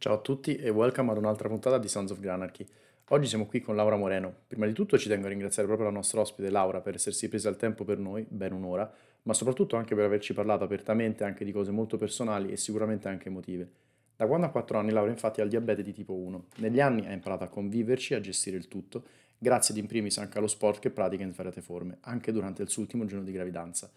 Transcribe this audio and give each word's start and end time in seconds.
Ciao 0.00 0.14
a 0.14 0.18
tutti 0.18 0.54
e 0.54 0.68
welcome 0.68 1.10
ad 1.10 1.16
un'altra 1.16 1.48
puntata 1.48 1.76
di 1.76 1.88
Sons 1.88 2.12
of 2.12 2.20
Granarchy. 2.20 2.64
Oggi 3.08 3.26
siamo 3.26 3.46
qui 3.46 3.60
con 3.60 3.74
Laura 3.74 3.96
Moreno. 3.96 4.32
Prima 4.46 4.64
di 4.64 4.72
tutto 4.72 4.96
ci 4.96 5.08
tengo 5.08 5.26
a 5.26 5.28
ringraziare 5.28 5.66
proprio 5.66 5.88
la 5.88 5.92
nostra 5.92 6.20
ospite 6.20 6.50
Laura 6.50 6.80
per 6.80 6.94
essersi 6.94 7.28
presa 7.28 7.48
il 7.48 7.56
tempo 7.56 7.82
per 7.82 7.98
noi, 7.98 8.24
ben 8.28 8.52
un'ora, 8.52 8.88
ma 9.22 9.34
soprattutto 9.34 9.74
anche 9.74 9.96
per 9.96 10.04
averci 10.04 10.34
parlato 10.34 10.62
apertamente 10.62 11.24
anche 11.24 11.44
di 11.44 11.50
cose 11.50 11.72
molto 11.72 11.96
personali 11.96 12.52
e 12.52 12.56
sicuramente 12.56 13.08
anche 13.08 13.26
emotive. 13.26 13.68
Da 14.14 14.28
quando 14.28 14.46
ha 14.46 14.50
4 14.50 14.78
anni 14.78 14.92
Laura 14.92 15.10
infatti 15.10 15.40
ha 15.40 15.42
il 15.42 15.50
diabete 15.50 15.82
di 15.82 15.92
tipo 15.92 16.14
1. 16.14 16.46
Negli 16.58 16.78
anni 16.78 17.04
ha 17.04 17.10
imparato 17.10 17.42
a 17.42 17.48
conviverci, 17.48 18.14
a 18.14 18.20
gestire 18.20 18.56
il 18.56 18.68
tutto, 18.68 19.02
grazie 19.36 19.74
ad 19.74 19.80
in 19.80 19.88
primis 19.88 20.16
anche 20.18 20.38
allo 20.38 20.46
sport 20.46 20.78
che 20.78 20.90
pratica 20.90 21.24
in 21.24 21.32
svariate 21.32 21.60
forme, 21.60 21.98
anche 22.02 22.30
durante 22.30 22.62
il 22.62 22.68
suo 22.68 22.82
ultimo 22.82 23.04
giorno 23.04 23.24
di 23.24 23.32
gravidanza. 23.32 23.90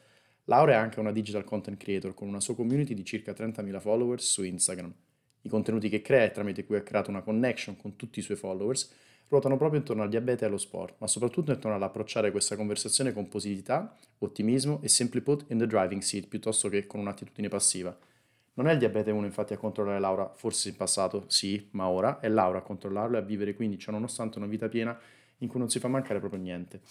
Laura 0.46 0.72
è 0.72 0.76
anche 0.78 1.00
una 1.00 1.12
digital 1.12 1.44
content 1.44 1.78
creator 1.78 2.16
con 2.16 2.28
una 2.28 2.40
sua 2.40 2.56
community 2.56 2.96
di 2.96 3.06
circa 3.06 3.34
30.000 3.34 3.80
followers 3.80 4.26
su 4.26 4.42
Instagram. 4.42 4.92
I 5.44 5.50
contenuti 5.50 5.90
che 5.90 6.02
crea 6.02 6.24
e 6.24 6.32
tramite 6.32 6.66
cui 6.66 6.76
ha 6.76 6.82
creato 6.82 7.10
una 7.10 7.22
connection 7.22 7.76
con 7.78 7.96
tutti 7.96 8.20
i 8.20 8.22
suoi 8.22 8.38
followers 8.38 8.92
ruotano 9.28 9.56
proprio 9.58 9.80
intorno 9.80 10.04
al 10.04 10.10
diabete 10.10 10.44
e 10.44 10.48
allo 10.48 10.58
sport, 10.58 10.96
ma 10.98 11.08
soprattutto 11.08 11.52
intorno 11.52 11.78
all'approcciare 11.78 12.32
questa 12.32 12.58
conversazione 12.58 13.14
con 13.14 13.30
positività, 13.30 13.98
ottimismo 14.20 14.80
e 14.82 14.90
simply 14.90 15.22
put 15.22 15.46
in 15.48 15.58
the 15.58 15.68
driving 15.68 16.02
seat 16.02 16.28
piuttosto 16.28 16.68
che 16.68 16.86
con 16.86 17.00
un'attitudine 17.00 17.48
passiva. 17.48 17.98
Non 18.54 18.68
è 18.68 18.74
il 18.74 18.80
diabete 18.80 19.10
1 19.10 19.26
infatti 19.26 19.54
a 19.54 19.58
controllare 19.58 20.00
Laura, 20.00 20.30
forse 20.36 20.70
in 20.70 20.76
passato 20.76 21.24
sì, 21.28 21.70
ma 21.72 21.88
ora 21.88 22.20
è 22.20 22.28
Laura 22.28 22.58
a 22.58 22.62
controllarlo 22.62 23.16
e 23.16 23.20
a 23.20 23.24
vivere 23.24 23.56
quindi 23.56 23.80
ciò 23.80 23.92
nonostante 23.92 24.38
una 24.38 24.48
vita 24.48 24.68
piena 24.68 25.00
in 25.38 25.48
cui 25.48 25.60
non 25.60 25.70
si 25.70 25.80
fa 25.80 25.88
mancare 25.88 26.20
proprio 26.20 26.42
niente. 26.42 26.82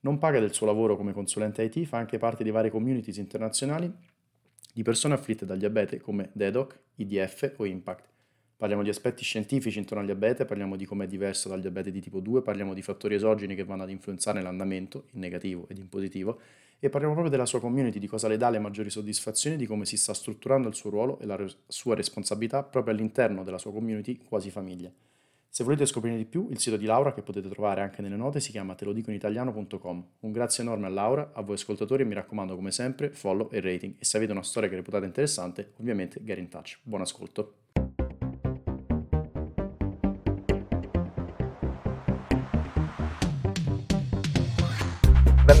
Non 0.00 0.18
paga 0.18 0.40
del 0.40 0.54
suo 0.54 0.66
lavoro 0.66 0.96
come 0.96 1.12
consulente 1.12 1.62
IT, 1.62 1.84
fa 1.84 1.98
anche 1.98 2.16
parte 2.16 2.42
di 2.42 2.50
varie 2.50 2.70
communities 2.70 3.18
internazionali 3.18 3.92
di 4.72 4.82
persone 4.82 5.14
afflitte 5.14 5.44
dal 5.44 5.58
diabete 5.58 6.00
come 6.00 6.30
DEDOC, 6.32 6.78
IDF 6.96 7.54
o 7.56 7.66
IMPACT. 7.66 8.10
Parliamo 8.56 8.82
di 8.82 8.88
aspetti 8.88 9.24
scientifici 9.24 9.78
intorno 9.78 10.00
al 10.00 10.06
diabete, 10.06 10.44
parliamo 10.44 10.76
di 10.76 10.86
come 10.86 11.04
è 11.04 11.08
diverso 11.08 11.48
dal 11.48 11.60
diabete 11.60 11.90
di 11.90 12.00
tipo 12.00 12.20
2, 12.20 12.42
parliamo 12.42 12.74
di 12.74 12.82
fattori 12.82 13.16
esogeni 13.16 13.54
che 13.54 13.64
vanno 13.64 13.82
ad 13.82 13.90
influenzare 13.90 14.40
l'andamento, 14.40 15.06
in 15.10 15.20
negativo 15.20 15.66
ed 15.68 15.78
in 15.78 15.88
positivo, 15.88 16.38
e 16.78 16.88
parliamo 16.88 17.14
proprio 17.14 17.30
della 17.30 17.46
sua 17.46 17.60
community, 17.60 17.98
di 17.98 18.06
cosa 18.06 18.28
le 18.28 18.36
dà 18.36 18.50
le 18.50 18.60
maggiori 18.60 18.88
soddisfazioni, 18.88 19.56
di 19.56 19.66
come 19.66 19.84
si 19.84 19.96
sta 19.96 20.14
strutturando 20.14 20.68
il 20.68 20.74
suo 20.74 20.90
ruolo 20.90 21.18
e 21.18 21.26
la 21.26 21.44
sua 21.66 21.94
responsabilità 21.94 22.62
proprio 22.62 22.94
all'interno 22.94 23.42
della 23.42 23.58
sua 23.58 23.72
community 23.72 24.18
quasi 24.24 24.50
famiglia. 24.50 24.90
Se 25.54 25.64
volete 25.64 25.84
scoprire 25.84 26.16
di 26.16 26.24
più, 26.24 26.48
il 26.48 26.58
sito 26.58 26.78
di 26.78 26.86
Laura, 26.86 27.12
che 27.12 27.20
potete 27.20 27.50
trovare 27.50 27.82
anche 27.82 28.00
nelle 28.00 28.16
note, 28.16 28.40
si 28.40 28.50
chiama 28.52 28.74
telodicoinitaliano.com. 28.74 30.06
Un 30.20 30.32
grazie 30.32 30.62
enorme 30.62 30.86
a 30.86 30.88
Laura, 30.88 31.32
a 31.34 31.42
voi 31.42 31.56
ascoltatori 31.56 32.04
e 32.04 32.06
mi 32.06 32.14
raccomando 32.14 32.54
come 32.54 32.70
sempre 32.70 33.10
follow 33.10 33.50
e 33.52 33.60
rating 33.60 33.96
e 33.98 34.04
se 34.06 34.16
avete 34.16 34.32
una 34.32 34.42
storia 34.42 34.70
che 34.70 34.76
reputate 34.76 35.04
interessante, 35.04 35.74
ovviamente 35.78 36.24
get 36.24 36.38
in 36.38 36.48
touch. 36.48 36.78
Buon 36.82 37.02
ascolto. 37.02 37.61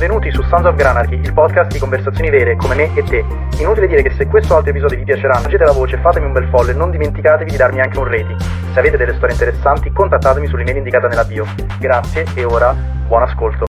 Benvenuti 0.02 0.32
su 0.32 0.42
Sons 0.48 0.66
of 0.66 0.74
Granarchy, 0.74 1.14
il 1.14 1.32
podcast 1.32 1.70
di 1.70 1.78
conversazioni 1.78 2.28
vere 2.28 2.56
come 2.56 2.74
me 2.74 2.92
e 2.92 3.04
te. 3.04 3.24
Inutile 3.60 3.86
dire 3.86 4.02
che 4.02 4.10
se 4.16 4.26
questo 4.26 4.54
o 4.54 4.56
altri 4.56 4.70
episodi 4.70 4.96
vi 4.96 5.04
piaceranno, 5.04 5.44
leggete 5.44 5.62
la 5.62 5.70
voce, 5.70 5.96
fatemi 5.98 6.26
un 6.26 6.32
bel 6.32 6.48
follow 6.48 6.70
e 6.70 6.74
non 6.74 6.90
dimenticatevi 6.90 7.48
di 7.48 7.56
darmi 7.56 7.80
anche 7.80 8.00
un 8.00 8.06
rating. 8.06 8.36
Se 8.72 8.80
avete 8.80 8.96
delle 8.96 9.14
storie 9.14 9.32
interessanti, 9.34 9.92
contattatemi 9.92 10.48
sull'email 10.48 10.78
indicata 10.78 11.06
nella 11.06 11.22
bio. 11.22 11.44
Grazie 11.78 12.26
e 12.34 12.42
ora 12.42 12.74
buon 13.06 13.22
ascolto. 13.22 13.66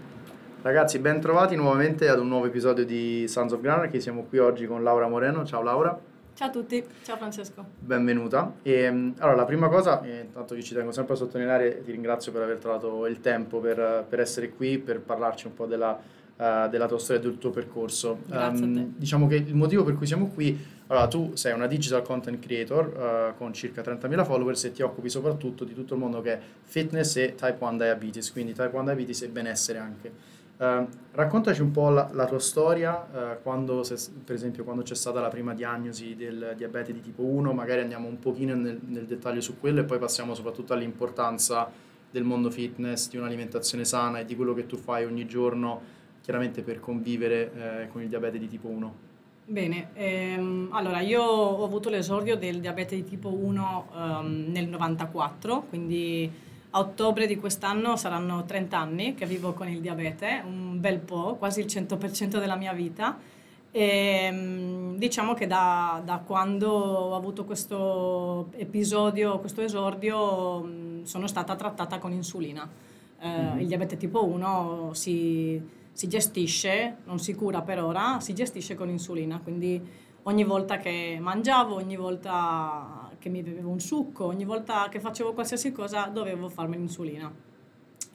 Ragazzi, 0.62 0.98
ben 1.00 1.20
trovati 1.20 1.54
nuovamente 1.54 2.08
ad 2.08 2.18
un 2.18 2.28
nuovo 2.28 2.46
episodio 2.46 2.86
di 2.86 3.28
Sons 3.28 3.52
of 3.52 3.60
Granarchy. 3.60 4.00
Siamo 4.00 4.24
qui 4.26 4.38
oggi 4.38 4.66
con 4.66 4.82
Laura 4.82 5.08
Moreno. 5.08 5.44
Ciao 5.44 5.60
Laura. 5.60 5.94
Ciao 6.34 6.48
a 6.48 6.50
tutti, 6.50 6.82
ciao 7.04 7.18
Francesco. 7.18 7.62
Benvenuta. 7.78 8.54
E, 8.62 8.72
ehm, 8.72 9.14
allora, 9.18 9.36
la 9.36 9.44
prima 9.44 9.68
cosa, 9.68 10.00
eh, 10.00 10.20
intanto 10.20 10.54
che 10.54 10.62
ci 10.62 10.72
tengo 10.72 10.92
sempre 10.92 11.12
a 11.12 11.16
sottolineare, 11.18 11.82
ti 11.82 11.92
ringrazio 11.92 12.32
per 12.32 12.40
aver 12.40 12.56
trovato 12.56 13.06
il 13.06 13.20
tempo 13.20 13.58
per, 13.58 14.06
per 14.08 14.18
essere 14.18 14.48
qui, 14.48 14.78
per 14.78 15.00
parlarci 15.00 15.46
un 15.46 15.54
po' 15.54 15.66
della, 15.66 16.20
uh, 16.42 16.68
della 16.68 16.88
tua 16.88 16.98
storia 16.98 17.22
e 17.22 17.24
del 17.24 17.38
tuo 17.38 17.50
percorso. 17.50 18.22
Um, 18.30 18.94
diciamo 18.96 19.26
che 19.28 19.36
il 19.36 19.54
motivo 19.54 19.84
per 19.84 19.94
cui 19.94 20.06
siamo 20.06 20.26
qui, 20.28 20.58
allora 20.88 21.06
tu 21.06 21.30
sei 21.34 21.52
una 21.52 21.66
digital 21.66 22.02
content 22.02 22.38
creator 22.40 23.32
uh, 23.34 23.38
con 23.38 23.52
circa 23.52 23.82
30.000 23.82 24.24
followers 24.24 24.64
e 24.64 24.72
ti 24.72 24.82
occupi 24.82 25.08
soprattutto 25.08 25.64
di 25.64 25.74
tutto 25.74 25.94
il 25.94 26.00
mondo 26.00 26.20
che 26.20 26.32
è 26.32 26.40
fitness 26.62 27.16
e 27.16 27.34
type 27.34 27.56
1 27.58 27.76
diabetes, 27.76 28.32
quindi 28.32 28.52
type 28.52 28.70
1 28.72 28.84
diabetes 28.84 29.22
e 29.22 29.28
benessere 29.28 29.78
anche. 29.78 30.40
Uh, 30.62 30.86
raccontaci 31.12 31.60
un 31.60 31.72
po' 31.72 31.88
la, 31.88 32.08
la 32.12 32.26
tua 32.26 32.38
storia, 32.38 32.94
uh, 32.94 33.42
quando, 33.42 33.82
se, 33.82 33.96
per 34.24 34.34
esempio 34.34 34.62
quando 34.64 34.82
c'è 34.82 34.94
stata 34.94 35.20
la 35.20 35.28
prima 35.28 35.54
diagnosi 35.54 36.14
del 36.14 36.54
diabete 36.56 36.92
di 36.92 37.00
tipo 37.00 37.22
1, 37.22 37.52
magari 37.52 37.80
andiamo 37.80 38.06
un 38.06 38.18
pochino 38.18 38.54
nel, 38.54 38.78
nel, 38.86 39.06
dettaglio 39.06 39.40
su 39.40 39.58
quello 39.58 39.80
e 39.80 39.84
poi 39.84 39.98
passiamo 39.98 40.34
soprattutto 40.34 40.72
all'importanza 40.72 41.68
del 42.08 42.22
mondo 42.22 42.50
fitness, 42.50 43.08
di 43.08 43.16
un'alimentazione 43.16 43.84
sana 43.84 44.20
e 44.20 44.24
di 44.24 44.36
quello 44.36 44.52
che 44.52 44.66
tu 44.66 44.76
fai 44.76 45.04
ogni 45.04 45.26
giorno, 45.26 45.80
chiaramente 46.22 46.62
per 46.62 46.80
convivere 46.80 47.52
eh, 47.82 47.88
con 47.88 48.00
il 48.00 48.08
diabete 48.08 48.38
di 48.38 48.48
tipo 48.48 48.68
1. 48.68 49.10
Bene, 49.44 49.88
ehm, 49.94 50.68
allora 50.72 51.00
io 51.00 51.20
ho 51.20 51.64
avuto 51.64 51.90
l'esordio 51.90 52.36
del 52.36 52.60
diabete 52.60 52.94
di 52.94 53.04
tipo 53.04 53.28
1 53.28 53.88
um, 53.92 54.44
nel 54.48 54.68
94, 54.68 55.66
quindi 55.68 56.30
a 56.70 56.78
ottobre 56.78 57.26
di 57.26 57.36
quest'anno 57.36 57.96
saranno 57.96 58.44
30 58.44 58.78
anni 58.78 59.14
che 59.14 59.26
vivo 59.26 59.52
con 59.52 59.68
il 59.68 59.80
diabete, 59.80 60.42
un 60.46 60.80
bel 60.80 61.00
po', 61.00 61.34
quasi 61.36 61.60
il 61.60 61.66
100% 61.66 62.38
della 62.38 62.56
mia 62.56 62.72
vita. 62.72 63.18
E, 63.70 63.82
ehm, 63.82 64.96
diciamo 64.96 65.34
che 65.34 65.46
da, 65.46 66.00
da, 66.04 66.18
quando 66.18 66.70
ho 66.70 67.16
avuto 67.16 67.44
questo 67.44 68.48
episodio, 68.52 69.40
questo 69.40 69.60
esordio, 69.60 71.02
sono 71.02 71.26
stata 71.26 71.56
trattata 71.56 71.98
con 71.98 72.12
insulina. 72.12 72.68
Eh, 73.20 73.28
mm-hmm. 73.28 73.58
Il 73.58 73.66
diabete 73.66 73.96
tipo 73.96 74.24
1 74.24 74.90
si, 74.94 75.60
si 75.92 76.08
gestisce, 76.08 76.98
non 77.04 77.18
si 77.18 77.34
cura 77.34 77.62
per 77.62 77.82
ora, 77.82 78.18
si 78.20 78.34
gestisce 78.34 78.74
con 78.74 78.88
insulina, 78.88 79.40
quindi 79.42 79.80
ogni 80.24 80.44
volta 80.44 80.78
che 80.78 81.18
mangiavo, 81.20 81.74
ogni 81.74 81.96
volta 81.96 83.10
che 83.18 83.28
mi 83.28 83.42
bevevo 83.42 83.70
un 83.70 83.80
succo, 83.80 84.26
ogni 84.26 84.44
volta 84.44 84.88
che 84.88 85.00
facevo 85.00 85.32
qualsiasi 85.32 85.72
cosa 85.72 86.06
dovevo 86.06 86.48
farmi 86.48 86.76
l'insulina. 86.76 87.32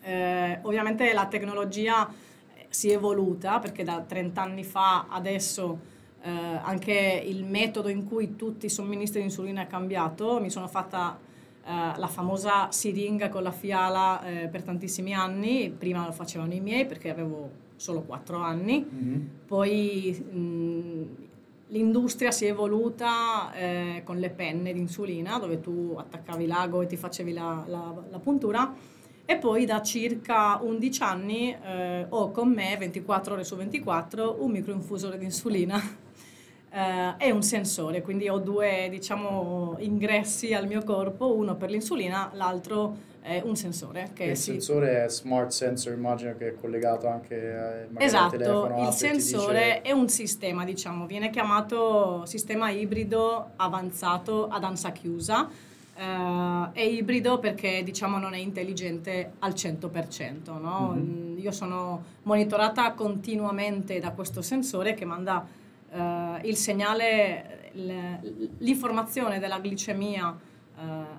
Eh, 0.01 0.59
ovviamente 0.63 1.11
la 1.13 1.27
tecnologia 1.27 2.07
eh, 2.07 2.65
si 2.69 2.89
è 2.89 2.93
evoluta 2.93 3.59
perché 3.59 3.83
da 3.83 4.01
30 4.01 4.41
anni 4.41 4.63
fa 4.63 5.07
adesso 5.09 5.95
eh, 6.21 6.29
anche 6.29 7.23
il 7.25 7.43
metodo 7.43 7.89
in 7.89 8.05
cui 8.05 8.35
tutti 8.35 8.69
somministri 8.69 9.19
di 9.19 9.25
insulina 9.25 9.61
è 9.61 9.67
cambiato. 9.67 10.39
Mi 10.39 10.49
sono 10.49 10.67
fatta 10.67 11.17
eh, 11.65 11.97
la 11.97 12.07
famosa 12.07 12.71
siringa 12.71 13.29
con 13.29 13.43
la 13.43 13.51
fiala 13.51 14.23
eh, 14.23 14.47
per 14.47 14.63
tantissimi 14.63 15.13
anni, 15.13 15.69
prima 15.69 16.05
lo 16.05 16.13
facevano 16.13 16.53
i 16.53 16.61
miei 16.61 16.85
perché 16.85 17.09
avevo 17.09 17.65
solo 17.77 18.01
4 18.01 18.37
anni, 18.37 18.85
mm-hmm. 18.85 19.21
poi 19.45 20.25
mh, 20.31 21.25
L'industria 21.69 22.31
si 22.31 22.45
è 22.45 22.49
evoluta 22.49 23.51
eh, 23.53 24.01
con 24.05 24.17
le 24.19 24.29
penne 24.29 24.71
di 24.71 24.79
insulina, 24.79 25.37
dove 25.37 25.59
tu 25.59 25.95
attaccavi 25.97 26.47
l'ago 26.47 26.81
e 26.81 26.85
ti 26.85 26.95
facevi 26.95 27.33
la, 27.33 27.65
la, 27.67 27.93
la 28.09 28.19
puntura. 28.19 28.73
E 29.25 29.35
poi 29.35 29.65
da 29.65 29.81
circa 29.81 30.61
11 30.63 31.03
anni 31.03 31.53
eh, 31.53 32.05
ho 32.07 32.31
con 32.31 32.49
me 32.53 32.77
24 32.77 33.33
ore 33.33 33.43
su 33.43 33.57
24 33.57 34.37
un 34.39 34.51
microinfusore 34.51 35.17
di 35.17 35.25
insulina 35.25 35.77
eh, 36.71 37.15
e 37.17 37.31
un 37.31 37.43
sensore, 37.43 38.01
quindi 38.01 38.29
ho 38.29 38.37
due 38.37 38.87
diciamo, 38.89 39.75
ingressi 39.79 40.53
al 40.53 40.67
mio 40.67 40.81
corpo, 40.85 41.35
uno 41.35 41.57
per 41.57 41.69
l'insulina, 41.69 42.31
l'altro 42.35 43.15
è 43.27 43.41
un 43.43 43.57
sensore. 43.57 44.11
Che 44.13 44.23
il 44.23 44.37
si... 44.37 44.51
sensore 44.51 45.03
è 45.03 45.09
smart 45.09 45.49
sensor, 45.51 45.93
immagino 45.93 46.33
che 46.37 46.49
è 46.49 46.55
collegato 46.55 47.07
anche 47.09 47.89
esatto, 47.97 48.23
al 48.23 48.31
telefono. 48.31 48.87
il 48.87 48.93
sensore 48.93 49.59
dice... 49.59 49.81
è 49.81 49.91
un 49.91 50.07
sistema, 50.07 50.63
diciamo, 50.63 51.05
viene 51.05 51.29
chiamato 51.29 52.25
sistema 52.25 52.69
ibrido 52.69 53.51
avanzato 53.57 54.47
ad 54.47 54.63
ansa 54.63 54.91
chiusa. 54.91 55.49
Uh, 55.97 56.71
è 56.73 56.81
ibrido 56.81 57.39
perché 57.39 57.81
diciamo 57.83 58.19
non 58.19 58.35
è 58.35 58.37
intelligente 58.37 59.31
al 59.39 59.53
100%. 59.53 60.59
No? 60.61 60.93
Mm-hmm. 60.95 61.39
Io 61.39 61.51
sono 61.51 62.03
monitorata 62.23 62.93
continuamente 62.93 63.99
da 63.99 64.11
questo 64.11 64.41
sensore 64.41 64.93
che 64.93 65.05
manda 65.05 65.45
uh, 65.89 65.97
il 66.43 66.55
segnale, 66.55 67.71
l'informazione 68.59 69.39
della 69.39 69.59
glicemia 69.59 70.29
eh, 70.29 70.46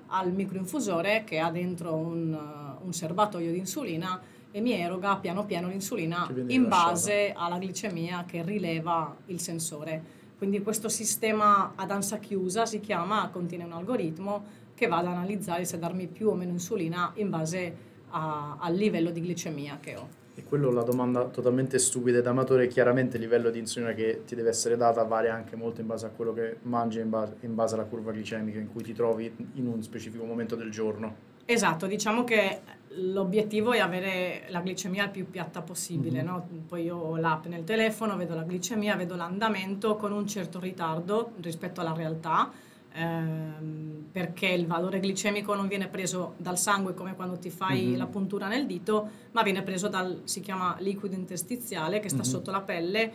al 0.07 0.31
microinfusore 0.31 1.23
che 1.25 1.39
ha 1.39 1.51
dentro 1.51 1.93
un, 1.93 2.33
uh, 2.33 2.85
un, 2.85 2.93
serbatoio 2.93 3.51
di 3.51 3.57
insulina 3.57 4.21
e 4.51 4.61
mi 4.61 4.71
eroga 4.71 5.17
piano 5.17 5.45
piano 5.45 5.67
l'insulina 5.67 6.27
in 6.47 6.67
base 6.67 7.33
alla 7.35 7.57
glicemia 7.57 8.23
che 8.25 8.41
rileva 8.41 9.15
il 9.27 9.39
sensore. 9.39 10.17
Quindi 10.37 10.61
questo 10.61 10.87
sistema 10.87 11.73
ad 11.75 11.91
ansa 11.91 12.17
chiusa 12.17 12.65
si 12.65 12.79
chiama, 12.79 13.29
contiene 13.29 13.65
un 13.65 13.73
algoritmo 13.73 14.45
che 14.73 14.87
va 14.87 14.99
ad 14.99 15.07
analizzare 15.07 15.65
se 15.65 15.77
darmi 15.77 16.07
più 16.07 16.29
o 16.29 16.35
meno 16.35 16.51
insulina 16.51 17.11
in 17.15 17.29
base 17.29 17.75
a, 18.11 18.55
al 18.59 18.73
livello 18.73 19.11
di 19.11 19.21
glicemia 19.21 19.77
che 19.81 19.95
ho. 19.97 20.18
E 20.39 20.43
quello 20.45 20.71
la 20.71 20.83
domanda 20.83 21.25
totalmente 21.25 21.77
stupida 21.79 22.19
ed 22.19 22.25
amatore, 22.25 22.67
chiaramente 22.67 23.17
il 23.17 23.23
livello 23.23 23.49
di 23.49 23.59
insulina 23.59 23.91
che 23.91 24.21
ti 24.25 24.35
deve 24.35 24.47
essere 24.47 24.77
data 24.77 25.03
varia 25.03 25.33
anche 25.33 25.57
molto 25.57 25.81
in 25.81 25.87
base 25.87 26.05
a 26.05 26.11
quello 26.11 26.31
che 26.31 26.59
mangi, 26.61 27.01
in 27.01 27.09
base, 27.09 27.35
in 27.41 27.55
base 27.55 27.75
alla 27.75 27.83
curva 27.83 28.13
glicemica 28.13 28.57
in 28.57 28.71
cui 28.71 28.81
ti 28.81 28.93
trovi 28.93 29.29
in 29.55 29.67
un 29.67 29.83
specifico 29.83 30.23
momento 30.23 30.55
del 30.55 30.71
giorno. 30.71 31.27
Esatto, 31.43 31.87
diciamo 31.87 32.23
che 32.23 32.61
l'obiettivo 32.91 33.73
è 33.73 33.79
avere 33.79 34.45
la 34.47 34.61
glicemia 34.61 35.03
il 35.03 35.09
più 35.09 35.29
piatta 35.29 35.61
possibile, 35.61 36.23
mm-hmm. 36.23 36.25
no? 36.25 36.47
poi 36.65 36.83
io 36.83 36.95
ho 36.95 37.17
l'app 37.17 37.47
nel 37.47 37.65
telefono, 37.65 38.15
vedo 38.15 38.33
la 38.33 38.43
glicemia, 38.43 38.95
vedo 38.95 39.17
l'andamento 39.17 39.97
con 39.97 40.13
un 40.13 40.25
certo 40.25 40.61
ritardo 40.61 41.33
rispetto 41.41 41.81
alla 41.81 41.93
realtà, 41.93 42.49
ehm, 42.93 44.07
perché 44.11 44.47
il 44.47 44.65
valore 44.67 44.99
glicemico 44.99 45.53
non 45.53 45.67
viene 45.67 45.87
preso 45.87 46.33
dal 46.37 46.57
sangue 46.57 46.93
come 46.93 47.15
quando 47.15 47.37
ti 47.37 47.49
fai 47.49 47.87
mm-hmm. 47.87 47.97
la 47.97 48.07
puntura 48.07 48.47
nel 48.47 48.65
dito, 48.65 49.09
ma 49.31 49.43
viene 49.43 49.61
preso 49.63 49.87
dal, 49.87 50.21
si 50.23 50.41
chiama 50.41 50.75
liquido 50.79 51.15
interstiziale 51.15 51.99
che 51.99 52.09
sta 52.09 52.21
mm-hmm. 52.21 52.25
sotto 52.25 52.51
la 52.51 52.61
pelle 52.61 53.11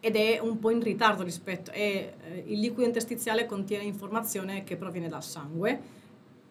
ed 0.00 0.16
è 0.16 0.38
un 0.38 0.58
po' 0.58 0.70
in 0.70 0.82
ritardo 0.82 1.22
rispetto, 1.22 1.70
e, 1.70 2.14
eh, 2.22 2.44
il 2.46 2.60
liquido 2.60 2.84
interstiziale 2.84 3.46
contiene 3.46 3.84
informazione 3.84 4.62
che 4.62 4.76
proviene 4.76 5.08
dal 5.08 5.24
sangue 5.24 6.02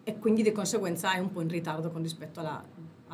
e 0.02 0.18
quindi 0.18 0.42
di 0.42 0.52
conseguenza 0.52 1.12
è 1.12 1.18
un 1.18 1.30
po' 1.30 1.40
in 1.40 1.48
ritardo 1.48 1.90
con 1.90 2.02
rispetto 2.02 2.40
alla, 2.40 2.62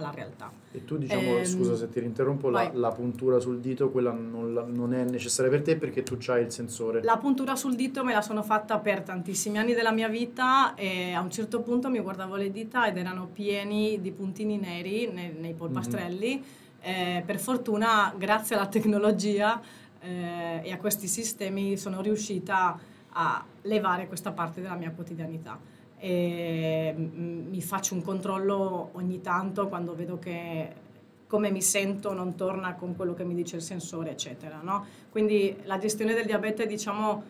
alla 0.00 0.10
realtà. 0.10 0.50
E 0.72 0.84
tu 0.84 0.96
diciamo, 0.96 1.36
ehm, 1.36 1.44
scusa 1.44 1.76
se 1.76 1.88
ti 1.88 2.00
rinterrompo, 2.00 2.50
la, 2.50 2.70
la, 2.74 2.90
puntura 2.90 3.38
sul 3.38 3.60
dito, 3.60 3.90
quella 3.90 4.12
non, 4.12 4.52
la, 4.52 4.64
non, 4.64 4.92
è 4.94 5.04
necessaria 5.04 5.50
per 5.50 5.62
te 5.62 5.76
perché 5.76 6.02
tu 6.02 6.18
hai 6.26 6.42
il 6.42 6.50
sensore? 6.50 7.02
La 7.02 7.16
puntura 7.18 7.56
sul 7.56 7.74
dito 7.74 8.02
me 8.04 8.12
la 8.12 8.22
sono 8.22 8.42
fatta 8.42 8.78
per 8.78 9.02
tantissimi 9.02 9.58
anni 9.58 9.74
della 9.74 9.92
mia 9.92 10.08
vita 10.08 10.74
e 10.74 11.12
a 11.12 11.20
un 11.20 11.30
certo 11.30 11.60
punto 11.60 11.88
mi 11.88 12.00
guardavo 12.00 12.36
le 12.36 12.50
dita 12.50 12.86
ed 12.86 12.96
erano 12.96 13.28
pieni 13.32 14.00
di 14.00 14.10
puntini 14.10 14.58
neri 14.58 15.10
nei, 15.10 15.34
nei 15.38 15.54
polpastrelli. 15.54 16.36
Mm-hmm. 16.36 17.18
Eh, 17.18 17.22
per 17.24 17.38
fortuna, 17.38 18.12
grazie 18.16 18.56
alla 18.56 18.66
tecnologia 18.66 19.60
eh, 20.00 20.60
e 20.62 20.72
a 20.72 20.76
questi 20.78 21.06
sistemi, 21.06 21.76
sono 21.76 22.00
riuscita 22.00 22.78
a 23.12 23.44
levare 23.62 24.06
questa 24.06 24.32
parte 24.32 24.60
della 24.60 24.76
mia 24.76 24.90
quotidianità 24.92 25.58
e 26.00 26.94
mm, 26.96 27.48
mi 27.50 27.60
faccio 27.60 27.94
un 27.94 28.02
controllo 28.02 28.90
ogni 28.92 29.20
tanto 29.20 29.68
quando 29.68 29.94
vedo 29.94 30.18
che 30.18 30.88
come 31.26 31.52
mi 31.52 31.62
sento 31.62 32.12
non 32.12 32.34
torna 32.34 32.74
con 32.74 32.96
quello 32.96 33.14
che 33.14 33.22
mi 33.22 33.34
dice 33.34 33.56
il 33.56 33.62
sensore, 33.62 34.10
eccetera. 34.10 34.60
No? 34.62 34.84
Quindi 35.10 35.56
la 35.64 35.78
gestione 35.78 36.14
del 36.14 36.24
diabete, 36.24 36.66
diciamo, 36.66 37.22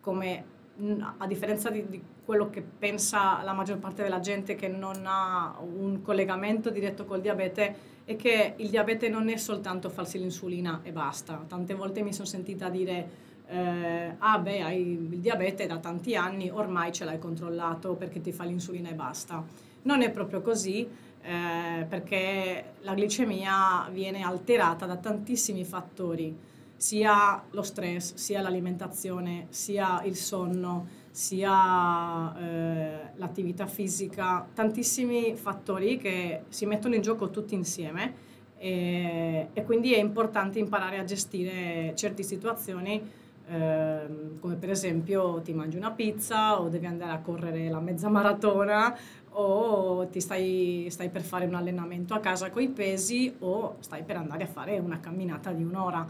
come 0.00 0.44
mm, 0.80 1.00
a 1.16 1.26
differenza 1.26 1.70
di, 1.70 1.84
di, 1.88 2.00
quello 2.24 2.50
che 2.50 2.60
pensa 2.62 3.42
la 3.42 3.54
maggior 3.54 3.78
parte 3.78 4.02
della 4.02 4.20
gente 4.20 4.54
che 4.54 4.68
non 4.68 5.04
ha 5.06 5.56
un 5.60 6.02
collegamento 6.02 6.68
diretto 6.68 7.06
col 7.06 7.22
diabete, 7.22 7.96
è 8.04 8.16
che 8.16 8.52
il 8.58 8.68
diabete 8.68 9.08
non 9.08 9.30
è 9.30 9.36
soltanto 9.36 9.88
farsi 9.88 10.18
l'insulina 10.18 10.80
e 10.82 10.92
basta. 10.92 11.42
Tante 11.48 11.74
volte 11.74 12.02
mi 12.02 12.12
sono 12.12 12.26
sentita 12.26 12.68
dire 12.68 13.27
eh, 13.50 14.14
ah 14.18 14.38
beh 14.38 14.60
hai 14.60 14.80
il 14.80 15.18
diabete 15.18 15.66
da 15.66 15.78
tanti 15.78 16.14
anni, 16.14 16.50
ormai 16.50 16.92
ce 16.92 17.04
l'hai 17.04 17.18
controllato 17.18 17.94
perché 17.94 18.20
ti 18.20 18.32
fa 18.32 18.44
l'insulina 18.44 18.90
e 18.90 18.94
basta. 18.94 19.42
Non 19.82 20.02
è 20.02 20.10
proprio 20.10 20.42
così 20.42 20.86
eh, 21.22 21.84
perché 21.88 22.74
la 22.80 22.94
glicemia 22.94 23.88
viene 23.90 24.22
alterata 24.22 24.84
da 24.84 24.96
tantissimi 24.96 25.64
fattori, 25.64 26.36
sia 26.76 27.42
lo 27.50 27.62
stress, 27.62 28.14
sia 28.14 28.40
l'alimentazione, 28.42 29.46
sia 29.48 30.02
il 30.04 30.14
sonno, 30.14 30.86
sia 31.10 32.36
eh, 32.38 32.98
l'attività 33.16 33.66
fisica, 33.66 34.46
tantissimi 34.52 35.34
fattori 35.34 35.96
che 35.96 36.42
si 36.48 36.66
mettono 36.66 36.94
in 36.94 37.00
gioco 37.00 37.30
tutti 37.30 37.54
insieme 37.54 38.26
e, 38.58 39.48
e 39.52 39.64
quindi 39.64 39.94
è 39.94 39.98
importante 39.98 40.58
imparare 40.58 40.98
a 40.98 41.04
gestire 41.04 41.92
certe 41.96 42.22
situazioni 42.22 43.26
Ehm, 43.50 44.38
come 44.40 44.56
per 44.56 44.70
esempio 44.70 45.40
ti 45.40 45.54
mangi 45.54 45.78
una 45.78 45.90
pizza 45.90 46.60
o 46.60 46.68
devi 46.68 46.84
andare 46.84 47.12
a 47.12 47.20
correre 47.20 47.70
la 47.70 47.80
mezza 47.80 48.10
maratona 48.10 48.94
o 49.30 50.06
ti 50.08 50.20
stai, 50.20 50.86
stai 50.90 51.08
per 51.08 51.22
fare 51.22 51.46
un 51.46 51.54
allenamento 51.54 52.12
a 52.12 52.20
casa 52.20 52.50
con 52.50 52.60
i 52.62 52.68
pesi 52.68 53.34
o 53.38 53.76
stai 53.80 54.02
per 54.02 54.16
andare 54.16 54.44
a 54.44 54.48
fare 54.48 54.78
una 54.78 55.00
camminata 55.00 55.52
di 55.52 55.62
un'ora. 55.62 56.06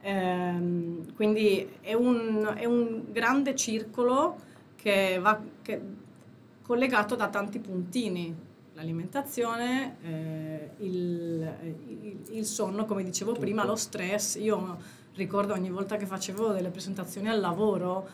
Ehm, 0.00 1.14
quindi 1.14 1.68
è 1.80 1.92
un, 1.92 2.54
è 2.56 2.64
un, 2.64 3.02
grande 3.10 3.54
circolo 3.54 4.36
che 4.76 5.18
va 5.20 5.40
che, 5.60 5.80
collegato 6.62 7.16
da 7.16 7.28
tanti 7.28 7.58
puntini 7.58 8.46
l'alimentazione, 8.74 9.96
eh, 10.02 10.70
il, 10.78 11.52
il, 11.88 12.20
il, 12.30 12.44
sonno, 12.44 12.84
come 12.84 13.02
dicevo 13.02 13.32
prima, 13.32 13.64
lo 13.64 13.74
stress. 13.74 14.36
Io 14.36 14.78
ricordo 15.18 15.52
ogni 15.52 15.68
volta 15.68 15.96
che 15.96 16.06
facevo 16.06 16.52
delle 16.52 16.70
presentazioni 16.70 17.28
al 17.28 17.40
lavoro, 17.40 18.08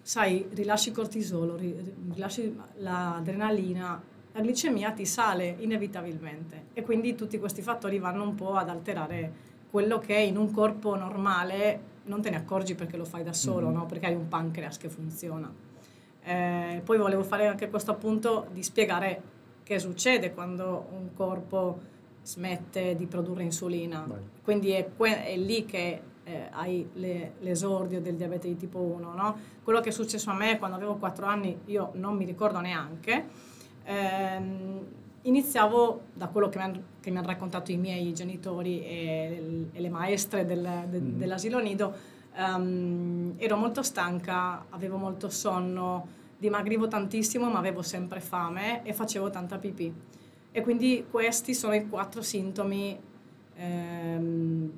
sai, 0.00 0.46
rilasci 0.52 0.92
cortisolo, 0.92 1.56
rilasci 1.56 2.56
l'adrenalina, 2.76 4.00
la 4.32 4.40
glicemia 4.40 4.92
ti 4.92 5.04
sale 5.04 5.56
inevitabilmente 5.58 6.66
e 6.72 6.82
quindi 6.82 7.14
tutti 7.14 7.38
questi 7.38 7.60
fattori 7.60 7.98
vanno 7.98 8.22
un 8.22 8.34
po' 8.34 8.54
ad 8.54 8.68
alterare 8.68 9.50
quello 9.68 9.98
che 9.98 10.14
in 10.14 10.36
un 10.36 10.50
corpo 10.50 10.94
normale 10.96 11.90
non 12.04 12.22
te 12.22 12.30
ne 12.30 12.36
accorgi 12.36 12.74
perché 12.74 12.96
lo 12.96 13.04
fai 13.04 13.22
da 13.22 13.32
solo, 13.32 13.66
mm-hmm. 13.66 13.76
no? 13.76 13.86
perché 13.86 14.06
hai 14.06 14.14
un 14.14 14.28
pancreas 14.28 14.78
che 14.78 14.88
funziona. 14.88 15.52
Eh, 16.24 16.80
poi 16.84 16.98
volevo 16.98 17.24
fare 17.24 17.48
anche 17.48 17.68
questo 17.68 17.90
appunto 17.90 18.46
di 18.52 18.62
spiegare 18.62 19.22
che 19.62 19.78
succede 19.78 20.32
quando 20.32 20.86
un 20.92 21.14
corpo 21.14 21.90
smette 22.22 22.96
di 22.96 23.06
produrre 23.06 23.42
insulina. 23.42 24.04
Vai. 24.06 24.20
Quindi 24.42 24.70
è, 24.70 24.88
que- 24.96 25.24
è, 25.24 25.36
lì 25.36 25.64
che 25.64 26.00
eh, 26.24 26.48
hai 26.50 26.88
le, 26.94 27.34
l'esordio 27.40 28.00
del 28.00 28.14
diabete 28.14 28.48
di 28.48 28.56
tipo 28.56 28.78
1. 28.78 29.14
No? 29.14 29.36
Quello 29.62 29.80
che 29.80 29.90
è 29.90 29.92
successo 29.92 30.30
a 30.30 30.34
me 30.34 30.58
quando 30.58 30.76
avevo 30.76 30.96
4 30.96 31.26
anni, 31.26 31.58
io 31.66 31.90
non 31.94 32.16
mi 32.16 32.24
ricordo 32.24 32.60
neanche, 32.60 33.24
ehm, 33.84 34.80
iniziavo 35.22 36.00
da 36.14 36.28
quello 36.28 36.48
che 36.48 36.58
mi, 36.58 36.64
han, 36.64 36.82
hanno 37.04 37.26
raccontato 37.26 37.70
i 37.70 37.76
miei 37.76 38.12
genitori 38.12 38.82
e, 38.82 39.66
e 39.72 39.80
le 39.80 39.88
maestre 39.88 40.44
del, 40.44 40.86
de, 40.88 41.00
mm. 41.00 41.18
dell'asilo 41.18 41.60
nido, 41.60 41.94
um, 42.36 43.34
ero 43.36 43.56
molto 43.56 43.82
stanca, 43.82 44.66
avevo 44.70 44.96
molto 44.96 45.28
sonno, 45.28 46.20
dimagrivo 46.38 46.88
tantissimo 46.88 47.48
ma 47.48 47.58
avevo 47.58 47.82
sempre 47.82 48.20
fame 48.20 48.82
e 48.84 48.92
facevo 48.92 49.30
tanta 49.30 49.58
pipì. 49.58 49.92
E 50.50 50.60
quindi 50.60 51.06
questi 51.10 51.54
sono 51.54 51.74
i 51.74 51.88
quattro 51.88 52.20
sintomi 52.20 52.98
ehm, 53.56 54.72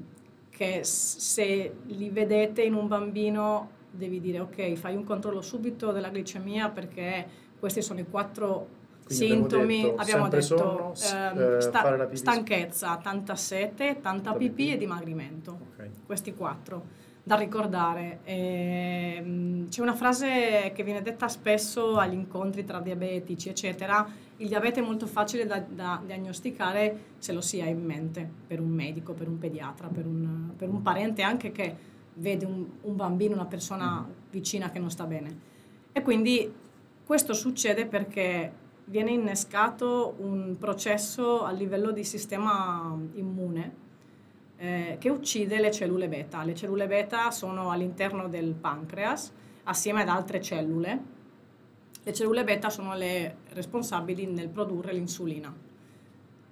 che 0.57 0.85
se 0.85 1.75
li 1.87 2.11
vedete 2.11 2.63
in 2.63 2.75
un 2.75 2.87
bambino 2.87 3.71
devi 3.91 4.21
dire 4.21 4.39
ok, 4.39 4.75
fai 4.75 4.95
un 4.95 5.03
controllo 5.03 5.41
subito 5.41 5.91
della 5.91 6.11
glicemia 6.11 6.69
perché 6.69 7.27
questi 7.59 7.83
sono 7.83 7.99
i 7.99 8.07
quattro 8.09 8.83
quindi 9.05 9.27
sintomi, 9.27 9.93
abbiamo 9.97 10.29
detto, 10.29 10.55
abbiamo 10.55 10.93
detto 10.93 10.95
sonno, 10.95 11.33
ehm, 11.33 11.59
sta, 11.59 12.09
stanchezza, 12.15 12.97
tanta 13.03 13.35
sete, 13.35 13.99
tanta 14.01 14.33
pipì 14.33 14.73
e 14.73 14.77
dimagrimento. 14.79 15.59
Okay. 15.73 15.91
Questi 16.07 16.35
quattro 16.35 16.87
da 17.27 17.37
ricordare. 17.37 18.21
E, 18.25 19.15
ehm, 19.17 19.69
c'è 19.69 19.81
una 19.81 19.95
frase 19.95 20.73
che 20.75 20.85
viene 20.85 21.01
detta 21.01 21.27
spesso 21.27 21.97
agli 21.97 22.13
incontri 22.13 22.65
tra 22.65 22.81
diabetici, 22.81 23.49
eccetera. 23.49 24.07
Il 24.37 24.49
diabete 24.49 24.81
è 24.81 24.85
molto 24.85 25.07
facile 25.07 25.47
da, 25.47 25.59
da 25.59 26.01
diagnosticare 26.05 27.15
se 27.19 27.33
lo 27.33 27.41
si 27.41 27.61
ha 27.63 27.67
in 27.67 27.83
mente 27.83 28.29
per 28.47 28.61
un 28.61 28.69
medico, 28.69 29.15
per 29.15 29.29
un 29.29 29.39
pediatra, 29.39 29.89
per 29.89 30.07
un, 30.07 30.51
per 30.57 30.69
un 30.69 30.83
parente 30.83 31.23
anche 31.23 31.51
che 31.51 31.93
vede 32.15 32.45
un, 32.45 32.67
un 32.83 32.95
bambino, 32.95 33.35
una 33.35 33.47
persona 33.47 34.07
vicina 34.31 34.71
che 34.71 34.79
non 34.79 34.91
sta 34.91 35.05
bene. 35.05 35.53
E 35.93 36.03
quindi 36.03 36.53
questo 37.07 37.33
succede 37.33 37.87
perché 37.87 38.53
viene 38.87 39.13
innescato 39.13 40.15
un 40.19 40.57
processo 40.59 41.43
a 41.43 41.53
livello 41.53 41.91
di 41.91 42.05
sistema 42.05 42.95
immune 43.15 43.83
eh, 44.57 44.97
che 44.99 45.09
uccide 45.09 45.61
le 45.61 45.71
cellule 45.71 46.09
beta. 46.09 46.43
Le 46.45 46.55
cellule 46.55 46.87
beta 46.87 47.31
sono 47.31 47.71
all'interno 47.71 48.29
del 48.29 48.55
pancreas 48.55 49.33
assieme 49.65 50.03
ad 50.03 50.09
altre 50.09 50.41
cellule. 50.41 51.13
Le 52.03 52.13
cellule 52.13 52.45
beta 52.45 52.71
sono 52.71 52.95
le 52.95 53.39
responsabili 53.51 54.27
nel 54.27 54.49
produrre 54.49 54.93
l'insulina. 54.93 55.53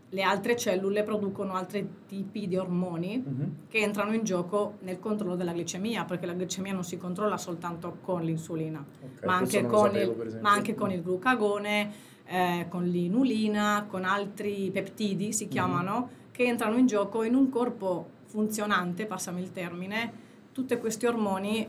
Le 0.09 0.23
altre 0.23 0.57
cellule 0.57 1.05
producono 1.05 1.55
altri 1.55 1.89
tipi 2.07 2.47
di 2.47 2.57
ormoni 2.57 3.17
mm-hmm. 3.27 3.51
che 3.69 3.79
entrano 3.79 4.13
in 4.13 4.25
gioco 4.25 4.77
nel 4.81 4.99
controllo 4.99 5.37
della 5.37 5.53
glicemia, 5.53 6.05
perché 6.05 6.27
la 6.27 6.35
glicemia 6.35 6.75
non 6.75 6.85
si 6.85 6.99
controlla 6.99 7.39
soltanto 7.39 7.97
con 8.03 8.23
l'insulina, 8.23 8.85
okay, 8.85 9.27
ma, 9.27 9.37
anche 9.37 9.65
con, 9.65 9.87
sapevo, 9.87 10.23
il, 10.23 10.39
ma, 10.43 10.51
anche 10.53 10.75
con 10.75 10.91
il, 10.91 11.03
glucagone, 11.03 11.93
eh, 12.27 12.67
con 12.69 12.85
l'inulina, 12.85 13.87
con 13.89 14.05
altri 14.05 14.71
peptidi 14.71 15.33
si 15.33 15.45
mhm. 15.45 15.51
chiamano. 15.51 15.95
Mm-hmm 15.95 16.21
che 16.33 16.45
entrano 16.45 16.77
in 16.77 16.87
gioco 16.87 17.23
in 17.23 17.35
un 17.35 17.49
corpo 17.51 18.09
funzionante, 18.25 19.07
passami 19.07 19.41
il 19.41 19.53
termine, 19.53 20.13
tutti 20.53 20.77
questi 20.79 21.07
ormoni 21.07 21.69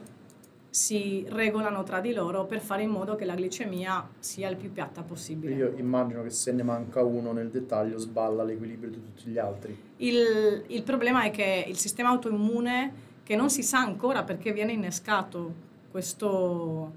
si 0.73 1.23
regolano 1.29 1.83
tra 1.83 1.99
di 1.99 2.13
loro 2.13 2.45
per 2.45 2.59
fare 2.59 2.81
in 2.81 2.89
modo 2.89 3.15
che 3.15 3.25
la 3.25 3.35
glicemia 3.35 4.09
sia 4.17 4.49
il 4.49 4.55
più 4.55 4.71
piatta 4.71 5.03
possibile. 5.03 5.53
Io 5.53 5.73
immagino 5.75 6.23
che 6.23 6.31
se 6.31 6.51
ne 6.51 6.63
manca 6.63 7.03
uno 7.03 7.31
nel 7.31 7.51
dettaglio 7.51 7.99
sballa 7.99 8.43
l'equilibrio 8.43 8.89
di 8.89 8.99
tutti 8.99 9.29
gli 9.29 9.37
altri. 9.37 9.77
Il, 9.97 10.63
il 10.65 10.81
problema 10.81 11.25
è 11.25 11.29
che 11.29 11.65
il 11.67 11.77
sistema 11.77 12.09
autoimmune, 12.09 12.91
che 13.21 13.35
non 13.35 13.51
si 13.51 13.61
sa 13.61 13.79
ancora 13.79 14.23
perché 14.23 14.51
viene 14.51 14.71
innescato 14.71 15.53
questo, 15.91 16.91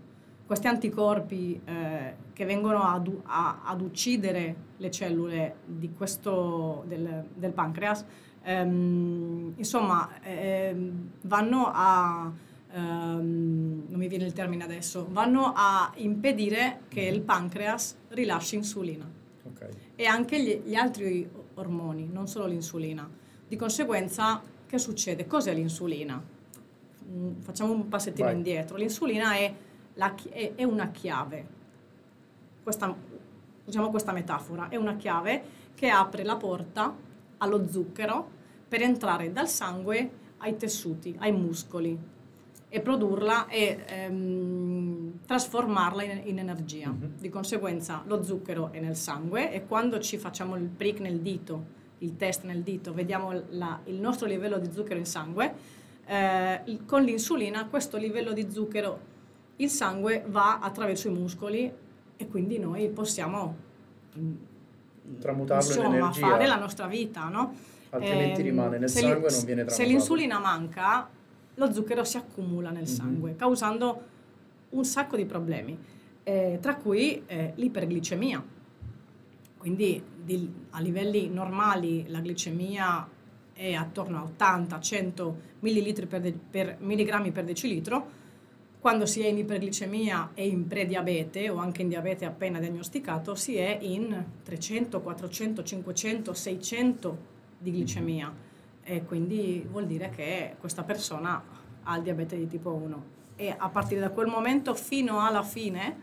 questi 0.46 0.68
anticorpi 0.68 1.60
eh, 1.64 2.14
che 2.32 2.44
vengono 2.44 2.82
ad, 2.82 3.10
a, 3.24 3.62
ad, 3.64 3.80
uccidere 3.80 4.54
le 4.76 4.90
cellule 4.90 5.56
questo, 5.96 6.84
del, 6.86 7.24
del, 7.34 7.52
pancreas, 7.52 8.04
ehm, 8.42 9.54
insomma, 9.56 10.20
ehm, 10.22 11.10
vanno 11.22 11.70
a 11.72 12.32
um, 12.76 13.84
non 13.88 13.98
mi 13.98 14.08
viene 14.08 14.24
il 14.24 14.32
termine 14.32 14.64
adesso, 14.64 15.06
vanno 15.10 15.52
a 15.54 15.92
impedire 15.96 16.82
che 16.88 17.00
il 17.00 17.22
pancreas 17.22 17.96
rilasci 18.08 18.56
insulina 18.56 19.08
okay. 19.44 19.70
e 19.94 20.06
anche 20.06 20.42
gli, 20.42 20.62
gli, 20.64 20.74
altri 20.74 21.28
ormoni, 21.54 22.08
non 22.10 22.28
solo 22.28 22.46
l'insulina. 22.46 23.08
Di 23.48 23.56
conseguenza, 23.56 24.42
che 24.66 24.78
succede? 24.78 25.26
Cos'è 25.26 25.54
l'insulina? 25.54 26.22
Mm, 27.08 27.40
facciamo 27.40 27.72
un 27.72 27.88
passettino 27.88 28.26
Vai. 28.26 28.36
indietro. 28.36 28.76
L'insulina 28.76 29.34
è, 29.34 29.54
la, 29.96 30.14
è, 30.30 30.54
è 30.54 30.64
una 30.64 30.90
chiave, 30.90 31.46
questa, 32.62 32.94
usiamo 33.64 33.90
questa 33.90 34.12
metafora, 34.12 34.68
è 34.68 34.76
una 34.76 34.96
chiave 34.96 35.42
che 35.74 35.88
apre 35.88 36.24
la 36.24 36.36
porta 36.36 36.94
allo 37.38 37.68
zucchero 37.68 38.28
per 38.68 38.82
entrare 38.82 39.32
dal 39.32 39.48
sangue 39.48 40.24
ai 40.38 40.56
tessuti, 40.56 41.14
ai 41.18 41.32
muscoli, 41.32 41.98
e 42.68 42.80
produrla 42.80 43.46
e 43.46 43.84
ehm, 43.86 45.20
trasformarla 45.24 46.02
in, 46.02 46.22
in 46.24 46.38
energia. 46.38 46.88
Mm-hmm. 46.88 47.16
Di 47.18 47.28
conseguenza 47.28 48.02
lo 48.06 48.22
zucchero 48.22 48.70
è 48.72 48.80
nel 48.80 48.96
sangue 48.96 49.52
e 49.52 49.66
quando 49.66 49.98
ci 50.00 50.18
facciamo 50.18 50.56
il 50.56 50.64
prick 50.64 51.00
nel 51.00 51.20
dito, 51.20 51.74
il 51.98 52.16
test 52.16 52.44
nel 52.44 52.62
dito, 52.62 52.92
vediamo 52.92 53.32
la, 53.50 53.80
il 53.84 54.00
nostro 54.00 54.26
livello 54.26 54.58
di 54.58 54.70
zucchero 54.70 54.98
in 54.98 55.06
sangue, 55.06 55.54
eh, 56.04 56.80
con 56.84 57.02
l'insulina 57.02 57.66
questo 57.66 57.96
livello 57.96 58.32
di 58.32 58.50
zucchero 58.50 59.14
in 59.56 59.68
sangue 59.68 60.24
va 60.26 60.58
attraverso 60.58 61.08
i 61.08 61.12
muscoli 61.12 61.72
e 62.16 62.28
quindi 62.28 62.58
noi 62.58 62.88
possiamo 62.88 63.56
mm, 64.18 64.34
tramutarlo 65.20 65.66
insomma, 65.66 65.88
in 65.88 65.94
energia. 65.94 66.26
fare 66.26 66.46
la 66.46 66.58
nostra 66.58 66.86
vita, 66.86 67.28
no? 67.28 67.54
Altrimenti 67.90 68.40
eh, 68.40 68.44
rimane 68.44 68.78
nel 68.78 68.88
sangue 68.88 69.28
e 69.28 69.30
non 69.30 69.44
viene 69.44 69.64
tramutato. 69.64 69.74
Se 69.74 69.84
l'insulina 69.84 70.38
manca, 70.38 71.08
lo 71.54 71.72
zucchero 71.72 72.04
si 72.04 72.16
accumula 72.16 72.70
nel 72.70 72.82
mhm. 72.82 72.88
sangue, 72.88 73.28
mm-hmm. 73.30 73.38
causando 73.38 74.02
un 74.70 74.84
sacco 74.84 75.16
di 75.16 75.24
problemi, 75.24 75.78
eh, 76.22 76.58
tra 76.60 76.76
cui 76.76 77.22
eh, 77.26 77.52
l'iperglicemia. 77.54 78.44
Quindi 79.58 80.02
di, 80.22 80.52
a 80.70 80.80
livelli 80.80 81.28
normali 81.28 82.04
la 82.08 82.20
glicemia 82.20 83.08
è 83.52 83.72
attorno 83.72 84.18
a 84.18 84.44
80-100 84.44 85.34
ml 85.60 86.06
per, 86.06 86.20
de, 86.20 86.38
per, 86.50 86.76
milligrammi 86.80 87.32
per 87.32 87.44
decilitro, 87.44 88.24
quando 88.86 89.04
si 89.04 89.20
è 89.20 89.26
in 89.26 89.38
iperglicemia 89.38 90.30
e 90.34 90.46
in 90.46 90.68
prediabete 90.68 91.50
o 91.50 91.56
anche 91.56 91.82
in 91.82 91.88
diabete 91.88 92.24
appena 92.24 92.60
diagnosticato 92.60 93.34
si 93.34 93.56
è 93.56 93.78
in 93.80 94.24
300, 94.44 95.00
400, 95.00 95.64
500, 95.64 96.32
600 96.32 97.18
di 97.58 97.72
glicemia. 97.72 98.26
Mm-hmm 98.28 98.44
e 98.88 99.04
quindi 99.04 99.66
vuol 99.68 99.84
dire 99.84 100.10
che 100.10 100.54
questa 100.60 100.84
persona 100.84 101.42
ha 101.82 101.96
il 101.96 102.04
diabete 102.04 102.36
di 102.36 102.46
tipo 102.46 102.72
1 102.72 103.04
e 103.34 103.52
a 103.58 103.68
partire 103.68 104.00
da 104.00 104.10
quel 104.10 104.28
momento 104.28 104.74
fino 104.76 105.20
alla 105.20 105.42
fine 105.42 105.96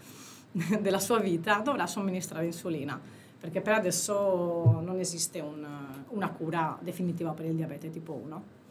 della 0.82 1.00
sua 1.00 1.20
vita 1.20 1.60
dovrà 1.60 1.88
somministrare 1.88 2.46
insulina 2.46 3.00
perché 3.40 3.62
per 3.62 3.76
adesso 3.76 4.82
non 4.82 5.00
esiste 5.00 5.40
un, 5.40 5.66
una 6.10 6.30
cura 6.32 6.78
definitiva 6.82 7.32
per 7.32 7.46
il 7.46 7.56
diabete 7.56 7.90
tipo 7.90 8.12
1 8.12 8.63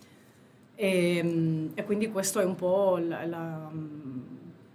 e, 0.83 1.71
e 1.75 1.85
quindi 1.85 2.11
questo 2.11 2.41
è 2.41 2.45
un 2.45 2.57
po' 2.57 2.99
la, 2.99 3.25
la, 3.25 3.71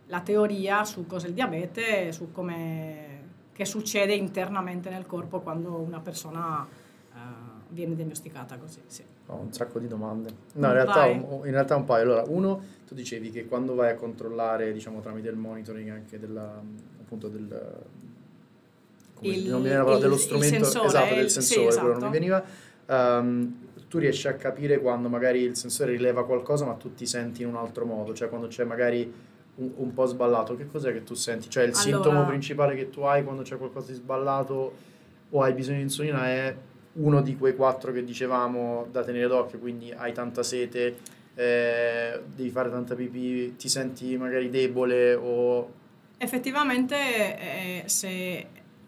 la 0.05 0.21
teoria 0.21 0.85
su 0.85 1.05
cos'è 1.05 1.27
il 1.27 1.33
diabete 1.33 2.13
su 2.13 2.31
come 2.31 3.25
che 3.51 3.65
succede 3.65 4.13
internamente 4.13 4.89
nel 4.89 5.05
corpo 5.05 5.41
quando 5.41 5.75
una 5.75 5.99
persona 5.99 6.61
uh, 6.61 7.17
viene 7.67 7.93
diagnosticata 7.93 8.57
così 8.57 8.79
sì. 8.87 9.03
Ho 9.29 9.35
un 9.35 9.51
sacco 9.51 9.79
di 9.79 9.89
domande. 9.89 10.29
No, 10.53 10.67
in 10.67 10.73
realtà, 10.73 11.03
un, 11.07 11.45
in 11.45 11.51
realtà, 11.51 11.75
un, 11.75 11.83
paio. 11.83 12.03
Allora, 12.03 12.23
uno, 12.27 12.63
tu 12.87 12.95
dicevi 12.95 13.29
che 13.29 13.45
quando 13.45 13.75
vai 13.75 13.91
a 13.91 13.95
controllare, 13.95 14.71
diciamo, 14.71 15.01
tramite 15.01 15.27
il 15.27 15.35
monitoring 15.35 15.89
anche 15.89 16.17
della, 16.17 16.61
appunto 17.01 17.27
del... 17.27 17.43
Il, 19.19 19.49
non 19.49 19.57
mi 19.57 19.63
viene 19.63 19.79
la 19.79 19.83
parola, 19.83 19.99
dello 19.99 20.15
strumento 20.15 20.63
sensore, 20.63 20.87
esatto, 20.87 21.15
del 21.15 21.29
sensore, 21.29 21.61
sì, 21.61 21.67
esatto. 21.67 21.87
non 21.91 22.03
mi 22.03 22.09
veniva. 22.09 22.41
Um, 22.85 23.66
tu 23.87 23.97
riesci 23.99 24.27
a 24.27 24.33
capire 24.33 24.79
quando 24.79 25.09
magari 25.09 25.41
il 25.41 25.55
sensore 25.55 25.91
rileva 25.91 26.25
qualcosa 26.25 26.65
ma 26.65 26.73
tu 26.73 26.93
ti 26.93 27.05
senti 27.05 27.41
in 27.41 27.47
un 27.47 27.55
altro 27.55 27.85
modo, 27.85 28.13
cioè 28.13 28.29
quando 28.29 28.47
c'è 28.47 28.63
magari 28.63 29.11
un, 29.55 29.71
un 29.75 29.93
po' 29.93 30.05
sballato, 30.05 30.55
che 30.55 30.67
cos'è 30.67 30.91
che 30.91 31.03
tu 31.03 31.13
senti? 31.13 31.49
Cioè 31.49 31.63
il 31.63 31.69
allora, 31.69 31.83
sintomo 31.83 32.25
principale 32.25 32.75
che 32.75 32.89
tu 32.89 33.01
hai 33.01 33.23
quando 33.23 33.43
c'è 33.43 33.57
qualcosa 33.57 33.91
di 33.91 33.97
sballato 33.97 34.73
o 35.29 35.41
hai 35.41 35.53
bisogno 35.53 35.77
di 35.77 35.83
insulina 35.83 36.27
è 36.27 36.55
uno 36.93 37.21
di 37.21 37.37
quei 37.37 37.55
quattro 37.55 37.91
che 37.91 38.03
dicevamo 38.03 38.87
da 38.91 39.03
tenere 39.03 39.27
d'occhio, 39.27 39.59
quindi 39.59 39.91
hai 39.91 40.13
tanta 40.13 40.43
sete, 40.43 40.97
eh, 41.35 42.21
devi 42.33 42.49
fare 42.49 42.69
tanta 42.69 42.95
pipì, 42.95 43.55
ti 43.55 43.69
senti 43.69 44.17
magari 44.17 44.49
debole 44.49 45.13
o... 45.13 45.71
Effettivamente 46.17 46.95
eh, 46.95 47.83
se 47.85 48.47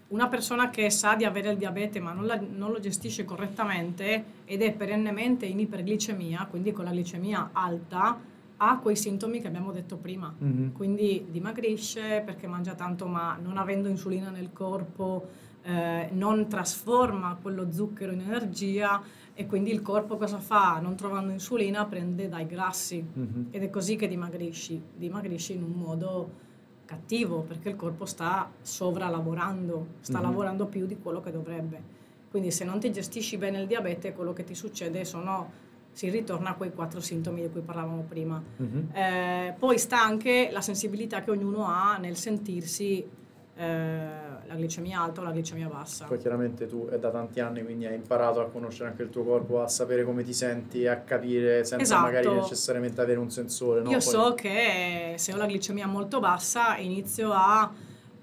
una 0.10 0.28
persona 0.28 0.70
che 0.70 0.90
sa 0.90 1.16
di 1.16 1.24
avere 1.24 1.52
il 1.52 1.58
diabete 1.58 2.00
ma 2.00 2.14
non, 2.14 2.26
la, 2.26 2.40
non, 2.40 2.72
lo 2.72 2.80
gestisce 2.80 3.26
correttamente 3.26 4.24
ed 4.46 4.62
è 4.62 4.74
perennemente 4.74 5.46
in 5.46 5.60
iperglicemia, 5.60 6.48
quindi 6.50 6.72
con 6.72 6.86
la 6.86 6.92
glicemia 6.92 7.50
alta, 7.54 8.20
ha 8.62 8.80
quei 8.80 8.96
sintomi 8.96 9.40
che 9.40 9.48
abbiamo 9.48 9.72
detto 9.72 9.98
prima. 9.98 10.34
Mm-hmm. 10.44 10.70
Quindi 10.72 11.28
dimagrisce 11.30 12.22
perché 12.26 12.48
mangia 12.48 12.74
tanto 12.74 13.08
ma 13.08 13.38
non 13.42 13.58
avendo 13.58 13.88
insulina 13.88 14.30
nel 14.30 14.52
corpo 14.52 15.48
eh, 15.62 16.10
non 16.12 16.48
trasforma 16.48 17.38
quello 17.42 17.72
zucchero 17.72 18.12
in 18.12 18.22
energia 18.22 19.02
e 19.34 19.46
quindi 19.46 19.72
il 19.72 19.82
corpo 19.82 20.18
cosa 20.18 20.40
fa? 20.40 20.80
Non 20.82 20.96
trovando 20.96 21.32
insulina 21.32 21.86
prende 21.86 22.28
dai 22.28 22.46
grassi 22.46 23.02
mm-hmm. 23.02 23.44
ed 23.52 23.64
è 23.64 23.70
così 23.70 23.96
che 23.96 24.08
dimagrisci, 24.08 24.82
dimagrisci 24.96 25.54
in 25.54 25.64
un 25.64 25.72
modo 25.72 26.48
cattivo 26.90 27.42
perché 27.42 27.70
il 27.70 27.76
corpo 27.76 28.06
sta 28.06 28.52
sovralavorando, 28.62 29.88
sta 30.00 30.14
mm-hmm. 30.14 30.24
lavorando 30.24 30.66
più 30.66 30.88
di 30.88 30.98
quello 30.98 31.22
che 31.22 31.32
dovrebbe. 31.32 31.98
Quindi 32.32 32.50
se 32.50 32.66
non 32.66 32.80
ti 32.80 32.92
gestisci 32.92 33.38
bene 33.38 33.62
il 33.62 33.68
diabete 33.68 34.12
quello 34.14 34.34
che 34.34 34.44
ti 34.44 34.56
succede 34.56 35.06
sono 35.06 35.68
si 35.92 36.10
ritorna 36.10 36.52
a 36.52 36.54
quei 36.56 36.74
quattro 36.74 37.00
sintomi 37.00 37.44
di 37.44 37.50
cui 37.52 37.62
parlavamo 37.62 38.06
prima. 38.10 38.42
Mm-hmm. 38.62 38.96
Eh, 38.96 39.56
poi 39.60 39.78
sta 39.78 40.02
anche 40.02 40.50
la 40.52 40.62
sensibilità 40.62 41.22
che 41.22 41.30
ognuno 41.30 41.68
ha 41.68 41.98
nel 41.98 42.16
sentirsi 42.16 43.08
eh, 43.56 44.29
la 44.50 44.56
glicemia 44.56 45.00
alta 45.00 45.22
o 45.22 45.24
la 45.24 45.32
glicemia 45.32 45.68
bassa. 45.68 46.06
Poi 46.06 46.18
chiaramente 46.18 46.66
tu 46.66 46.88
è 46.90 46.98
da 46.98 47.12
tanti 47.12 47.40
anni, 47.40 47.64
quindi 47.64 47.86
hai 47.86 47.94
imparato 47.94 48.42
a 48.42 48.50
conoscere 48.50 48.90
anche 48.90 49.04
il 49.04 49.10
tuo 49.10 49.24
corpo, 49.24 49.62
a 49.62 49.68
sapere 49.68 50.04
come 50.04 50.24
ti 50.24 50.34
senti, 50.34 50.88
a 50.88 50.98
capire 50.98 51.64
senza 51.64 51.84
esatto. 51.84 52.02
magari 52.02 52.30
necessariamente 52.34 53.00
avere 53.00 53.20
un 53.20 53.30
sensore. 53.30 53.82
No? 53.82 53.92
Io 53.92 54.00
Poi... 54.00 54.02
so 54.02 54.34
che 54.34 55.14
se 55.18 55.34
ho 55.34 55.38
la 55.38 55.46
glicemia 55.46 55.86
molto 55.86 56.20
bassa 56.20 56.78
inizio 56.78 57.32
a 57.32 57.72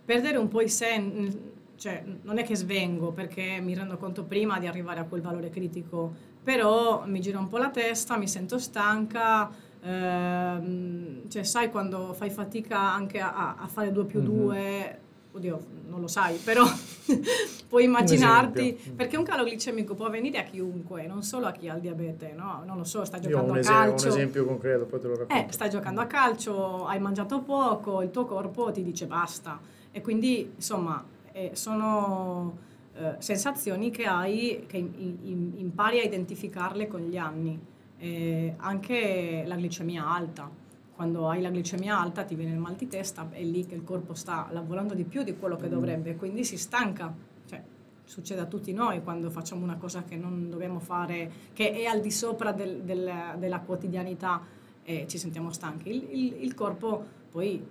perdere 0.05 0.37
un 0.37 0.49
po' 0.49 0.61
i 0.63 0.69
sen, 0.69 1.53
cioè 1.77 2.03
non 2.23 2.39
è 2.39 2.45
che 2.45 2.57
svengo 2.57 3.13
perché 3.13 3.61
mi 3.63 3.75
rendo 3.75 3.97
conto 3.97 4.25
prima 4.25 4.59
di 4.59 4.67
arrivare 4.67 4.99
a 4.99 5.05
quel 5.05 5.21
valore 5.21 5.49
critico, 5.49 6.13
però 6.43 7.05
mi 7.07 7.21
gira 7.21 7.39
un 7.39 7.49
po' 7.49 7.59
la 7.59 7.71
testa, 7.71 8.17
mi 8.17 8.27
sento 8.27 8.59
stanca, 8.59 9.49
ehm, 9.81 11.29
cioè 11.29 11.45
sai 11.45 11.71
quando 11.71 12.13
fai 12.15 12.31
fatica 12.31 12.93
anche 12.93 13.21
a, 13.21 13.55
a 13.57 13.67
fare 13.69 13.93
2 13.93 14.05
più 14.07 14.21
2, 14.21 14.59
mm-hmm 14.59 15.05
oddio, 15.37 15.65
non 15.89 16.01
lo 16.01 16.09
sai, 16.09 16.37
però 16.37 16.65
puoi 17.69 17.85
immaginarti, 17.85 18.93
perché 18.95 19.17
un 19.17 19.25
calo 19.25 19.45
glicemico 19.45 19.95
può 19.95 20.07
avvenire 20.07 20.39
a 20.39 20.43
chiunque, 20.45 21.07
non 21.07 21.23
solo 21.23 21.47
a 21.47 21.53
chi 21.53 21.69
ha 21.69 21.75
il 21.75 21.81
diabete, 21.81 22.33
no? 22.35 22.63
Non 22.67 22.77
lo 22.77 22.85
so, 22.85 23.05
stai 23.05 23.21
giocando 23.21 23.53
a 23.53 23.61
calcio. 23.61 24.07
un 24.07 24.13
esempio 24.13 24.45
concreto, 24.45 24.85
poi 24.85 25.01
te 25.01 25.07
lo 25.07 25.17
racconto. 25.17 25.49
Eh, 25.49 25.53
stai 25.53 25.71
giocando 25.71 26.01
a 26.01 26.07
calcio, 26.07 26.87
hai 26.87 26.99
mangiato 26.99 27.41
poco, 27.41 28.03
il 28.03 28.11
tuo 28.11 28.25
corpo 28.25 28.71
ti 28.73 28.83
dice 28.83 29.07
basta. 29.07 29.61
E 29.91 30.01
quindi, 30.01 30.53
insomma, 30.57 31.05
eh, 31.33 31.51
sono 31.55 32.59
eh, 32.95 33.15
sensazioni 33.19 33.91
che 33.91 34.05
hai, 34.05 34.65
che 34.67 34.77
in, 34.79 35.17
in, 35.23 35.53
impari 35.57 36.01
a 36.01 36.03
identificarle 36.03 36.89
con 36.89 37.01
gli 37.01 37.17
anni. 37.17 37.75
Eh, 37.99 38.53
anche 38.59 39.45
la 39.47 39.57
glicemia 39.57 40.07
alta 40.07 40.51
quando 40.97 41.29
hai 41.29 41.43
la 41.43 41.51
glicemia 41.51 42.01
alta 42.01 42.25
ti 42.25 42.35
viene 42.35 42.53
il 42.53 42.59
mal 42.59 42.75
di 42.75 42.89
testa, 42.89 43.29
è 43.31 43.43
lì 43.43 43.67
che 43.67 43.75
il 43.75 43.85
corpo 43.85 44.15
sta 44.15 44.49
lavorando 44.51 44.95
di 44.95 45.05
più 45.05 45.23
di 45.23 45.37
quello 45.37 45.57
che 45.57 45.67
mm. 45.67 45.71
dovrebbe, 45.71 46.17
quindi 46.17 46.43
si 46.43 46.57
stanca. 46.57 47.15
Cioè, 47.45 47.63
succede 48.03 48.41
a 48.41 48.47
tutti 48.47 48.73
noi 48.73 49.03
quando 49.03 49.29
facciamo 49.29 49.63
una 49.63 49.77
cosa 49.77 50.05
che 50.05 50.17
non 50.17 50.49
dobbiamo 50.49 50.81
fare, 50.81 51.31
che 51.53 51.71
è 51.71 51.85
al 51.85 52.01
di 52.01 52.11
sopra 52.11 52.53
del, 52.53 52.81
del, 52.81 53.13
della 53.39 53.61
quotidianità 53.61 54.43
e 54.83 55.05
ci 55.07 55.19
sentiamo 55.19 55.53
stanchi. 55.53 55.91
Il, 55.91 56.09
il, 56.11 56.43
il 56.45 56.55
corpo 56.55 57.05
poi 57.31 57.63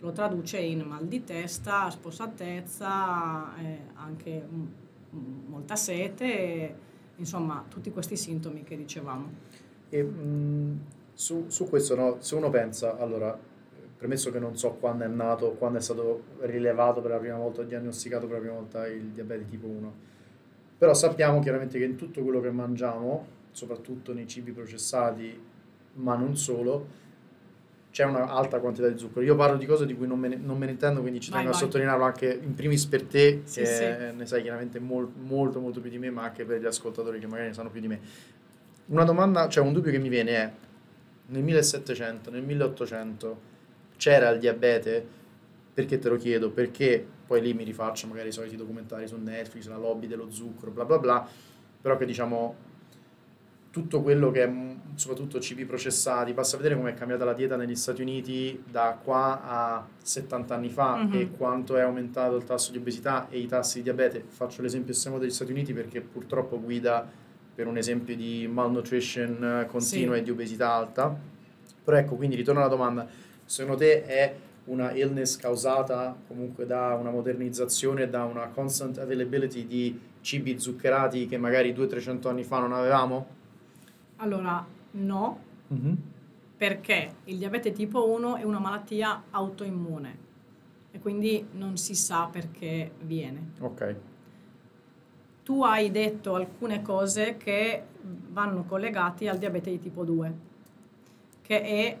lo 0.00 0.12
traduce 0.12 0.58
in 0.58 0.80
mal 0.82 1.06
di 1.06 1.24
testa, 1.24 1.88
spossatezza, 1.88 3.56
eh, 3.56 3.78
anche 3.94 4.46
molta 5.46 5.74
sete, 5.74 6.76
insomma 7.16 7.64
tutti 7.66 7.90
questi 7.90 8.16
sintomi 8.16 8.62
che 8.62 8.76
dicevamo. 8.76 9.30
E, 9.88 10.02
mh, 10.02 10.80
su, 11.14 11.46
su, 11.48 11.68
questo, 11.68 11.94
no, 11.94 12.16
se 12.18 12.34
uno 12.34 12.50
pensa, 12.50 12.98
allora, 12.98 13.36
premesso 13.96 14.30
che 14.30 14.38
non 14.38 14.56
so 14.56 14.72
quando 14.72 15.04
è 15.04 15.08
nato, 15.08 15.52
quando 15.52 15.78
è 15.78 15.80
stato 15.80 16.22
rilevato 16.40 17.00
per 17.00 17.12
la 17.12 17.18
prima 17.18 17.36
volta, 17.36 17.62
diagnosticato 17.62 18.26
per 18.26 18.36
la 18.36 18.40
prima 18.42 18.54
volta 18.56 18.86
il 18.86 19.06
diabete 19.06 19.48
tipo 19.48 19.66
1, 19.66 19.94
però 20.76 20.92
sappiamo 20.92 21.40
chiaramente 21.40 21.78
che 21.78 21.84
in 21.84 21.96
tutto 21.96 22.22
quello 22.22 22.40
che 22.40 22.50
mangiamo, 22.50 23.26
soprattutto 23.52 24.12
nei 24.12 24.26
cibi 24.26 24.52
processati, 24.52 25.40
ma 25.94 26.16
non 26.16 26.36
solo, 26.36 27.02
c'è 27.94 28.04
un'alta 28.04 28.58
quantità 28.58 28.88
di 28.88 28.98
zucchero. 28.98 29.24
Io 29.24 29.36
parlo 29.36 29.56
di 29.56 29.66
cose 29.66 29.86
di 29.86 29.94
cui 29.94 30.08
non 30.08 30.18
me 30.18 30.26
ne, 30.26 30.36
non 30.36 30.58
me 30.58 30.66
ne 30.66 30.72
intendo, 30.72 31.00
quindi 31.00 31.20
ci 31.20 31.30
tengo 31.30 31.50
a 31.50 31.52
sottolinearlo 31.52 32.02
anche 32.02 32.40
in 32.42 32.52
primis 32.52 32.86
per 32.86 33.04
te, 33.04 33.42
sì, 33.44 33.60
che 33.60 33.66
sì. 33.66 34.16
ne 34.16 34.26
sai 34.26 34.42
chiaramente 34.42 34.80
mol, 34.80 35.08
molto 35.14 35.60
molto 35.60 35.80
più 35.80 35.90
di 35.90 35.98
me, 35.98 36.10
ma 36.10 36.24
anche 36.24 36.44
per 36.44 36.60
gli 36.60 36.66
ascoltatori 36.66 37.20
che 37.20 37.28
magari 37.28 37.48
ne 37.48 37.54
sanno 37.54 37.70
più 37.70 37.80
di 37.80 37.86
me. 37.86 38.00
Una 38.86 39.04
domanda, 39.04 39.48
cioè 39.48 39.64
un 39.64 39.72
dubbio 39.72 39.92
che 39.92 39.98
mi 39.98 40.08
viene 40.08 40.30
è, 40.32 40.52
nel 41.26 41.42
1700, 41.42 42.30
nel 42.30 42.42
1800 42.42 43.40
c'era 43.96 44.30
il 44.30 44.38
diabete? 44.38 45.06
Perché 45.74 45.98
te 45.98 46.08
lo 46.08 46.16
chiedo? 46.16 46.50
Perché 46.50 47.04
poi 47.26 47.40
lì 47.40 47.54
mi 47.54 47.64
rifaccio 47.64 48.06
magari 48.06 48.28
i 48.28 48.32
soliti 48.32 48.56
documentari 48.56 49.06
su 49.06 49.16
Netflix, 49.16 49.66
la 49.66 49.76
lobby 49.76 50.06
dello 50.06 50.30
zucchero, 50.30 50.70
bla 50.70 50.84
bla 50.84 50.98
bla, 50.98 51.28
però 51.80 51.96
che 51.96 52.06
diciamo 52.06 52.72
tutto 53.74 54.02
quello 54.02 54.30
che 54.30 54.44
è 54.44 54.52
soprattutto 54.94 55.40
cibi 55.40 55.64
processati, 55.64 56.32
basta 56.32 56.56
vedere 56.56 56.76
come 56.76 56.90
è 56.90 56.94
cambiata 56.94 57.24
la 57.24 57.32
dieta 57.32 57.56
negli 57.56 57.74
Stati 57.74 58.02
Uniti 58.02 58.62
da 58.70 58.96
qua 59.02 59.42
a 59.42 59.86
70 60.00 60.54
anni 60.54 60.68
fa 60.68 60.98
mm-hmm. 60.98 61.20
e 61.20 61.30
quanto 61.32 61.76
è 61.76 61.80
aumentato 61.80 62.36
il 62.36 62.44
tasso 62.44 62.70
di 62.70 62.78
obesità 62.78 63.28
e 63.28 63.40
i 63.40 63.46
tassi 63.46 63.78
di 63.78 63.82
diabete. 63.82 64.22
Faccio 64.28 64.62
l'esempio 64.62 64.92
estremo 64.92 65.18
degli 65.18 65.30
Stati 65.30 65.50
Uniti 65.50 65.72
perché 65.72 66.00
purtroppo 66.00 66.60
guida 66.60 67.10
per 67.54 67.66
un 67.66 67.76
esempio 67.76 68.16
di 68.16 68.48
malnutrition 68.50 69.66
continua 69.68 70.14
sì. 70.14 70.20
e 70.20 70.22
di 70.24 70.30
obesità 70.30 70.72
alta. 70.72 71.16
Però 71.84 71.96
ecco, 71.96 72.16
quindi 72.16 72.34
ritorno 72.36 72.60
alla 72.60 72.68
domanda, 72.68 73.06
secondo 73.44 73.78
te 73.78 74.04
è 74.04 74.34
una 74.64 74.92
illness 74.92 75.36
causata 75.36 76.16
comunque 76.26 76.66
da 76.66 76.94
una 76.94 77.10
modernizzazione, 77.10 78.08
da 78.08 78.24
una 78.24 78.48
constant 78.48 78.98
availability 78.98 79.66
di 79.66 80.00
cibi 80.20 80.58
zuccherati 80.58 81.26
che 81.26 81.36
magari 81.36 81.72
200-300 81.72 82.28
anni 82.28 82.44
fa 82.44 82.60
non 82.60 82.72
avevamo? 82.72 83.26
Allora, 84.16 84.66
no, 84.92 85.38
mm-hmm. 85.72 85.94
perché 86.56 87.14
il 87.24 87.36
diabete 87.36 87.72
tipo 87.72 88.08
1 88.08 88.36
è 88.36 88.42
una 88.44 88.58
malattia 88.58 89.24
autoimmune 89.30 90.18
e 90.90 90.98
quindi 91.00 91.46
non 91.52 91.76
si 91.76 91.94
sa 91.94 92.28
perché 92.30 92.92
viene. 93.02 93.50
Ok. 93.60 93.96
Tu 95.44 95.62
hai 95.62 95.90
detto 95.90 96.34
alcune 96.34 96.82
cose 96.82 97.36
che 97.36 97.82
vanno 98.30 98.64
collegate 98.64 99.28
al 99.28 99.38
diabete 99.38 99.70
di 99.70 99.78
tipo 99.78 100.02
2, 100.02 100.34
che 101.42 101.62
è 101.62 101.98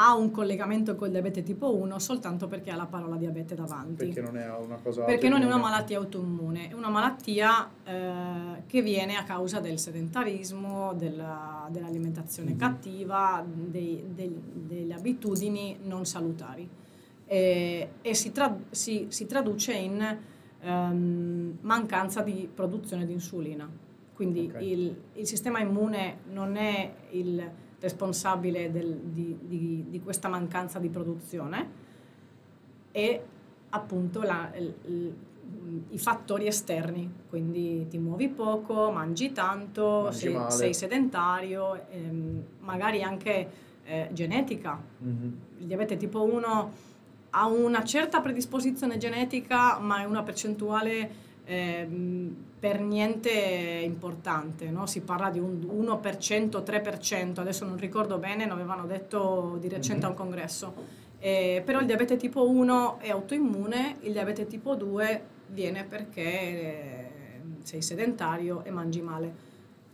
ha 0.00 0.14
un 0.14 0.30
collegamento 0.30 0.94
col 0.94 1.10
diabete 1.10 1.42
tipo 1.42 1.74
1 1.74 1.98
soltanto 1.98 2.46
perché 2.46 2.70
ha 2.70 2.76
la 2.76 2.86
parola 2.86 3.16
diabete 3.16 3.56
davanti. 3.56 4.06
Perché 4.06 4.20
non 4.20 4.36
è 4.36 4.48
una 4.56 4.76
cosa 4.76 5.02
Perché 5.02 5.28
non 5.28 5.42
è 5.42 5.44
una 5.44 5.56
malattia 5.56 5.98
autoimmune, 5.98 6.68
è 6.68 6.72
una 6.72 6.88
malattia 6.88 7.68
eh, 7.84 8.62
che 8.66 8.80
viene 8.80 9.16
a 9.16 9.24
causa 9.24 9.58
del 9.58 9.78
sedentarismo, 9.78 10.94
della, 10.94 11.66
dell'alimentazione 11.70 12.50
mm-hmm. 12.50 12.58
cattiva, 12.58 13.44
dei, 13.44 14.04
dei, 14.14 14.40
delle 14.52 14.94
abitudini 14.94 15.78
non 15.82 16.06
salutari. 16.06 16.68
E, 17.26 17.88
e 18.00 18.14
si, 18.14 18.30
tra, 18.30 18.56
si, 18.70 19.06
si, 19.08 19.26
traduce 19.26 19.72
in 19.72 20.18
um, 20.62 21.58
mancanza 21.60 22.22
di 22.22 22.48
produzione 22.52 23.06
di 23.06 23.12
insulina. 23.12 23.68
Quindi 24.14 24.48
okay. 24.48 24.70
il, 24.70 24.96
il 25.14 25.26
sistema 25.26 25.60
immune 25.60 26.18
non 26.32 26.56
è 26.56 26.92
il 27.10 27.50
responsabile 27.80 28.70
del, 28.72 28.96
di, 28.96 29.38
di, 29.40 29.84
di, 29.88 30.00
questa 30.00 30.28
mancanza 30.28 30.80
di 30.80 30.88
produzione 30.88 31.70
e 32.90 33.22
appunto 33.68 34.22
la, 34.22 34.50
il, 34.56 35.14
i 35.90 35.98
fattori 35.98 36.46
esterni, 36.46 37.10
quindi 37.28 37.86
ti 37.88 37.98
muovi 37.98 38.28
poco, 38.28 38.90
mangi 38.90 39.32
tanto, 39.32 40.02
mangi 40.04 40.18
sei, 40.18 40.50
sei, 40.50 40.74
sedentario, 40.74 41.88
ehm, 41.90 42.42
magari 42.60 43.02
anche 43.02 43.50
eh, 43.84 44.08
genetica. 44.12 44.80
Mm-hmm. 45.02 45.32
Il 45.58 45.66
diabete 45.66 45.96
tipo 45.96 46.24
1 46.24 46.72
ha 47.30 47.46
una 47.46 47.84
certa 47.84 48.20
predisposizione 48.20 48.96
genetica, 48.96 49.78
ma 49.78 50.02
è 50.02 50.04
una 50.04 50.22
percentuale 50.22 51.26
eh, 51.44 51.88
per 52.58 52.80
niente 52.80 53.30
importante, 53.30 54.70
no? 54.70 54.86
si 54.86 55.00
parla 55.00 55.30
di 55.30 55.38
un 55.38 55.60
1%, 55.60 56.62
3%, 56.62 57.40
adesso 57.40 57.64
non 57.64 57.76
ricordo 57.76 58.18
bene, 58.18 58.46
lo 58.46 58.54
avevano 58.54 58.86
detto 58.86 59.56
di 59.60 59.68
recente 59.68 60.06
a 60.06 60.08
un 60.08 60.14
mm-hmm. 60.14 60.24
congresso, 60.24 60.74
eh, 61.18 61.62
però 61.64 61.80
il 61.80 61.86
diabete 61.86 62.16
tipo 62.16 62.48
1 62.48 62.98
è 62.98 63.10
autoimmune, 63.10 63.96
il 64.00 64.12
diabete 64.12 64.46
tipo 64.46 64.74
2 64.74 65.22
viene 65.48 65.84
perché 65.84 66.22
eh, 66.22 67.10
sei 67.62 67.82
sedentario 67.82 68.64
e 68.64 68.70
mangi 68.70 69.00
male, 69.00 69.32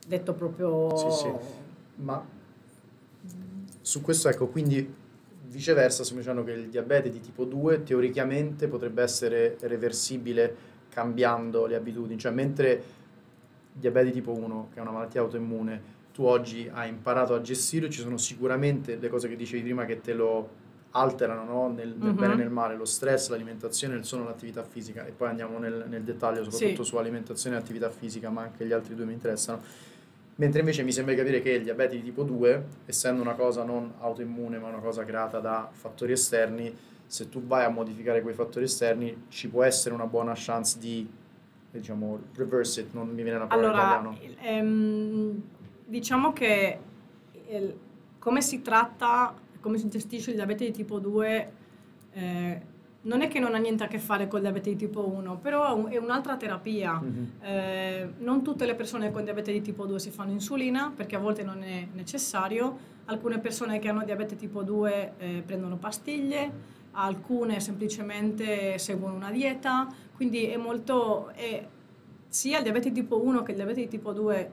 detto 0.06 0.32
proprio... 0.32 0.96
Sì, 0.96 1.10
sì. 1.10 1.32
Ma 1.96 2.24
su 3.80 4.00
questo 4.00 4.28
ecco, 4.28 4.46
quindi 4.46 5.02
viceversa 5.54 6.02
stiamo 6.02 6.20
dicendo 6.20 6.42
che 6.42 6.52
il 6.52 6.68
diabete 6.68 7.08
di 7.08 7.20
tipo 7.20 7.44
2 7.44 7.84
teoricamente 7.84 8.66
potrebbe 8.66 9.02
essere 9.02 9.56
reversibile 9.60 10.72
cambiando 10.88 11.66
le 11.66 11.76
abitudini, 11.76 12.18
cioè 12.18 12.32
mentre 12.32 12.82
diabete 13.72 14.10
tipo 14.10 14.32
1, 14.32 14.68
che 14.72 14.78
è 14.78 14.82
una 14.82 14.90
malattia 14.90 15.20
autoimmune, 15.20 15.92
tu 16.12 16.24
oggi 16.24 16.70
hai 16.72 16.88
imparato 16.88 17.34
a 17.34 17.40
gestire, 17.40 17.90
ci 17.90 18.00
sono 18.00 18.16
sicuramente 18.18 18.96
le 18.96 19.08
cose 19.08 19.28
che 19.28 19.34
dicevi 19.34 19.62
prima 19.62 19.84
che 19.84 20.00
te 20.00 20.12
lo 20.12 20.62
alterano 20.92 21.44
no? 21.44 21.68
nel, 21.72 21.94
nel 21.96 22.10
uh-huh. 22.10 22.14
bene 22.14 22.32
e 22.34 22.36
nel 22.36 22.50
male, 22.50 22.76
lo 22.76 22.84
stress, 22.84 23.28
l'alimentazione, 23.30 23.96
il 23.96 24.04
sonno, 24.04 24.24
l'attività 24.24 24.62
fisica 24.62 25.04
e 25.04 25.10
poi 25.10 25.28
andiamo 25.28 25.58
nel, 25.58 25.86
nel 25.88 26.02
dettaglio 26.02 26.44
soprattutto 26.44 26.84
sì. 26.84 26.88
su 26.88 26.96
alimentazione 26.96 27.56
e 27.56 27.58
attività 27.58 27.90
fisica, 27.90 28.30
ma 28.30 28.42
anche 28.42 28.64
gli 28.64 28.72
altri 28.72 28.94
due 28.94 29.04
mi 29.04 29.12
interessano. 29.12 29.62
Mentre 30.36 30.60
invece 30.60 30.82
mi 30.82 30.90
sembra 30.90 31.14
capire 31.14 31.40
che 31.40 31.50
il 31.50 31.62
diabete 31.62 31.96
di 31.96 32.02
tipo 32.02 32.24
2, 32.24 32.64
essendo 32.86 33.22
una 33.22 33.34
cosa 33.34 33.62
non 33.62 33.94
autoimmune 34.00 34.58
ma 34.58 34.68
una 34.68 34.78
cosa 34.78 35.04
creata 35.04 35.38
da 35.38 35.68
fattori 35.70 36.12
esterni, 36.12 36.76
se 37.06 37.28
tu 37.28 37.42
vai 37.46 37.64
a 37.64 37.68
modificare 37.68 38.22
quei 38.22 38.34
fattori 38.34 38.64
esterni 38.64 39.26
ci 39.28 39.48
può 39.48 39.62
essere 39.62 39.94
una 39.94 40.06
buona 40.06 40.32
chance 40.34 40.78
di 40.78 41.08
diciamo 41.70 42.20
reverse 42.34 42.80
it, 42.80 42.92
non 42.92 43.08
mi 43.08 43.22
viene 43.22 43.38
la 43.38 43.46
parola 43.46 43.98
allora, 43.98 44.16
ehm, 44.40 45.42
diciamo 45.86 46.32
che 46.32 46.78
il, 47.48 47.78
come 48.18 48.40
si 48.40 48.62
tratta, 48.62 49.34
come 49.60 49.78
si 49.78 49.88
gestisce 49.88 50.30
il 50.30 50.36
diabete 50.36 50.64
di 50.64 50.72
tipo 50.72 50.98
2 50.98 51.52
eh, 52.12 52.60
non 53.04 53.22
è 53.22 53.28
che 53.28 53.38
non 53.38 53.54
ha 53.54 53.58
niente 53.58 53.84
a 53.84 53.86
che 53.86 53.98
fare 53.98 54.28
con 54.28 54.38
il 54.38 54.44
diabete 54.44 54.70
di 54.70 54.76
tipo 54.76 55.06
1, 55.06 55.38
però 55.38 55.86
è 55.86 55.96
un'altra 55.96 56.36
terapia. 56.36 57.00
Mm-hmm. 57.02 57.24
Eh, 57.40 58.12
non 58.18 58.42
tutte 58.42 58.66
le 58.66 58.74
persone 58.74 59.10
con 59.10 59.24
diabete 59.24 59.52
di 59.52 59.60
tipo 59.60 59.86
2 59.86 59.98
si 59.98 60.10
fanno 60.10 60.32
insulina 60.32 60.92
perché 60.94 61.16
a 61.16 61.18
volte 61.18 61.42
non 61.42 61.62
è 61.62 61.86
necessario. 61.92 62.92
Alcune 63.06 63.38
persone 63.38 63.78
che 63.78 63.88
hanno 63.88 64.04
diabete 64.04 64.36
tipo 64.36 64.62
2 64.62 65.12
eh, 65.18 65.42
prendono 65.44 65.76
pastiglie 65.76 66.72
alcune 66.94 67.60
semplicemente 67.60 68.78
seguono 68.78 69.14
una 69.14 69.30
dieta, 69.30 69.88
quindi 70.14 70.46
è 70.46 70.56
molto, 70.56 71.30
è, 71.30 71.66
sia 72.28 72.58
il 72.58 72.62
diabete 72.62 72.92
tipo 72.92 73.22
1 73.22 73.42
che 73.42 73.52
il 73.52 73.56
diabete 73.56 73.88
tipo 73.88 74.12
2, 74.12 74.52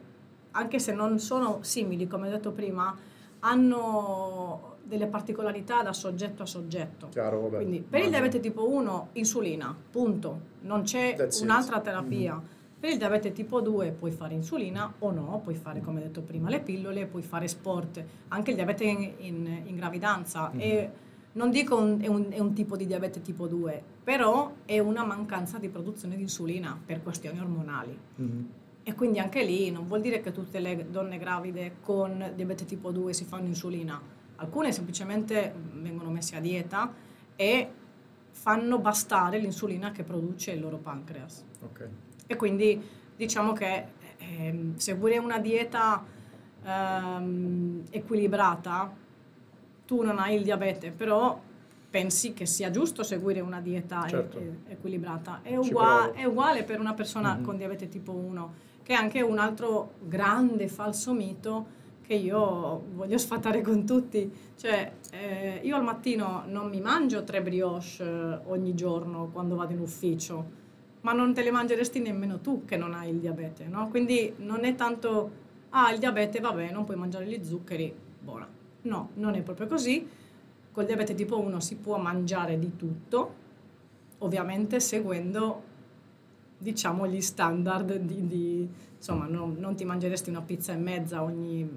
anche 0.51 0.79
se 0.79 0.93
non 0.93 1.19
sono 1.19 1.59
simili, 1.61 2.07
come 2.07 2.27
ho 2.27 2.31
detto 2.31 2.51
prima, 2.51 2.95
hanno 3.39 4.70
delle 4.83 5.07
particolarità 5.07 5.81
da 5.83 5.93
soggetto 5.93 6.43
a 6.43 6.45
soggetto. 6.45 7.09
Chiaro, 7.09 7.41
vabbè. 7.41 7.57
Quindi 7.57 7.81
per 7.81 8.01
il 8.01 8.09
diabete 8.09 8.39
tipo 8.39 8.69
1 8.69 9.09
insulina, 9.13 9.75
punto, 9.91 10.39
non 10.61 10.83
c'è 10.83 11.15
That's 11.15 11.41
un'altra 11.41 11.77
it. 11.77 11.83
terapia. 11.83 12.35
Mm-hmm. 12.35 12.45
Per 12.79 12.89
il 12.89 12.97
diabete 12.97 13.31
tipo 13.31 13.61
2 13.61 13.91
puoi 13.91 14.11
fare 14.11 14.33
insulina 14.33 14.91
o 14.99 15.11
no, 15.11 15.39
puoi 15.43 15.55
fare 15.55 15.81
come 15.81 16.01
detto 16.01 16.21
prima 16.21 16.49
le 16.49 16.61
pillole, 16.61 17.05
puoi 17.05 17.21
fare 17.21 17.47
sport, 17.47 18.03
anche 18.29 18.49
il 18.49 18.55
diabete 18.55 18.83
in, 18.83 19.11
in, 19.17 19.61
in 19.65 19.75
gravidanza. 19.75 20.49
Mm-hmm. 20.49 20.59
E, 20.59 20.91
non 21.33 21.49
dico 21.49 21.77
un, 21.77 22.01
è, 22.01 22.07
un, 22.07 22.27
è, 22.29 22.39
un, 22.39 22.53
tipo 22.53 22.75
di 22.75 22.85
diabete 22.85 23.21
tipo 23.21 23.47
2, 23.47 23.81
però 24.03 24.51
è 24.65 24.79
una 24.79 25.05
mancanza 25.05 25.59
di 25.59 25.69
produzione 25.69 26.15
di 26.15 26.23
insulina 26.23 26.77
per 26.83 27.01
questioni 27.01 27.39
ormonali. 27.39 27.97
Mm-hmm. 28.19 28.45
E 28.83 28.95
quindi 28.95 29.19
anche 29.19 29.43
lì 29.43 29.69
non 29.69 29.87
vuol 29.87 30.01
dire 30.01 30.19
che 30.21 30.31
tutte 30.31 30.59
le 30.59 30.87
donne 30.89 31.19
gravide 31.19 31.75
con 31.81 32.31
diabete 32.35 32.65
tipo 32.65 32.91
2 32.91 33.13
si 33.13 33.25
fanno 33.25 33.47
insulina. 33.47 34.01
Alcune 34.41 34.71
semplicemente 34.71 35.53
vengono 35.73 36.09
messe 36.09 36.35
a 36.35 36.39
dieta 36.39 36.91
e 37.35 37.69
fanno 38.31 38.79
bastare 38.79 39.37
l'insulina 39.37 39.91
che 39.91 40.03
produce 40.03 40.49
il 40.51 40.59
loro 40.59 40.77
pancreas. 40.77 41.43
Okay. 41.61 41.87
E 42.25 42.35
quindi 42.35 42.81
diciamo 43.15 43.53
che 43.53 43.85
eh, 44.17 44.71
seguire 44.77 45.19
una 45.19 45.37
dieta 45.37 46.03
ehm, 46.63 47.83
equilibrata, 47.91 48.91
tu 49.85 50.01
non 50.01 50.17
hai 50.17 50.35
il 50.37 50.43
diabete, 50.43 50.89
però 50.89 51.39
pensi 51.91 52.33
che 52.33 52.47
sia 52.47 52.71
giusto 52.71 53.03
seguire 53.03 53.41
una 53.41 53.59
dieta 53.61 54.07
Certo. 54.07 54.39
e- 54.39 54.57
equilibrata. 54.69 55.41
È, 55.43 55.55
ugua- 55.55 56.13
è 56.13 56.23
uguale 56.23 56.63
per 56.63 56.79
una 56.79 56.95
persona 56.95 57.35
Mhm. 57.35 57.43
con 57.43 57.57
diabete 57.57 57.89
tipo 57.89 58.11
1, 58.11 58.53
che 58.81 58.93
è 58.93 58.95
anche 58.95 59.21
un 59.21 59.37
altro 59.37 59.93
grande 59.99 60.67
falso 60.67 61.13
mito 61.13 61.79
che 62.11 62.17
io 62.17 62.87
voglio 62.91 63.17
sfatare 63.17 63.61
con 63.61 63.85
tutti. 63.85 64.29
Cioè, 64.57 64.91
eh, 65.11 65.61
io 65.63 65.77
al 65.77 65.83
mattino 65.83 66.43
non 66.47 66.67
mi 66.67 66.81
mangio 66.81 67.23
tre 67.23 67.41
brioche 67.41 68.03
eh, 68.03 68.39
ogni 68.47 68.75
giorno 68.75 69.29
quando 69.31 69.55
vado 69.55 69.71
in 69.71 69.79
ufficio, 69.79 70.45
ma 71.01 71.13
non 71.13 71.33
te 71.33 71.41
le 71.41 71.51
mangeresti 71.51 72.01
nemmeno 72.01 72.41
tu 72.41 72.65
che 72.65 72.75
non 72.75 72.93
hai 72.93 73.11
il 73.11 73.19
diabete, 73.19 73.65
no? 73.67 73.87
Quindi 73.87 74.33
non 74.39 74.65
è 74.65 74.75
tanto, 74.75 75.31
ah, 75.69 75.93
il 75.93 75.99
diabete, 75.99 76.41
vabbè, 76.41 76.69
non 76.71 76.83
puoi 76.83 76.97
mangiare 76.97 77.25
gli 77.25 77.41
zuccheri, 77.41 77.95
buona. 78.19 78.45
No, 78.81 79.11
non 79.13 79.35
è 79.35 79.41
proprio 79.41 79.67
così. 79.67 80.05
Col 80.69 80.85
diabete 80.85 81.13
tipo 81.13 81.39
1 81.39 81.61
si 81.61 81.77
può 81.77 81.97
mangiare 81.97 82.59
di 82.59 82.75
tutto, 82.75 83.35
ovviamente 84.17 84.81
seguendo, 84.81 85.63
diciamo, 86.57 87.07
gli 87.07 87.21
standard 87.21 87.95
di... 87.95 88.27
di- 88.27 88.69
insomma, 89.01 89.25
non, 89.25 89.55
non 89.57 89.75
ti 89.75 89.83
mangeresti 89.83 90.29
una 90.29 90.43
pizza 90.43 90.73
e 90.73 90.75
mezza 90.75 91.23
ogni, 91.23 91.67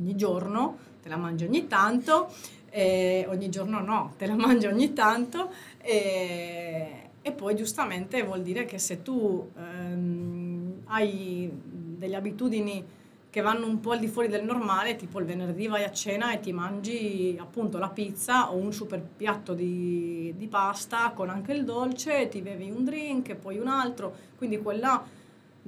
ogni 0.00 0.16
giorno, 0.16 0.78
te 1.02 1.08
la 1.08 1.16
mangi 1.16 1.44
ogni 1.44 1.66
tanto, 1.66 2.32
e 2.70 3.26
ogni 3.28 3.48
giorno 3.50 3.80
no, 3.80 4.14
te 4.16 4.26
la 4.26 4.36
mangi 4.36 4.66
ogni 4.66 4.92
tanto 4.92 5.50
e, 5.82 7.10
e 7.20 7.32
poi 7.32 7.54
giustamente 7.54 8.22
vuol 8.22 8.42
dire 8.42 8.64
che 8.64 8.78
se 8.78 9.02
tu 9.02 9.50
ehm, 9.56 10.82
hai 10.86 11.50
delle 11.52 12.16
abitudini 12.16 12.98
che 13.28 13.42
vanno 13.42 13.66
un 13.66 13.78
po' 13.78 13.92
al 13.92 14.00
di 14.00 14.08
fuori 14.08 14.26
del 14.26 14.44
normale, 14.44 14.96
tipo 14.96 15.20
il 15.20 15.24
venerdì 15.24 15.68
vai 15.68 15.84
a 15.84 15.92
cena 15.92 16.32
e 16.32 16.40
ti 16.40 16.52
mangi 16.52 17.36
appunto 17.40 17.78
la 17.78 17.88
pizza 17.88 18.50
o 18.50 18.56
un 18.56 18.72
super 18.72 19.00
piatto 19.00 19.54
di, 19.54 20.34
di 20.36 20.48
pasta 20.48 21.12
con 21.14 21.28
anche 21.28 21.52
il 21.52 21.64
dolce, 21.64 22.28
ti 22.28 22.40
bevi 22.40 22.70
un 22.70 22.82
drink 22.82 23.28
e 23.28 23.34
poi 23.36 23.58
un 23.58 23.68
altro, 23.68 24.12
quindi 24.36 24.58
quella 24.58 25.04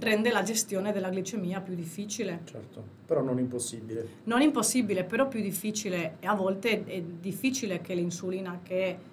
rende 0.02 0.30
la 0.30 0.42
gestione 0.42 0.92
della 0.92 1.10
glicemia 1.10 1.60
più 1.60 1.74
difficile. 1.74 2.40
Certo, 2.44 2.82
però 3.06 3.22
non 3.22 3.38
impossibile. 3.38 4.06
Non 4.24 4.42
impossibile, 4.42 5.04
però 5.04 5.28
più 5.28 5.40
difficile 5.40 6.16
e 6.20 6.26
a 6.26 6.34
volte 6.34 6.84
è 6.84 7.00
difficile 7.00 7.80
che 7.80 7.94
l'insulina 7.94 8.60
che 8.62 9.10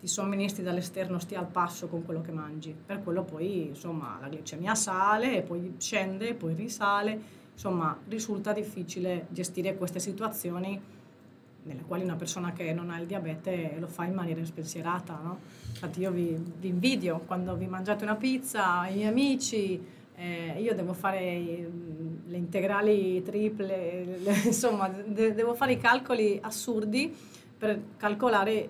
ti 0.00 0.08
somministri 0.08 0.62
dall'esterno 0.62 1.18
stia 1.20 1.38
al 1.38 1.46
passo 1.46 1.86
con 1.86 2.04
quello 2.04 2.22
che 2.22 2.32
mangi. 2.32 2.74
Per 2.74 3.02
quello 3.02 3.22
poi, 3.22 3.68
insomma, 3.68 4.18
la 4.20 4.28
glicemia 4.28 4.74
sale 4.74 5.36
e 5.36 5.42
poi 5.42 5.74
scende 5.78 6.30
e 6.30 6.34
poi 6.34 6.54
risale. 6.54 7.40
Insomma, 7.52 7.96
risulta 8.08 8.52
difficile 8.52 9.26
gestire 9.30 9.76
queste 9.76 10.00
situazioni 10.00 10.80
nelle 11.64 11.82
quali 11.82 12.02
una 12.02 12.16
persona 12.16 12.52
che 12.52 12.72
non 12.72 12.90
ha 12.90 12.98
il 12.98 13.06
diabete 13.06 13.76
lo 13.78 13.86
fa 13.86 14.04
in 14.04 14.14
maniera 14.14 14.44
spensierata, 14.44 15.20
no? 15.22 15.38
Infatti 15.68 16.00
io 16.00 16.10
vi, 16.10 16.36
vi 16.58 16.68
invidio 16.68 17.20
quando 17.26 17.54
vi 17.54 17.66
mangiate 17.66 18.02
una 18.02 18.16
pizza, 18.16 18.88
i 18.88 18.94
miei 18.94 19.08
amici, 19.08 19.80
eh, 20.16 20.54
io 20.60 20.74
devo 20.74 20.92
fare 20.92 21.20
mm, 21.46 22.16
le 22.26 22.36
integrali 22.36 23.22
triple, 23.22 24.04
le- 24.22 24.40
insomma, 24.44 24.88
de- 24.88 25.34
devo 25.34 25.54
fare 25.54 25.72
i 25.72 25.78
calcoli 25.78 26.38
assurdi 26.42 27.14
per 27.58 27.80
calcolare 27.96 28.68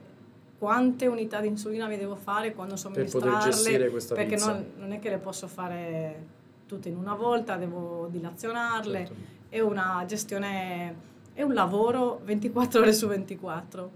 quante 0.59 1.07
unità 1.09 1.41
di 1.41 1.49
insulina 1.49 1.89
mi 1.89 1.97
devo 1.97 2.15
fare, 2.15 2.55
quando 2.55 2.77
somministrarle, 2.77 3.91
perché 4.15 4.37
non, 4.37 4.65
non 4.77 4.93
è 4.93 4.99
che 5.01 5.11
le 5.11 5.19
posso 5.19 5.49
fare 5.49 6.25
tutte 6.67 6.89
in 6.89 6.97
una 6.97 7.15
volta, 7.15 7.57
devo 7.57 8.07
dilazionarle, 8.11 8.99
Certo. 8.99 9.15
è 9.49 9.59
una 9.61 10.05
gestione, 10.07 10.95
è 11.35 11.43
un 11.43 11.53
lavoro 11.53 12.21
24 12.25 12.81
ore 12.81 12.93
su 12.93 13.09
24. 13.09 13.91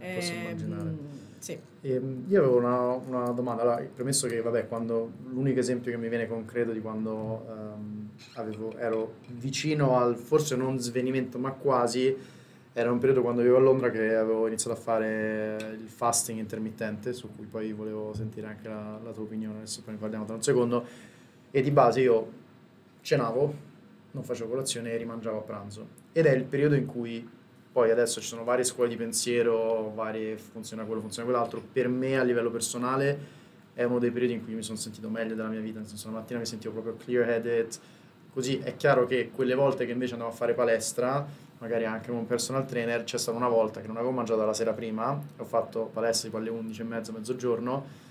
Eh, 0.00 0.14
posso 0.16 0.32
Ehm, 0.32 0.40
immaginare. 0.40 0.94
Sì. 1.40 1.58
Ehm, 1.80 2.24
io 2.28 2.38
avevo 2.38 2.58
una, 2.58 2.90
una 2.92 3.30
domanda, 3.30 3.62
allora, 3.62 3.82
premesso 3.94 4.28
che 4.28 4.42
vabbè, 4.42 4.68
quando, 4.68 5.10
l'unico 5.30 5.58
esempio 5.58 5.90
che 5.90 5.96
mi 5.96 6.10
viene 6.10 6.28
concreto 6.28 6.70
di 6.70 6.80
quando 6.80 7.46
ehm, 7.48 8.10
avevo- 8.34 8.76
ero 8.76 9.14
vicino 9.28 9.98
al 9.98 10.16
forse 10.16 10.54
non 10.54 10.78
svenimento 10.78 11.38
ma 11.38 11.52
quasi, 11.52 12.14
era 12.74 12.92
un 12.92 12.98
periodo 12.98 13.22
quando 13.22 13.40
vivevo 13.40 13.58
a 13.58 13.62
Londra 13.62 13.90
che 13.90 14.14
avevo 14.14 14.46
iniziato 14.46 14.78
a 14.78 14.80
fare 14.80 15.56
il 15.72 15.88
fasting 15.88 16.38
intermittente, 16.38 17.14
su 17.14 17.30
cui 17.34 17.46
poi 17.46 17.72
volevo 17.72 18.12
sentire 18.12 18.46
anche 18.46 18.68
la, 18.68 19.00
la 19.02 19.10
tua 19.10 19.22
opinione, 19.22 19.56
adesso 19.56 19.80
poi 19.82 19.94
ne 19.94 19.98
parliamo 19.98 20.26
tra 20.26 20.34
un 20.34 20.42
secondo, 20.42 20.84
e 21.50 21.62
di 21.62 21.70
base 21.70 22.00
io 22.02 22.32
cenavo, 23.00 23.54
non 24.10 24.22
facevo 24.22 24.50
colazione 24.50 24.92
e 24.92 24.96
rimangiavo 24.98 25.38
a 25.38 25.42
pranzo. 25.42 25.88
Ed 26.12 26.26
è 26.26 26.32
il 26.32 26.44
periodo 26.44 26.74
in 26.74 26.84
cui 26.84 27.26
poi 27.72 27.90
adesso 27.90 28.20
ci 28.20 28.26
sono 28.26 28.42
varie 28.42 28.64
scuole 28.64 28.88
di 28.88 28.96
pensiero, 28.96 29.92
varie 29.94 30.36
funziona 30.36 30.84
quello, 30.84 31.00
funziona 31.00 31.28
quell'altro. 31.28 31.62
Per 31.72 31.88
me 31.88 32.18
a 32.18 32.22
livello 32.22 32.50
personale 32.50 33.38
è 33.74 33.84
uno 33.84 33.98
dei 33.98 34.10
periodi 34.10 34.34
in 34.34 34.44
cui 34.44 34.54
mi 34.54 34.62
sono 34.62 34.76
sentito 34.76 35.08
meglio 35.08 35.34
della 35.34 35.48
mia 35.48 35.60
vita, 35.60 35.78
nel 35.78 35.88
senso 35.88 36.08
la 36.08 36.14
mattina 36.14 36.40
mi 36.40 36.46
sentivo 36.46 36.72
proprio 36.72 36.96
clear 36.96 37.28
headed. 37.28 37.72
Così 38.32 38.58
è 38.58 38.76
chiaro 38.76 39.06
che 39.06 39.30
quelle 39.34 39.54
volte 39.54 39.86
che 39.86 39.92
invece 39.92 40.14
andavo 40.14 40.30
a 40.30 40.34
fare 40.34 40.54
palestra, 40.54 41.24
magari 41.58 41.84
anche 41.84 42.08
con 42.08 42.18
un 42.18 42.26
personal 42.26 42.66
trainer, 42.66 43.04
c'è 43.04 43.18
stata 43.18 43.36
una 43.36 43.48
volta 43.48 43.80
che 43.80 43.86
non 43.86 43.96
avevo 43.96 44.12
mangiato 44.12 44.44
la 44.44 44.54
sera 44.54 44.72
prima, 44.72 45.20
ho 45.36 45.44
fatto 45.44 45.90
palestra 45.92 46.28
tipo 46.28 46.40
alle 46.40 46.50
11 46.50 46.80
e 46.80 46.84
mezza, 46.84 47.12
mezzogiorno, 47.12 48.08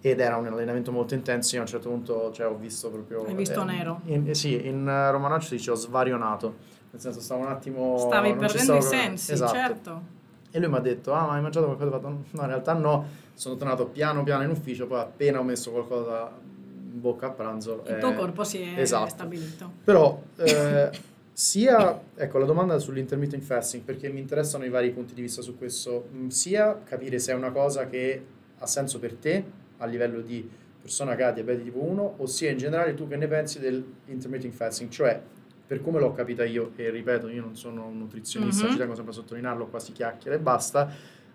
ed 0.00 0.20
era 0.20 0.36
un 0.36 0.46
allenamento 0.46 0.92
molto 0.92 1.14
intenso, 1.14 1.54
io 1.54 1.60
a 1.60 1.64
un 1.64 1.70
certo 1.70 1.88
punto 1.88 2.32
cioè, 2.32 2.46
ho 2.46 2.56
visto 2.56 2.90
proprio... 2.90 3.24
Hai 3.26 3.34
visto 3.34 3.60
eh, 3.60 3.64
nero? 3.64 4.00
in- 4.04 4.28
eh, 4.28 4.34
sì, 4.34 4.66
in 4.66 4.82
uh, 4.82 5.10
romanaccio 5.10 5.48
si 5.48 5.56
dice 5.56 5.72
ho 5.72 5.74
svarionato, 5.74 6.76
nel 6.90 7.00
senso 7.00 7.20
stavo 7.20 7.42
un 7.42 7.48
attimo... 7.48 7.98
Stavi 7.98 8.34
perdendo 8.34 8.76
i 8.76 8.82
sensi, 8.82 9.32
Esatto. 9.32 9.52
certo. 9.52 10.02
E 10.50 10.58
lui 10.58 10.68
mi 10.68 10.76
ha 10.76 10.80
detto, 10.80 11.12
ah 11.12 11.26
ma 11.26 11.34
hai 11.34 11.42
mangiato 11.42 11.66
qualcosa? 11.66 11.96
Ho 11.96 12.00
fatto, 12.00 12.08
no, 12.08 12.40
in 12.42 12.46
realtà 12.46 12.72
no, 12.72 13.06
sono 13.34 13.56
tornato 13.56 13.86
piano 13.86 14.22
piano 14.22 14.42
in 14.44 14.50
ufficio, 14.50 14.86
poi 14.86 15.00
appena 15.00 15.38
ho 15.38 15.42
messo 15.42 15.70
qualcosa 15.70 16.32
in 16.40 17.00
bocca 17.00 17.26
a 17.26 17.30
pranzo... 17.30 17.82
Il 17.86 17.94
eh, 17.94 17.98
tuo 17.98 18.14
corpo 18.14 18.44
si 18.44 18.62
è 18.62 18.80
esatto. 18.80 19.10
stabilito. 19.10 19.70
Però, 19.84 20.22
eh, 20.36 20.90
sia, 21.32 22.00
ecco, 22.14 22.38
la 22.38 22.46
domanda 22.46 22.78
sull'intermittent 22.78 23.42
fasting, 23.42 23.82
perché 23.84 24.08
mi 24.08 24.20
interessano 24.20 24.64
i 24.64 24.70
vari 24.70 24.90
punti 24.90 25.12
di 25.12 25.20
vista 25.20 25.42
su 25.42 25.58
questo, 25.58 26.08
mh, 26.10 26.28
sia 26.28 26.80
capire 26.82 27.18
se 27.18 27.32
è 27.32 27.34
una 27.34 27.50
cosa 27.50 27.86
che 27.86 28.24
ha 28.58 28.66
senso 28.66 28.98
per 28.98 29.14
te 29.14 29.44
a 29.76 29.86
livello 29.86 30.20
di 30.20 30.48
persona 30.80 31.14
che 31.14 31.22
ha 31.22 31.30
diabete 31.30 31.62
tipo 31.62 31.82
1, 31.82 32.14
ossia 32.18 32.50
in 32.50 32.56
generale 32.56 32.94
tu 32.94 33.06
che 33.06 33.16
ne 33.16 33.26
pensi 33.26 33.58
dell'intermittent 33.58 34.54
fasting, 34.54 34.90
cioè 34.90 35.20
per 35.68 35.82
come 35.82 36.00
l'ho 36.00 36.12
capita 36.14 36.44
io, 36.44 36.72
e 36.76 36.88
ripeto, 36.88 37.28
io 37.28 37.42
non 37.42 37.54
sono 37.54 37.84
un 37.86 37.98
nutrizionista, 37.98 38.64
Mhm. 38.64 38.70
ci 38.72 38.78
tengo 38.78 38.94
sempre 38.94 39.12
a 39.12 39.16
sottolinearlo, 39.16 39.66
quasi 39.66 39.92
chiacchiera 39.92 40.34
e 40.34 40.40
basta, 40.40 40.90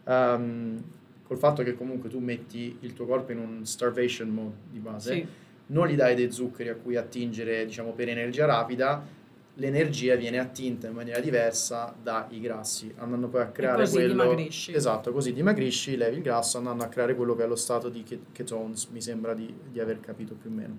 ehm, 0.05 0.83
col 1.23 1.37
fatto 1.37 1.61
che 1.63 1.75
comunque 1.75 2.09
tu 2.09 2.17
metti 2.19 2.77
il 2.81 2.93
tuo 2.93 3.05
corpo 3.05 3.31
in 3.31 3.37
un 3.37 3.63
starvation 3.65 4.29
mode 4.29 4.55
di 4.71 4.79
base, 4.79 5.13
Sì. 5.13 5.27
non 5.67 5.87
gli 5.87 5.95
dai 5.95 6.15
dei 6.15 6.31
zuccheri 6.31 6.69
a 6.69 6.75
cui 6.75 6.95
attingere, 6.95 7.63
diciamo, 7.65 7.91
per 7.91 8.09
energia 8.09 8.45
rapida, 8.45 9.21
l'energia 9.57 10.15
viene 10.15 10.39
attinta 10.39 10.87
in 10.87 10.95
maniera 10.95 11.19
diversa 11.19 11.93
dai 12.01 12.39
grassi, 12.39 12.91
andando 12.97 13.27
poi 13.27 13.41
a 13.41 13.47
creare 13.49 13.81
così 13.83 13.93
quello... 13.97 14.23
dimagrisci. 14.23 14.73
Esatto, 14.73 15.11
così 15.11 15.31
dimagrisci, 15.31 15.95
levi 15.95 16.15
il 16.17 16.21
grasso, 16.23 16.57
andando 16.57 16.83
a 16.83 16.87
creare 16.87 17.13
quello 17.15 17.35
che 17.35 17.43
è 17.43 17.47
lo 17.47 17.55
stato 17.55 17.87
di 17.89 18.01
ket- 18.01 18.31
ketones, 18.31 18.87
mi 18.87 18.99
sembra 18.99 19.35
di, 19.35 19.53
di 19.71 19.79
aver 19.79 19.99
capito 19.99 20.33
più 20.33 20.49
o 20.49 20.53
meno. 20.53 20.77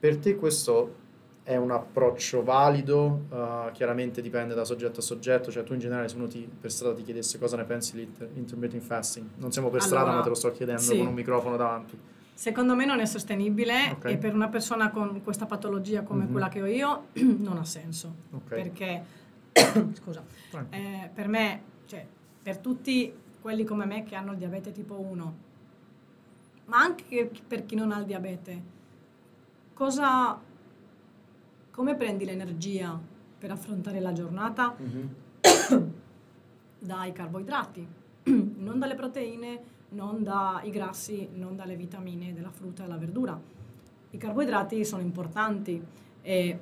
Per 0.00 0.16
te 0.16 0.34
questo 0.34 0.96
è 1.44 1.56
un 1.56 1.70
approccio 1.70 2.42
valido? 2.42 3.22
Uh, 3.28 3.72
chiaramente 3.72 4.22
dipende 4.22 4.54
da 4.54 4.64
soggetto 4.64 5.00
a 5.00 5.02
soggetto, 5.02 5.50
cioè 5.50 5.64
tu 5.64 5.72
in 5.74 5.80
generale 5.80 6.08
se 6.08 6.16
uno 6.16 6.28
ti, 6.28 6.48
per 6.60 6.70
strada 6.70 6.94
ti 6.94 7.02
chiedesse 7.02 7.38
cosa 7.38 7.56
ne 7.56 7.64
pensi 7.64 7.94
dell'intermittent 8.16 8.82
fasting, 8.82 9.26
non 9.36 9.50
siamo 9.52 9.68
per 9.68 9.82
strada 9.82 10.02
Allora, 10.04 10.16
ma 10.18 10.22
te 10.22 10.28
lo 10.28 10.34
sto 10.34 10.52
chiedendo 10.52 10.80
sì. 10.82 10.96
con 10.98 11.06
un 11.08 11.14
microfono 11.14 11.56
davanti. 11.56 11.98
Secondo 12.34 12.74
me 12.74 12.84
non 12.86 12.98
è 13.00 13.04
sostenibile 13.06 13.90
Ok. 13.92 14.04
e 14.06 14.16
per 14.16 14.34
una 14.34 14.48
persona 14.48 14.90
con 14.90 15.20
questa 15.22 15.46
patologia 15.46 16.02
come 16.02 16.24
Mhm. 16.24 16.30
quella 16.30 16.48
che 16.48 16.62
ho 16.62 16.66
io 16.66 17.06
non 17.38 17.56
ha 17.58 17.64
senso. 17.64 18.14
Ok. 18.32 18.48
Perché, 18.48 19.02
scusa, 20.00 20.22
eh, 20.70 21.10
per 21.12 21.28
me, 21.28 21.60
cioè, 21.86 22.04
per 22.42 22.58
tutti 22.58 23.12
quelli 23.40 23.64
come 23.64 23.84
me 23.84 24.04
che 24.04 24.14
hanno 24.14 24.32
il 24.32 24.38
diabete 24.38 24.70
tipo 24.72 24.98
1, 24.98 25.34
ma 26.66 26.78
anche 26.78 27.30
per 27.46 27.66
chi 27.66 27.74
non 27.74 27.90
ha 27.92 27.98
il 27.98 28.06
diabete, 28.06 28.62
cosa, 29.74 30.38
come 31.72 31.94
prendi 31.96 32.24
l'energia 32.26 32.98
per 33.38 33.50
affrontare 33.50 33.98
la 33.98 34.12
giornata? 34.12 34.76
Mhm. 34.78 35.10
dai 36.78 37.12
carboidrati, 37.12 37.86
non 38.58 38.78
dalle 38.78 38.94
proteine, 38.94 39.60
non 39.90 40.22
dai 40.22 40.70
grassi, 40.70 41.28
non 41.34 41.56
dalle 41.56 41.76
vitamine 41.76 42.32
della 42.32 42.50
frutta 42.50 42.82
e 42.82 42.86
della 42.86 42.98
verdura. 42.98 43.40
I 44.10 44.16
carboidrati 44.18 44.84
sono 44.84 45.02
importanti 45.02 45.82
e 46.22 46.58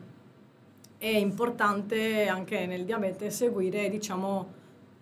è 0.97 1.07
importante 1.09 2.29
anche 2.29 2.67
nel 2.67 2.85
diabete 2.85 3.31
seguire, 3.31 3.89
diciamo, 3.89 4.59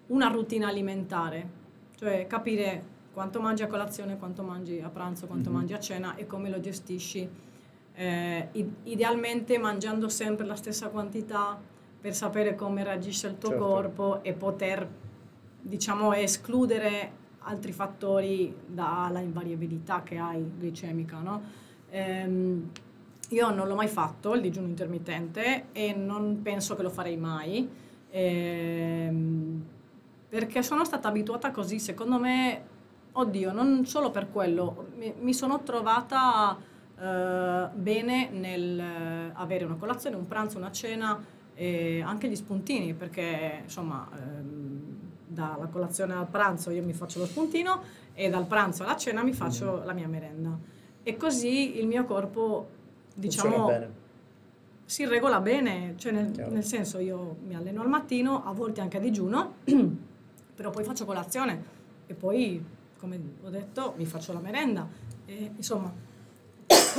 una 0.08 0.28
routine 0.28 0.64
alimentare, 0.64 1.48
cioè 1.96 2.26
capire 2.26 2.96
quanto 3.12 3.40
mangi 3.40 3.62
a 3.62 3.66
colazione, 3.66 4.16
quanto 4.16 4.42
mangi 4.42 4.80
a 4.80 4.88
pranzo, 4.88 5.26
quanto 5.26 5.50
Mhm. 5.50 5.56
mangi 5.56 5.72
a 5.74 5.80
cena 5.80 6.14
e 6.14 6.26
come 6.26 6.48
lo 6.48 6.60
gestisci 6.60 7.28
eh, 7.98 8.48
idealmente 8.84 9.58
mangiando 9.58 10.08
sempre 10.08 10.46
la 10.46 10.54
stessa 10.54 10.88
quantità 10.88 11.58
per 12.00 12.14
sapere 12.14 12.54
come 12.54 12.84
reagisce 12.84 13.26
il 13.26 13.38
tuo 13.38 13.50
Certo. 13.50 13.64
corpo 13.64 14.22
e 14.22 14.32
poter, 14.34 14.88
diciamo, 15.60 16.12
escludere 16.12 17.10
altri 17.40 17.72
fattori 17.72 18.54
dalla 18.66 19.18
invariabilità 19.18 20.02
che 20.04 20.16
hai 20.18 20.44
glicemica, 20.58 21.18
no? 21.18 21.42
Ehm, 21.90 22.70
io 23.30 23.50
non 23.50 23.66
l'ho 23.66 23.74
mai 23.74 23.88
fatto 23.88 24.32
il 24.34 24.40
digiuno 24.42 24.68
intermittente 24.68 25.66
e 25.72 25.92
non 25.92 26.40
penso 26.42 26.76
che 26.76 26.82
lo 26.82 26.90
farei 26.90 27.16
mai. 27.16 27.68
ehm, 28.10 29.62
perché 30.28 30.62
sono 30.62 30.84
stata 30.84 31.08
abituata 31.08 31.50
così, 31.50 31.78
secondo 31.78 32.18
me, 32.18 32.62
oddio, 33.12 33.52
non 33.52 33.86
solo 33.86 34.10
per 34.10 34.30
quello, 34.30 34.88
mi, 34.96 35.12
mi 35.20 35.34
sono 35.34 35.62
trovata 35.62 36.56
eh, 37.00 37.68
bene 37.74 38.28
nel 38.30 38.78
eh, 38.78 39.30
avere 39.34 39.64
una 39.64 39.76
colazione, 39.76 40.16
un 40.16 40.26
pranzo, 40.26 40.58
una 40.58 40.72
cena 40.72 41.22
e 41.54 42.02
anche 42.02 42.28
gli 42.28 42.36
spuntini, 42.36 42.94
perché 42.94 43.60
insomma 43.62 44.08
ehm, 44.16 44.96
dalla 45.26 45.66
colazione 45.66 46.14
al 46.14 46.26
pranzo 46.26 46.70
io 46.70 46.82
mi 46.82 46.92
faccio 46.92 47.18
lo 47.18 47.26
spuntino 47.26 47.82
e 48.14 48.28
dal 48.28 48.46
pranzo 48.46 48.82
alla 48.82 48.96
cena 48.96 49.22
mi 49.22 49.32
faccio 49.32 49.84
la 49.84 49.92
mia 49.92 50.08
merenda. 50.08 50.56
E 51.02 51.16
così 51.16 51.78
il 51.78 51.86
mio 51.86 52.04
corpo, 52.04 52.68
diciamo, 53.14 53.70
si 54.84 55.04
regola 55.06 55.40
bene, 55.40 55.94
cioè 55.96 56.12
nel, 56.12 56.32
nel 56.50 56.64
senso 56.64 56.98
io 56.98 57.36
mi 57.46 57.54
alleno 57.54 57.82
al 57.82 57.88
mattino, 57.88 58.44
a 58.44 58.52
volte 58.52 58.80
anche 58.80 58.96
a 58.96 59.00
digiuno, 59.00 59.54
però 60.54 60.70
poi 60.70 60.82
faccio 60.82 61.04
colazione 61.04 61.76
e 62.06 62.14
poi, 62.14 62.64
come 62.98 63.20
ho 63.42 63.50
detto, 63.50 63.94
mi 63.96 64.06
faccio 64.06 64.32
la 64.32 64.40
merenda. 64.40 64.88
E, 65.26 65.52
insomma, 65.56 65.92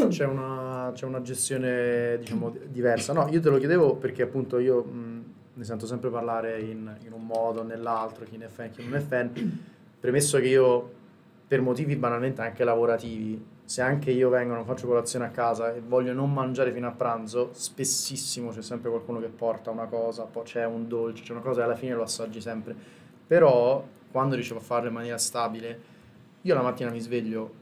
C'è 0.07 0.25
una, 0.25 0.91
c'è 0.93 1.05
una 1.05 1.21
gestione, 1.21 2.17
diciamo, 2.19 2.49
di- 2.51 2.59
diversa. 2.69 3.13
No, 3.13 3.27
io 3.29 3.39
te 3.39 3.49
lo 3.49 3.57
chiedevo 3.57 3.95
perché 3.95 4.23
appunto 4.23 4.59
io 4.59 4.83
mh, 4.83 5.23
ne 5.55 5.63
sento 5.63 5.85
sempre 5.85 6.09
parlare 6.09 6.59
in, 6.61 6.95
in 7.05 7.11
un 7.11 7.25
modo 7.25 7.61
o 7.61 7.63
nell'altro, 7.63 8.25
chi 8.25 8.37
ne 8.37 8.45
è 8.45 8.49
fan, 8.49 8.71
chi 8.71 8.83
non 8.83 8.95
è 8.95 8.99
fan. 8.99 9.31
Premesso 9.99 10.39
che 10.39 10.47
io, 10.47 10.91
per 11.47 11.61
motivi 11.61 11.95
banalmente 11.95 12.41
anche 12.41 12.63
lavorativi, 12.63 13.57
se 13.65 13.81
anche 13.81 14.09
io 14.09 14.29
vengo, 14.29 14.53
non 14.55 14.65
faccio 14.65 14.87
colazione 14.87 15.25
a 15.25 15.29
casa 15.29 15.75
e 15.75 15.81
voglio 15.85 16.13
non 16.13 16.33
mangiare 16.33 16.71
fino 16.71 16.87
a 16.87 16.91
pranzo, 16.91 17.49
spessissimo 17.51 18.49
c'è 18.49 18.63
sempre 18.63 18.89
qualcuno 18.89 19.19
che 19.19 19.27
porta 19.27 19.69
una 19.69 19.85
cosa, 19.85 20.23
poi 20.23 20.43
c'è 20.43 20.65
un 20.65 20.87
dolce, 20.87 21.21
c'è 21.21 21.33
una 21.33 21.41
cosa 21.41 21.61
e 21.61 21.63
alla 21.65 21.75
fine 21.75 21.93
lo 21.93 22.01
assaggi 22.01 22.41
sempre. 22.41 22.75
Però 23.27 23.85
quando 24.11 24.33
riesco 24.35 24.55
a 24.55 24.59
farlo 24.59 24.87
in 24.87 24.93
maniera 24.95 25.19
stabile, 25.19 25.79
io 26.41 26.55
la 26.55 26.61
mattina 26.61 26.89
mi 26.89 26.99
sveglio 26.99 27.58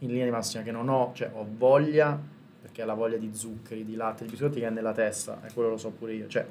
in 0.00 0.08
linea 0.08 0.24
di 0.24 0.30
massima 0.30 0.62
che 0.62 0.70
non 0.72 0.88
ho, 0.88 1.12
cioè 1.14 1.30
ho 1.32 1.46
voglia, 1.56 2.18
perché 2.60 2.84
la 2.84 2.94
voglia 2.94 3.16
di 3.16 3.30
zuccheri, 3.32 3.84
di 3.84 3.94
latte, 3.94 4.24
di 4.24 4.30
biscotti 4.30 4.60
che 4.60 4.66
è 4.66 4.70
nella 4.70 4.92
testa, 4.92 5.40
e 5.46 5.52
quello 5.52 5.70
lo 5.70 5.76
so 5.76 5.90
pure 5.90 6.14
io. 6.14 6.26
Cioè, 6.26 6.46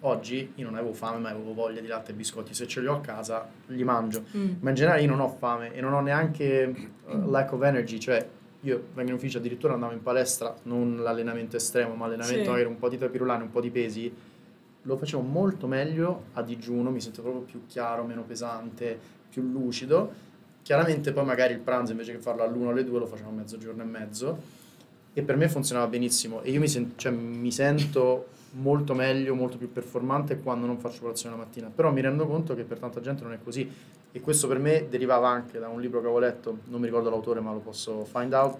oggi 0.00 0.52
io 0.54 0.64
non 0.64 0.74
avevo 0.74 0.92
fame, 0.92 1.18
ma 1.18 1.28
avevo 1.30 1.54
voglia 1.54 1.80
di 1.80 1.86
latte 1.86 2.10
e 2.10 2.14
biscotti. 2.14 2.54
Se 2.54 2.66
ce 2.66 2.80
li 2.80 2.86
ho 2.86 2.94
a 2.94 3.00
casa, 3.00 3.46
li 3.66 3.84
mangio. 3.84 4.24
mm, 4.36 4.52
Ma 4.60 4.70
in 4.70 4.74
generale 4.74 5.02
io 5.02 5.08
non 5.08 5.20
ho 5.20 5.28
fame 5.28 5.72
e 5.74 5.80
non 5.80 5.92
ho 5.92 6.00
neanche 6.00 6.74
uh, 7.06 7.30
lack 7.30 7.52
of 7.52 7.62
energy, 7.62 7.98
cioè 7.98 8.26
io 8.62 8.86
vengo 8.94 9.10
in 9.10 9.16
ufficio 9.16 9.38
addirittura 9.38 9.74
andavo 9.74 9.92
in 9.92 10.02
palestra, 10.02 10.52
non 10.64 10.96
l'allenamento 11.02 11.56
estremo, 11.56 11.94
ma 11.94 12.06
allenamento 12.06 12.42
Sì. 12.42 12.48
magari 12.48 12.66
un 12.68 12.78
po' 12.78 12.88
di 12.88 12.98
tapirulane, 12.98 13.42
un 13.44 13.50
po' 13.50 13.60
di 13.60 13.70
pesi, 13.70 14.12
lo 14.82 14.96
facevo 14.96 15.22
molto 15.22 15.66
meglio 15.68 16.24
a 16.32 16.42
digiuno, 16.42 16.90
mi 16.90 17.00
sento 17.00 17.22
proprio 17.22 17.42
più 17.42 17.66
chiaro, 17.66 18.02
meno 18.04 18.22
pesante, 18.22 18.98
più 19.30 19.42
lucido. 19.42 20.26
Chiaramente 20.68 21.12
poi 21.14 21.24
magari 21.24 21.54
il 21.54 21.60
pranzo 21.60 21.92
invece 21.92 22.12
che 22.12 22.18
farlo 22.18 22.42
all'una 22.42 22.66
o 22.66 22.70
alle 22.72 22.84
due 22.84 22.98
lo 22.98 23.06
facevo 23.06 23.30
a 23.30 23.32
mezzogiorno 23.32 23.80
e 23.80 23.86
mezzo. 23.86 24.38
E 25.14 25.22
per 25.22 25.34
me 25.38 25.48
funzionava 25.48 25.86
benissimo. 25.86 26.42
E 26.42 26.50
io 26.50 26.60
mi, 26.60 26.68
sen- 26.68 26.92
cioè, 26.96 27.10
mi 27.10 27.50
sento 27.50 28.26
molto 28.50 28.92
meglio, 28.92 29.34
molto 29.34 29.56
più 29.56 29.72
performante 29.72 30.40
quando 30.40 30.66
non 30.66 30.78
faccio 30.78 31.00
colazione 31.00 31.36
la 31.36 31.42
mattina, 31.42 31.70
però 31.74 31.90
mi 31.90 32.02
rendo 32.02 32.26
conto 32.26 32.54
che 32.54 32.64
per 32.64 32.78
tanta 32.78 33.00
gente 33.00 33.22
non 33.22 33.32
è 33.32 33.38
così. 33.42 33.66
E 34.12 34.20
questo 34.20 34.46
per 34.46 34.58
me 34.58 34.88
derivava 34.90 35.26
anche 35.30 35.58
da 35.58 35.68
un 35.68 35.80
libro 35.80 36.00
che 36.00 36.04
avevo 36.04 36.20
letto, 36.20 36.58
non 36.66 36.80
mi 36.80 36.86
ricordo 36.86 37.08
l'autore 37.08 37.40
ma 37.40 37.50
lo 37.50 37.60
posso 37.60 38.04
find 38.04 38.34
out, 38.34 38.58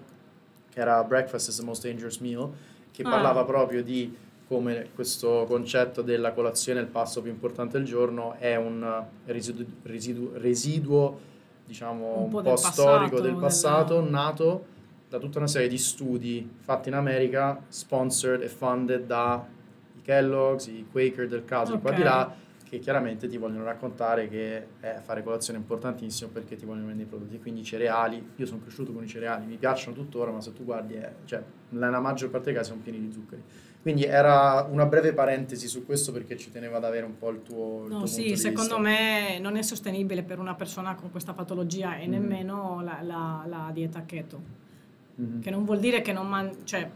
che 0.71 0.79
era 0.79 1.03
Breakfast 1.03 1.49
is 1.49 1.57
the 1.59 1.63
most 1.63 1.83
dangerous 1.85 2.17
meal, 2.17 2.49
che 2.91 3.03
Ah. 3.03 3.09
parlava 3.09 3.45
proprio 3.45 3.83
di 3.83 4.17
come 4.47 4.87
questo 4.95 5.45
concetto 5.47 6.01
della 6.01 6.31
colazione, 6.31 6.79
il 6.79 6.87
pasto 6.87 7.21
più 7.21 7.29
importante 7.29 7.77
del 7.77 7.85
giorno, 7.85 8.33
è 8.39 8.55
un 8.55 9.05
residu- 9.27 9.67
residu- 9.83 10.35
residuo, 10.37 11.27
diciamo, 11.73 12.15
Un 12.17 12.23
un 12.23 12.29
po' 12.29 12.37
po', 12.41 12.49
del 12.49 12.57
storico 12.57 12.99
passato, 13.15 13.21
del 13.21 13.35
passato, 13.35 13.93
della- 14.01 14.09
nato 14.09 14.65
da 15.07 15.19
tutta 15.19 15.37
una 15.37 15.47
serie 15.47 15.67
di 15.67 15.77
studi 15.77 16.49
fatti 16.61 16.89
in 16.89 16.95
America, 16.95 17.63
sponsored 17.67 18.41
e 18.41 18.47
funded 18.47 19.05
da 19.05 19.45
i 19.95 20.01
Kellogg's, 20.01 20.65
i 20.67 20.85
Quaker 20.91 21.27
del 21.27 21.45
caso, 21.45 21.73
di 21.75 21.79
qua 21.81 21.91
di 21.91 22.01
là, 22.03 22.33
che 22.67 22.77
chiaramente 22.79 23.27
ti 23.27 23.37
vogliono 23.37 23.63
raccontare 23.63 24.27
che 24.27 24.67
eh, 24.79 24.95
fare 25.01 25.23
colazione 25.23 25.57
è 25.57 25.61
importantissimo 25.61 26.29
perché 26.31 26.55
ti 26.55 26.65
vogliono 26.65 26.87
vendere 26.87 27.07
i 27.07 27.09
prodotti. 27.09 27.39
Quindi 27.39 27.61
i 27.61 27.63
cereali, 27.63 28.31
io 28.35 28.45
sono 28.45 28.61
cresciuto 28.61 28.91
con 28.91 29.03
i 29.03 29.07
cereali, 29.07 29.45
mi 29.45 29.57
piacciono 29.57 29.95
tuttora, 29.95 30.31
ma 30.31 30.41
se 30.41 30.53
tu 30.53 30.63
guardi, 30.65 30.93
è- 30.95 31.11
cioè, 31.25 31.41
nella 31.69 31.99
maggior 31.99 32.29
parte 32.29 32.45
dei 32.45 32.55
casi 32.55 32.69
sono 32.69 32.81
pieni 32.83 32.99
di 32.99 33.11
zuccheri. 33.11 33.43
Quindi 33.81 34.03
era 34.03 34.67
una 34.69 34.85
breve 34.85 35.13
parentesi 35.13 35.67
su 35.69 35.85
questo 35.85 36.11
perché 36.11 36.37
ci 36.37 36.51
tenevo 36.51 36.75
ad 36.75 36.83
avere 36.83 37.05
un 37.05 37.17
po' 37.17 37.29
il 37.29 37.41
tuo, 37.43 37.85
il 37.85 37.91
no, 37.91 37.97
tuo 37.99 38.07
sì, 38.07 38.35
secondo 38.35 38.75
vista. 38.77 38.89
me 38.89 39.39
non 39.39 39.55
è 39.55 39.61
sostenibile 39.61 40.21
per 40.23 40.37
una 40.37 40.53
persona 40.53 40.95
con 40.95 41.09
questa 41.11 41.33
patologia 41.33 41.97
e 41.97 42.05
Mm. 42.07 42.11
nemmeno 42.11 42.81
la, 42.83 42.99
la- 43.01 43.45
la 43.47 43.69
dieta 43.73 44.03
keto. 44.05 44.41
Mhm. 45.15 45.41
Che 45.41 45.49
non 45.49 45.63
vuol 45.63 45.79
dire 45.79 46.01
che 46.01 46.11
non 46.11 46.27
man- 46.27 46.57
cioè 46.65 46.89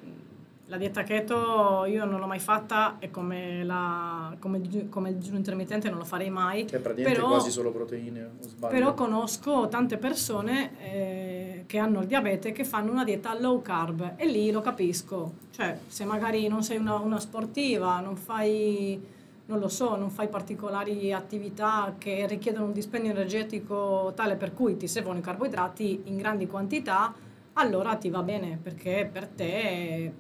la 0.68 0.78
dieta 0.78 1.04
keto 1.04 1.86
io 1.86 2.04
non 2.06 2.20
l'ho 2.20 2.26
mai 2.26 2.40
fatta 2.40 2.96
e 3.00 3.12
come, 3.12 3.64
la, 3.64 4.34
come, 4.40 4.62
come 4.90 5.10
il 5.10 5.16
digiuno 5.16 5.38
intermittente 5.38 5.90
non 5.90 6.00
lo 6.00 6.06
farei 6.06 6.30
mai. 6.30 6.66
Che 6.66 6.78
è 6.78 6.80
praticamente 6.80 7.20
Però- 7.22 7.34
quasi 7.34 7.52
solo 7.52 7.72
proteine, 7.72 8.24
o 8.24 8.30
sbaglio? 8.48 8.74
Però 8.74 8.94
conosco 8.94 9.68
tante 9.70 9.98
persone 9.98 10.72
eh, 10.82 11.43
che 11.66 11.78
hanno 11.78 12.02
il 12.02 12.08
diabete 12.08 12.52
che 12.52 12.64
fanno 12.64 12.92
una 12.92 13.04
dieta 13.04 13.38
low 13.40 13.62
carb 13.62 14.14
e 14.16 14.26
lì 14.26 14.52
lo 14.52 14.62
capisco. 14.62 15.34
Cioè, 15.52 15.80
se 15.88 16.06
magari 16.06 16.48
non 16.48 16.64
sei 16.64 16.78
una, 16.78 16.96
una 16.96 17.20
sportiva, 17.20 18.00
non 18.00 18.16
fai, 18.16 19.02
non 19.46 19.60
lo 19.60 19.68
so, 19.68 19.96
non 19.96 20.10
fai 20.10 20.28
particolari 20.28 21.12
attività 21.14 21.96
che 21.98 22.26
richiedono 22.28 22.66
un 22.66 22.74
dispendio 22.74 23.12
energetico 23.12 24.14
tale 24.16 24.36
per 24.36 24.54
cui 24.54 24.78
ti 24.78 24.88
servono 24.88 25.20
i 25.20 25.22
carboidrati 25.22 26.02
in 26.06 26.18
grandi 26.18 26.48
quantità, 26.48 27.14
allora 27.54 27.96
ti 27.96 28.10
va 28.10 28.24
bene 28.24 28.60
perché 28.62 29.10
per 29.12 29.28
te 29.28 30.12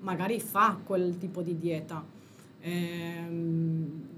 magari 0.00 0.38
fa 0.40 0.78
quel 0.84 1.16
tipo 1.18 1.42
di 1.42 1.58
dieta. 1.58 2.04
Ehm, 2.60 4.08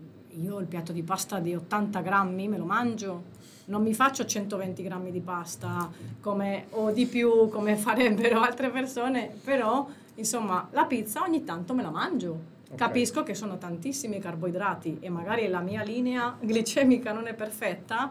io 0.40 0.58
il 0.58 0.66
piatto 0.66 0.92
di 0.92 1.02
pasta 1.02 1.38
di 1.38 1.54
80 1.54 2.00
grammi 2.00 2.48
me 2.48 2.58
lo 2.58 2.64
mangio, 2.64 3.34
non 3.66 3.82
mi 3.82 3.94
faccio 3.94 4.24
120 4.24 4.82
grammi 4.82 5.10
di 5.10 5.20
pasta 5.20 5.90
come, 6.20 6.66
o 6.70 6.90
di 6.90 7.06
più 7.06 7.48
come 7.48 7.76
farebbero 7.76 8.40
altre 8.40 8.70
persone, 8.70 9.30
però 9.44 9.86
insomma 10.16 10.68
la 10.72 10.84
pizza 10.84 11.22
ogni 11.22 11.44
tanto 11.44 11.74
me 11.74 11.82
la 11.82 11.90
mangio. 11.90 12.54
Ok. 12.68 12.76
Capisco 12.76 13.22
che 13.22 13.34
sono 13.34 13.58
tantissimi 13.58 14.18
carboidrati 14.18 14.96
e 15.00 15.08
magari 15.08 15.46
la 15.48 15.60
mia 15.60 15.82
linea 15.82 16.36
glicemica 16.40 17.12
non 17.12 17.28
è 17.28 17.34
perfetta, 17.34 18.10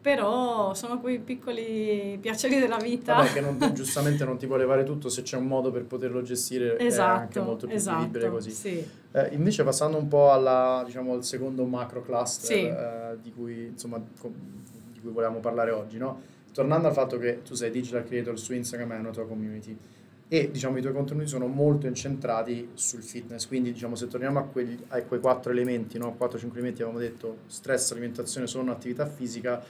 però 0.00 0.74
sono 0.74 1.00
quei 1.00 1.18
piccoli 1.18 2.18
piaceri 2.20 2.58
della 2.58 2.76
vita. 2.78 3.14
Vabbè, 3.14 3.32
che 3.32 3.40
non- 3.40 3.58
giustamente 3.74 4.24
non 4.24 4.36
ti 4.36 4.46
può 4.46 4.56
levare 4.56 4.84
tutto, 4.84 5.08
se 5.08 5.22
c'è 5.22 5.36
un 5.36 5.46
modo 5.46 5.70
per 5.70 5.84
poterlo 5.84 6.22
gestire 6.22 6.68
è 6.68 6.70
anche 6.72 6.86
esatto, 6.86 7.42
molto 7.42 7.66
più 7.66 7.74
esatto, 7.76 7.98
vivibile 7.98 8.30
così. 8.30 8.50
sì. 8.50 8.88
Eh, 9.12 9.28
invece 9.32 9.64
passando 9.64 9.96
un 9.96 10.06
po' 10.08 10.30
alla, 10.30 10.82
diciamo, 10.84 11.12
al 11.14 11.24
secondo 11.24 11.64
macro 11.64 12.02
cluster 12.02 12.56
Sì. 12.56 12.64
eh, 12.66 13.16
di, 13.22 13.32
cui, 13.32 13.66
insomma, 13.66 14.00
di 14.98 15.04
cui 15.04 15.12
volevamo 15.12 15.38
parlare 15.38 15.70
oggi, 15.70 15.96
no? 15.96 16.20
tornando 16.52 16.88
al 16.88 16.92
fatto 16.92 17.18
che 17.18 17.42
tu 17.42 17.54
sei 17.54 17.70
digital 17.70 18.04
creator 18.04 18.38
su 18.38 18.52
Instagram 18.52 18.90
e 18.90 18.94
hai 18.94 19.00
una 19.00 19.10
tua 19.10 19.26
community 19.26 19.76
e 20.30 20.50
diciamo, 20.50 20.76
i 20.76 20.80
tuoi 20.82 20.92
contenuti 20.92 21.26
sono 21.26 21.46
molto 21.46 21.86
incentrati 21.86 22.70
sul 22.74 23.02
fitness, 23.02 23.46
quindi 23.46 23.72
diciamo, 23.72 23.94
se 23.94 24.08
torniamo 24.08 24.38
a, 24.38 24.42
quegli, 24.42 24.78
a 24.88 25.00
quei 25.02 25.20
quattro 25.20 25.52
elementi, 25.52 25.96
no? 25.96 26.16
4-5 26.20 26.50
elementi 26.52 26.82
avevamo 26.82 26.98
detto 26.98 27.38
stress, 27.46 27.92
alimentazione, 27.92 28.46
sonno, 28.46 28.70
attività 28.70 29.06
fisica, 29.06 29.62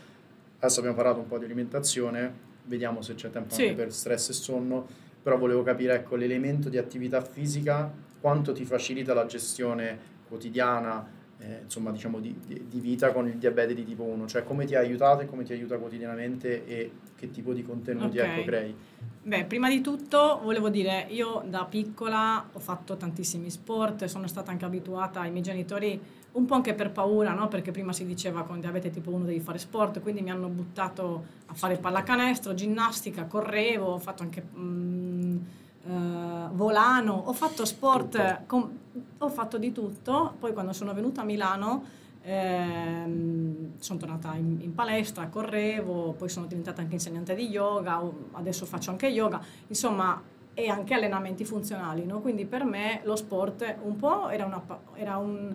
adesso 0.59 0.79
abbiamo 0.81 0.97
parlato 0.97 1.21
un 1.21 1.29
po' 1.29 1.39
di 1.39 1.45
alimentazione, 1.45 2.33
vediamo 2.65 3.03
se 3.03 3.15
c'è 3.15 3.31
tempo 3.31 3.55
Sì. 3.55 3.63
anche 3.63 3.75
per 3.75 3.93
stress 3.93 4.31
e 4.31 4.33
sonno, 4.33 4.85
però 5.23 5.39
volevo 5.39 5.63
capire 5.63 5.95
ecco, 5.95 6.17
l'elemento 6.17 6.69
di 6.69 6.77
attività 6.79 7.21
fisica, 7.21 7.89
quanto 8.21 8.53
ti 8.53 8.65
facilita 8.65 9.15
la 9.15 9.27
gestione 9.27 9.97
quotidiana, 10.27 11.07
eh, 11.41 11.61
insomma 11.63 11.91
diciamo 11.91 12.19
di, 12.21 12.35
di- 12.47 12.81
vita 12.81 13.13
con 13.13 13.29
il 13.29 13.35
diabete 13.37 13.75
di 13.75 13.85
tipo 13.85 14.03
1, 14.03 14.27
cioè 14.27 14.45
come 14.45 14.65
ti 14.65 14.75
ha 14.75 14.81
aiutato 14.81 15.23
e 15.23 15.27
come 15.27 15.45
ti 15.45 15.53
aiuta 15.53 15.79
quotidianamente 15.79 16.67
e 16.67 16.91
che 17.17 17.31
tipo 17.31 17.53
di 17.53 17.63
contenuti 17.63 18.19
Ok. 18.19 18.25
ecco, 18.25 18.45
crei. 18.45 18.75
Beh, 19.23 19.45
prima 19.45 19.69
di 19.69 19.81
tutto 19.81 20.41
volevo 20.43 20.69
dire, 20.69 21.07
io 21.11 21.43
da 21.47 21.65
piccola 21.65 22.49
ho 22.53 22.59
fatto 22.59 22.97
tantissimi 22.97 23.51
sport, 23.51 24.07
sono 24.07 24.27
stata 24.27 24.51
anche 24.51 24.65
abituata 24.65 25.21
ai 25.21 25.31
miei 25.31 25.43
genitori, 25.43 26.01
un 26.33 26.45
po' 26.47 26.55
anche 26.55 26.73
per 26.75 26.91
paura, 26.93 27.33
no? 27.35 27.47
Perché 27.49 27.71
prima 27.71 27.93
si 27.93 28.07
diceva 28.07 28.45
con 28.45 28.59
diabete 28.61 28.91
tipo 28.91 29.11
1 29.11 29.25
devi 29.25 29.41
fare 29.41 29.59
sport, 29.59 30.01
quindi 30.01 30.23
mi 30.23 30.31
hanno 30.31 30.49
buttato 30.49 31.25
a 31.47 31.55
fare 31.55 31.77
pallacanestro, 31.77 32.55
ginnastica, 32.55 33.25
correvo, 33.25 33.93
ho 33.93 33.99
fatto 33.99 34.23
anche 34.23 34.43
mm, 34.57 35.39
eh, 35.87 36.49
volano, 36.53 37.23
ho 37.27 37.33
fatto 37.33 37.65
sport, 37.65 38.47
com- 38.47 38.71
ho 39.19 39.29
fatto 39.29 39.59
di 39.59 39.73
tutto, 39.73 40.35
poi 40.39 40.53
quando 40.53 40.73
sono 40.73 40.93
venuta 40.93 41.23
a 41.23 41.25
Milano 41.25 41.85
ehm, 42.23 43.79
sono 43.79 43.99
tornata 43.99 44.35
in, 44.35 44.59
in, 44.61 44.75
palestra, 44.75 45.29
correvo, 45.29 46.13
poi 46.13 46.29
sono 46.29 46.47
diventata 46.47 46.81
anche 46.81 46.95
insegnante 46.95 47.35
di 47.35 47.49
yoga, 47.49 48.03
adesso 48.33 48.67
faccio 48.67 48.91
anche 48.91 49.07
yoga, 49.07 49.41
insomma 49.69 50.21
e 50.55 50.69
anche 50.69 50.93
allenamenti 50.93 51.45
funzionali, 51.45 52.05
no? 52.05 52.21
quindi 52.21 52.45
per 52.45 52.65
me 52.65 53.01
lo 53.05 53.15
sport 53.15 53.77
un 53.83 53.97
po' 53.97 54.29
era 54.29 54.45
una, 54.45 54.61
era 54.95 55.17
un, 55.17 55.55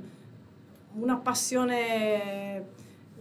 una 0.94 1.18
passione 1.18 2.68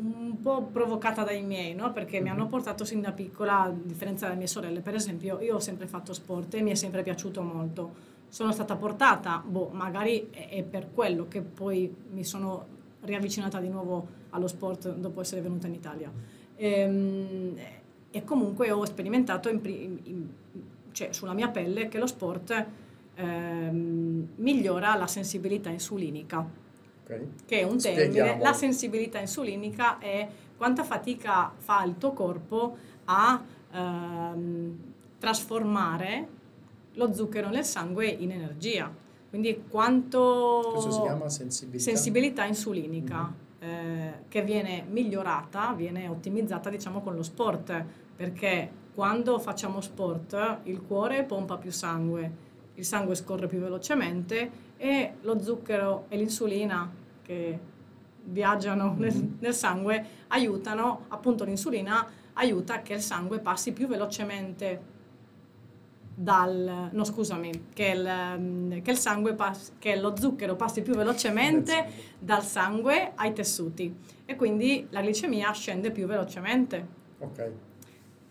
un 0.02 0.40
po' 0.40 0.62
provocata 0.62 1.22
dai 1.22 1.42
miei, 1.42 1.74
no? 1.74 1.92
perché 1.92 2.20
mi 2.20 2.28
hanno 2.28 2.44
mhm. 2.44 2.50
portato 2.50 2.84
sin 2.84 3.00
da 3.00 3.12
piccola, 3.12 3.62
a 3.62 3.70
differenza 3.70 4.26
dalle 4.26 4.38
mie 4.38 4.46
sorelle, 4.46 4.80
per 4.80 4.94
esempio, 4.94 5.40
io 5.40 5.56
ho 5.56 5.60
sempre 5.60 5.86
fatto 5.86 6.12
sport 6.12 6.54
e 6.54 6.62
mi 6.62 6.70
è 6.70 6.74
sempre 6.74 7.02
piaciuto 7.02 7.42
molto. 7.42 8.10
Sono 8.28 8.50
stata 8.52 8.76
portata, 8.76 9.42
boh, 9.46 9.70
magari 9.72 10.30
è 10.30 10.62
per 10.62 10.88
quello 10.92 11.28
che 11.28 11.42
poi 11.42 11.94
mi 12.10 12.24
sono 12.24 12.80
riavvicinata 13.00 13.60
di 13.60 13.68
nuovo 13.68 14.20
allo 14.30 14.48
sport 14.48 14.94
dopo 14.94 15.20
essere 15.20 15.42
venuta 15.42 15.66
in 15.66 15.74
Italia. 15.74 16.10
E, 16.56 16.70
ehm, 16.70 17.56
e 18.10 18.24
comunque 18.24 18.70
ho 18.70 18.84
sperimentato 18.84 19.48
in, 19.48 19.60
in, 20.04 20.28
cioè, 20.92 21.12
sulla 21.12 21.34
mia 21.34 21.48
pelle 21.48 21.88
che 21.88 21.98
lo 21.98 22.06
sport 22.06 22.66
ehm, 23.14 24.28
migliora 24.36 24.94
la 24.96 25.06
sensibilità 25.06 25.70
insulinica 25.70 26.60
okay. 27.14 27.29
che 27.46 27.61
è 27.61 27.62
un 27.62 27.79
termine. 27.79 28.11
Spieghiamo. 28.11 28.42
La 28.42 28.53
sensibilità 28.53 29.18
insulinica 29.18 29.98
è 29.98 30.29
quanta 30.57 30.85
fatica 30.85 31.53
fa 31.57 31.83
il 31.85 31.96
tuo 31.98 32.12
corpo 32.12 32.77
a 33.05 33.42
ehm, 33.72 34.79
trasformare 35.18 36.29
lo 36.94 37.12
zucchero 37.12 37.48
nel 37.48 37.64
sangue 37.64 38.07
in 38.07 38.31
energia. 38.33 38.92
Quindi 39.29 39.64
quanto... 39.68 40.61
Cosa 40.75 40.90
si 40.90 41.01
chiama 41.01 41.29
sensibilità? 41.29 41.83
Sensibilità 41.85 42.44
insulinica. 42.44 43.16
Mm-hmm. 43.18 43.40
Eh, 43.62 44.12
che 44.27 44.42
viene 44.42 44.85
migliorata, 44.88 45.72
viene 45.72 46.09
ottimizzata 46.09 46.68
diciamo 46.68 47.01
con 47.01 47.14
lo 47.14 47.22
sport, 47.22 47.85
perché 48.16 48.70
quando 48.92 49.38
facciamo 49.38 49.81
sport 49.81 50.59
il 50.64 50.83
cuore 50.83 51.22
pompa 51.22 51.57
più 51.57 51.70
sangue, 51.70 52.31
il 52.75 52.85
sangue 52.85 53.14
scorre 53.14 53.46
più 53.46 53.59
velocemente 53.61 54.51
e 54.77 55.12
lo 55.20 55.40
zucchero 55.40 56.07
e 56.09 56.16
l'insulina 56.16 56.90
che 57.22 57.58
viaggiano 58.24 58.94
nel, 58.96 59.14
mm-hmm. 59.14 59.32
nel 59.40 59.54
sangue 59.54 60.06
aiutano, 60.28 61.06
appunto 61.08 61.44
l'insulina 61.44 62.06
aiuta 62.35 62.82
che 62.82 62.94
il 62.94 63.00
sangue 63.00 63.40
passi 63.40 63.72
più 63.72 63.87
velocemente 63.87 64.90
dal, 66.14 66.90
no 66.92 67.04
scusami, 67.04 67.68
che 67.72 67.87
il, 67.88 68.82
che 68.82 68.90
il 68.90 68.96
sangue 68.96 69.35
pass, 69.35 69.72
che 69.78 69.96
lo 69.96 70.14
zucchero 70.16 70.56
passi 70.56 70.82
più 70.82 70.94
velocemente 70.94 71.87
dal 72.18 72.42
sangue 72.42 73.12
ai 73.14 73.32
tessuti 73.32 73.94
e 74.24 74.37
quindi 74.37 74.87
la 74.90 75.00
glicemia 75.00 75.50
scende 75.52 75.90
più 75.90 76.06
velocemente. 76.06 76.87
Ok. 77.18 77.52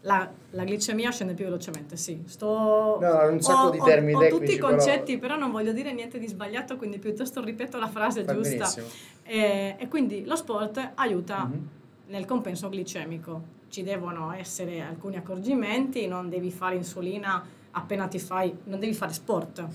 La, 0.03 0.27
la, 0.51 0.63
glicemia 0.63 1.11
scende 1.11 1.33
più 1.33 1.45
velocemente, 1.45 1.95
sì. 1.95 2.23
Sto, 2.25 2.97
no, 2.99 3.29
un 3.29 3.39
sacco 3.39 3.67
ho, 3.67 3.69
di 3.69 3.79
termini 3.79 4.15
ho, 4.15 4.19
tecnici. 4.19 4.35
Ho 4.35 4.39
tutti 4.39 4.53
i 4.53 4.57
concetti, 4.57 5.17
però... 5.17 5.35
però... 5.35 5.39
non 5.39 5.51
voglio 5.51 5.73
dire 5.73 5.93
niente 5.93 6.17
di 6.17 6.27
sbagliato, 6.27 6.75
quindi 6.77 6.97
piuttosto 6.97 7.43
ripeto 7.43 7.77
la 7.77 7.87
frase 7.87 8.23
Fa 8.23 8.33
giusta. 8.33 8.81
E, 9.23 9.75
e, 9.77 9.87
quindi 9.87 10.25
lo 10.25 10.35
sport 10.35 10.93
aiuta 10.95 11.45
mm-hmm. 11.45 11.63
nel 12.07 12.25
compenso 12.25 12.69
glicemico. 12.69 13.59
Ci 13.69 13.83
devono 13.83 14.33
essere 14.33 14.81
alcuni 14.81 15.17
accorgimenti, 15.17 16.07
non 16.07 16.29
devi 16.29 16.51
fare 16.51 16.75
insulina 16.75 17.59
appena 17.71 18.07
ti 18.07 18.19
fai, 18.19 18.53
non 18.65 18.79
devi 18.79 18.93
fare 18.93 19.13
sport 19.13 19.65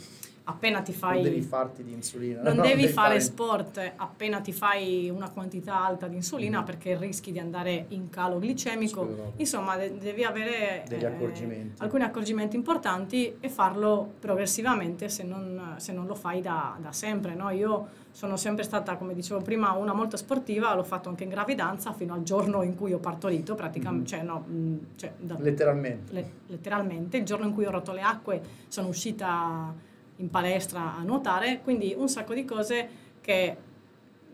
appena 0.49 0.81
ti 0.81 0.93
fai... 0.93 1.15
Non 1.15 1.23
devi 1.23 1.41
farti 1.41 1.83
di 1.83 1.93
insulina. 1.93 2.43
Non, 2.43 2.57
no, 2.57 2.63
devi, 2.63 2.83
devi 2.83 2.93
fare, 2.93 3.09
fare, 3.09 3.21
sport 3.21 3.93
appena 3.97 4.41
ti 4.41 4.53
fai 4.53 5.11
una 5.11 5.31
quantità 5.31 5.85
alta 5.85 6.07
di 6.07 6.17
insulina 6.17 6.61
mm. 6.61 6.65
perché 6.65 6.97
rischi 6.97 7.33
di 7.33 7.39
andare 7.39 7.87
in 7.89 8.09
calo 8.11 8.39
glicemico. 8.39 9.05
Scusa, 9.05 9.23
Insomma, 9.37 9.77
de- 9.77 9.97
devi 9.99 10.25
avere 10.25 10.85
eh, 10.89 11.05
accorgimenti. 11.05 11.83
alcuni 11.83 12.05
accorgimenti 12.05 12.57
importanti 12.57 13.37
e 13.41 13.49
farlo 13.49 14.15
progressivamente 14.21 15.09
se 15.09 15.25
non, 15.25 15.75
se 15.79 15.93
non 15.93 16.07
lo 16.07 16.15
fai 16.15 16.41
da, 16.41 16.77
da 16.81 16.93
sempre. 16.93 17.35
No? 17.35 17.51
Io 17.51 18.05
sono 18.13 18.37
sempre 18.37 18.63
stata, 18.63 18.97
come 18.97 19.15
dicevo 19.15 19.41
prima, 19.41 19.73
una 19.73 19.93
molto 19.93 20.17
sportiva, 20.17 20.75
l'ho 20.75 20.85
fatto 20.85 21.09
anche 21.09 21.25
in 21.25 21.31
gravidanza 21.31 21.93
fino 21.93 22.15
al 22.15 22.23
giorno 22.23 22.63
in 22.63 22.77
cui 22.77 22.93
ho 22.93 22.99
partorito, 22.99 23.55
praticamente, 23.57 24.17
mm. 24.17 24.19
cioè, 24.19 24.23
no, 24.23 24.45
mm, 24.49 24.77
cioè, 24.95 25.13
da, 25.19 25.37
letteralmente. 25.39 26.13
Le, 26.13 26.31
letteralmente, 26.47 27.17
il 27.17 27.25
giorno 27.25 27.47
in 27.47 27.53
cui 27.53 27.67
ho 27.67 27.71
rotto 27.71 27.93
le 27.93 28.01
acque 28.01 28.41
sono 28.69 28.89
uscita 28.89 29.75
in 30.17 30.31
palestra 30.31 30.97
a 30.97 31.03
nuotare, 31.03 31.61
quindi 31.63 31.95
un 31.97 32.09
sacco 32.09 32.35
di 32.35 32.45
cose 32.45 32.89
che 33.21 33.57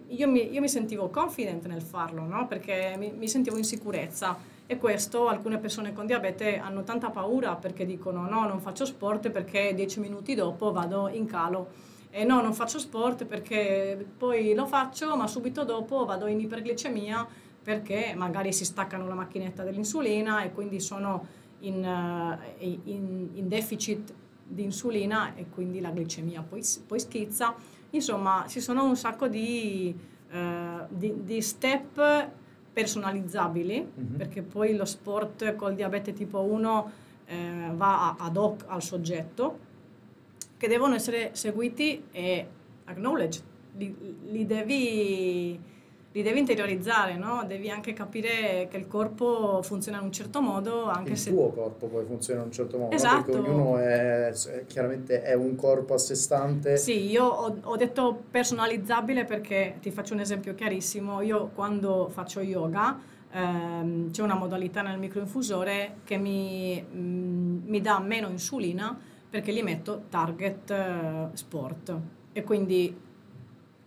io 0.07 0.29
mi, 0.29 0.53
io 0.53 0.61
mi 0.61 0.69
sentivo 0.69 1.09
confident 1.09 1.67
nel 1.67 1.83
farlo, 1.83 2.23
no? 2.23 2.47
perché 2.47 2.95
mi, 2.99 3.13
mi, 3.17 3.29
sentivo 3.29 3.57
in 3.57 3.65
sicurezza 3.65 4.39
e 4.67 4.79
questo 4.79 5.29
alcune 5.29 5.59
persone 5.59 5.93
con 5.93 6.07
diabete 6.07 6.59
hanno 6.59 6.83
tanta 6.83 7.11
paura 7.11 7.55
perché 7.57 7.85
dicono 7.85 8.29
no, 8.29 8.47
non 8.47 8.61
faccio 8.61 8.85
sport 8.85 9.31
perché 9.31 9.75
dieci 9.75 10.01
minuti 10.01 10.35
dopo 10.35 10.71
vado 10.71 11.09
in 11.09 11.27
calo 11.27 11.91
e 12.11 12.25
no, 12.25 12.41
non 12.43 12.53
faccio 12.53 12.79
sport 12.79 13.25
perché 13.25 14.07
poi 14.17 14.55
lo 14.55 14.67
faccio 14.67 15.17
ma 15.17 15.27
subito 15.27 15.65
dopo 15.65 16.05
vado 16.05 16.27
in 16.27 16.41
iperglicemia 16.41 17.27
perché 17.63 18.13
magari 18.17 18.53
si 18.53 18.65
staccano 18.65 19.07
la 19.07 19.15
macchinetta 19.15 19.63
dell'insulina 19.63 20.43
e 20.43 20.53
quindi 20.53 20.81
sono 20.81 21.27
in, 21.61 21.85
uh, 21.85 22.55
in, 22.59 23.29
in 23.35 23.49
deficit 23.49 24.13
di 24.53 24.63
insulina 24.63 25.35
e 25.35 25.47
quindi 25.49 25.81
la 25.81 25.91
glicemia 25.91 26.43
poi, 26.43 26.63
poi 26.87 27.01
schizza. 27.01 27.55
Insomma, 27.91 28.45
ci 28.49 28.61
sono 28.61 28.85
un 28.85 28.97
sacco 28.97 29.29
di, 29.29 29.95
eh, 30.31 30.87
di, 30.89 31.25
di 31.25 31.41
step 31.43 32.31
personalizzabili, 32.73 33.81
mm-hmm. 33.81 34.15
perché 34.17 34.43
poi 34.43 34.75
lo 34.75 34.85
sport 34.85 35.55
col 35.57 35.75
diabete 35.75 36.13
tipo 36.13 36.41
1 36.41 36.93
eh, 37.27 37.71
va 37.75 38.17
ad 38.19 38.37
hoc 38.37 38.65
al 38.67 38.83
soggetto, 38.83 39.59
che 40.57 40.69
devono 40.69 40.95
essere 40.95 41.31
seguiti 41.35 42.05
e 42.11 42.47
acknowledged. 42.85 43.43
Li, 43.77 44.17
li 44.31 44.47
devi 44.47 45.59
li 46.13 46.23
devi 46.23 46.39
interiorizzare, 46.39 47.17
no? 47.17 47.45
devi 47.47 47.71
anche 47.71 47.95
capire 47.95 48.69
che 48.71 48.77
il 48.77 48.87
corpo 48.87 49.63
funziona 49.63 49.99
in 49.99 50.05
un 50.05 50.13
certo 50.13 50.43
modo. 50.43 50.85
Anche 50.85 51.13
il 51.13 51.19
se... 51.19 51.31
tuo 51.31 51.51
corpo 51.51 51.87
poi 51.87 52.05
funziona 52.05 52.41
in 52.41 52.47
un 52.47 52.53
certo 52.53 52.79
modo, 52.79 52.95
esatto. 52.95 53.33
perché 53.33 53.49
ognuno 53.49 53.79
è, 53.79 54.33
chiaramente 54.67 55.23
è 55.23 55.33
un 55.33 55.57
corpo 55.57 55.95
a 55.95 55.99
sé 55.99 56.15
stante. 56.15 56.77
Sì, 56.77 57.11
io 57.11 57.25
ho, 57.25 57.57
ho, 57.63 57.77
detto 57.77 58.25
personalizzabile 58.31 59.25
perché 59.25 59.77
ti 59.81 59.91
faccio 59.91 60.13
un 60.13 60.21
esempio 60.21 60.55
chiarissimo. 60.55 61.23
Io 61.23 61.51
quando 61.55 62.11
faccio 62.11 62.41
yoga 62.41 63.01
ehm, 63.33 64.11
c'è 64.11 64.23
una 64.23 64.35
modalità 64.35 64.83
nel 64.83 64.99
microinfusore 64.99 66.01
che 66.05 66.19
mi, 66.19 66.85
mm, 66.95 67.61
mi 67.65 67.81
dà 67.81 67.99
meno 68.01 68.29
insulina 68.29 68.99
perché 69.31 69.55
gli 69.55 69.63
metto 69.63 70.03
target 70.11 70.71
uh, 70.71 71.35
sport 71.35 71.97
e 72.33 72.43
quindi 72.45 72.95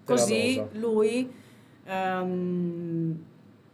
così 0.04 0.60
lui 0.72 1.44
um, 1.88 3.24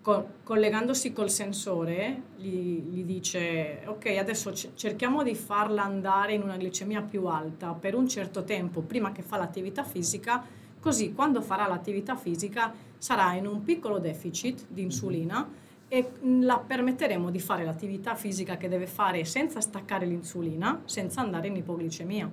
co- 0.01 0.27
collegandosi 0.43 1.13
col 1.13 1.29
sensore 1.29 2.21
gli, 2.37 2.81
gli, 2.89 3.03
dice 3.03 3.83
ok 3.85 4.17
adesso 4.17 4.51
c- 4.51 4.73
cerchiamo 4.73 5.23
di 5.23 5.35
farla 5.35 5.83
andare 5.83 6.33
in 6.33 6.41
una 6.41 6.57
glicemia 6.57 7.01
più 7.01 7.25
alta 7.25 7.73
per 7.73 7.95
un 7.95 8.07
certo 8.07 8.43
tempo 8.43 8.81
prima 8.81 9.11
che 9.11 9.21
fa 9.21 9.37
l'attività 9.37 9.83
fisica 9.83 10.43
così 10.79 11.13
quando 11.13 11.41
farà 11.41 11.67
l'attività 11.67 12.15
fisica 12.15 12.73
sarà 12.97 13.33
in 13.33 13.45
un 13.45 13.63
piccolo 13.63 13.99
deficit 13.99 14.65
di 14.67 14.81
insulina 14.81 15.47
e 15.87 16.11
la 16.21 16.57
permetteremo 16.57 17.29
di 17.29 17.39
fare 17.39 17.65
l'attività 17.65 18.15
fisica 18.15 18.55
che 18.55 18.69
deve 18.69 18.87
fare 18.87 19.25
senza 19.25 19.59
staccare 19.59 20.05
l'insulina, 20.05 20.83
senza 20.85 21.19
andare 21.19 21.47
in 21.47 21.57
ipoglicemia. 21.57 22.31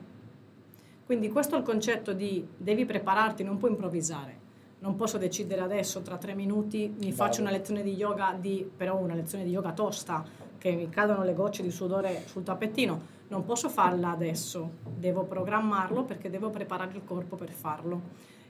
Quindi 1.05 1.29
questo 1.29 1.57
è 1.57 1.59
il 1.59 1.65
concetto 1.65 2.13
di 2.13 2.47
devi 2.57 2.85
prepararti, 2.85 3.43
non 3.43 3.57
puoi 3.57 3.73
improvvisare 3.73 4.47
non 4.81 4.95
posso 4.97 5.19
decidere 5.19 5.61
adesso, 5.61 6.03
tra 6.03 6.17
tre 6.17 6.35
minuti 6.35 6.95
mi 6.99 7.13
faccio 7.13 7.41
una 7.41 7.51
lezione 7.51 7.83
di 7.83 7.95
yoga, 7.95 8.37
di, 8.39 8.69
però 8.77 8.97
una 8.97 9.15
lezione 9.15 9.45
di 9.45 9.51
yoga 9.51 9.73
tosta, 9.73 10.25
che 10.57 10.73
mi 10.73 10.89
cadono 10.89 11.25
le 11.25 11.35
gocce 11.35 11.63
di 11.63 11.71
sudore 11.71 12.23
sul 12.27 12.43
tappetino, 12.43 13.17
non 13.29 13.45
posso 13.45 13.69
farla 13.69 14.11
adesso, 14.11 14.71
devo 14.97 15.25
programmarlo 15.25 16.05
perché 16.05 16.31
devo 16.31 16.51
preparare 16.51 16.93
il 16.95 17.03
corpo 17.05 17.37
per 17.37 17.51
farlo. 17.51 18.01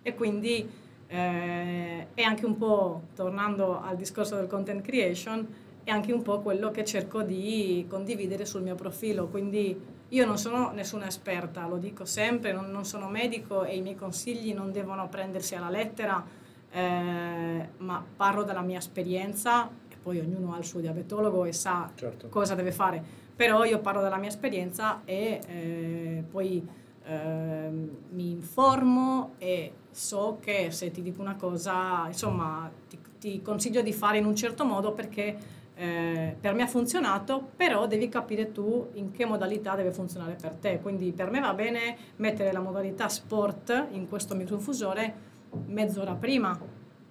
E 0.03 0.15
quindi 0.15 0.69
eh, 1.07 2.07
è 2.15 2.23
anche 2.23 2.47
un 2.47 2.57
po', 2.57 3.03
tornando 3.15 3.81
al 3.81 3.97
discorso 3.97 4.37
del 4.37 4.47
content 4.47 4.83
creation, 4.83 5.47
è 5.83 5.91
anche 5.91 6.13
un 6.13 6.23
po' 6.23 6.41
quello 6.41 6.71
che 6.71 6.85
cerco 6.85 7.23
di 7.23 7.87
condividere 7.89 8.45
sul 8.45 8.63
mio 8.63 8.75
profilo, 8.75 9.27
quindi 9.29 9.97
io 10.11 10.25
non 10.25 10.39
sono 10.39 10.71
nessuna 10.73 11.07
esperta, 11.07 11.67
lo 11.67 11.77
dico 11.77 12.05
sempre, 12.05 12.53
non, 12.53 12.71
non 12.71 12.85
sono 12.85 13.09
medico 13.09 13.65
e 13.65 13.77
i 13.77 13.83
miei 13.83 13.95
consigli 13.95 14.55
non 14.55 14.73
devono 14.73 15.09
prendersi 15.09 15.55
alla 15.55 15.69
lettera, 15.69 16.25
eh, 16.71 17.69
ma 17.79 18.05
parlo 18.17 18.43
dalla 18.43 18.63
mia 18.63 18.79
esperienza 18.79 19.69
e 19.89 19.97
poi 20.03 20.19
ognuno 20.21 20.55
ha 20.55 20.59
il 20.59 20.65
suo 20.65 20.81
diabetologo 20.81 21.45
e 21.45 21.53
sa 21.53 21.91
Certo. 21.95 22.29
cosa 22.29 22.55
deve 22.55 22.73
fare, 22.73 23.03
però 23.37 23.65
io 23.65 23.81
parlo 23.81 24.01
della 24.03 24.17
mia 24.17 24.29
esperienza 24.29 25.03
e 25.05 25.41
eh, 25.47 26.25
poi 26.31 26.67
ehm, 27.05 27.91
mi 28.11 28.31
informo 28.31 29.35
e 29.39 29.73
so 29.91 30.39
che 30.41 30.71
se 30.71 30.91
ti 30.91 31.03
dico 31.03 31.21
una 31.21 31.37
cosa, 31.37 32.05
insomma, 32.07 32.71
ti, 32.89 32.99
ti 33.19 33.43
consiglio 33.43 33.83
di 33.83 33.93
fare 33.93 34.19
in 34.19 34.25
un 34.25 34.35
certo 34.37 34.65
modo 34.65 34.93
perché 34.93 35.57
eh, 35.79 36.37
per 36.41 36.55
me 36.55 36.63
ha 36.63 36.67
funzionato, 36.67 37.51
però 37.57 37.87
devi 37.87 38.09
capire 38.09 38.51
tu 38.51 38.89
in 38.95 39.13
che 39.13 39.25
modalità 39.25 39.77
deve 39.77 39.93
funzionare 39.93 40.37
per 40.41 40.55
te. 40.55 40.81
Quindi 40.83 41.13
per 41.13 41.31
me 41.31 41.39
va 41.41 41.55
bene 41.55 41.97
mettere 42.17 42.51
la 42.53 42.61
modalità 42.61 43.09
sport 43.09 43.87
in 43.93 44.09
questo 44.09 44.35
microinfusore 44.35 45.27
mezz'ora 45.67 46.15
prima 46.15 46.59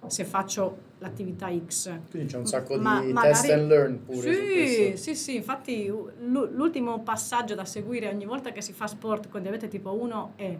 se 0.06 0.24
faccio 0.24 0.86
l'attività 0.98 1.48
X. 1.66 1.90
Quindi 2.10 2.28
c'è 2.32 2.38
un 2.38 2.46
sacco 2.46 2.76
di 2.76 2.82
Ma- 2.82 3.00
test 3.00 3.12
magari- 3.12 3.52
and 3.52 3.68
learn 3.68 4.04
pure 4.04 4.32
Sì, 4.32 4.96
sì, 4.96 5.14
sì, 5.14 5.36
infatti 5.36 5.86
l'u- 5.86 6.10
l'ultimo 6.52 7.00
passaggio 7.00 7.54
da 7.54 7.64
seguire 7.64 8.08
ogni 8.08 8.24
volta 8.26 8.52
che 8.52 8.60
si 8.60 8.72
fa 8.72 8.86
sport 8.86 9.28
con 9.28 9.40
diabete 9.42 9.68
tipo 9.68 9.94
1 9.94 10.32
è 10.36 10.56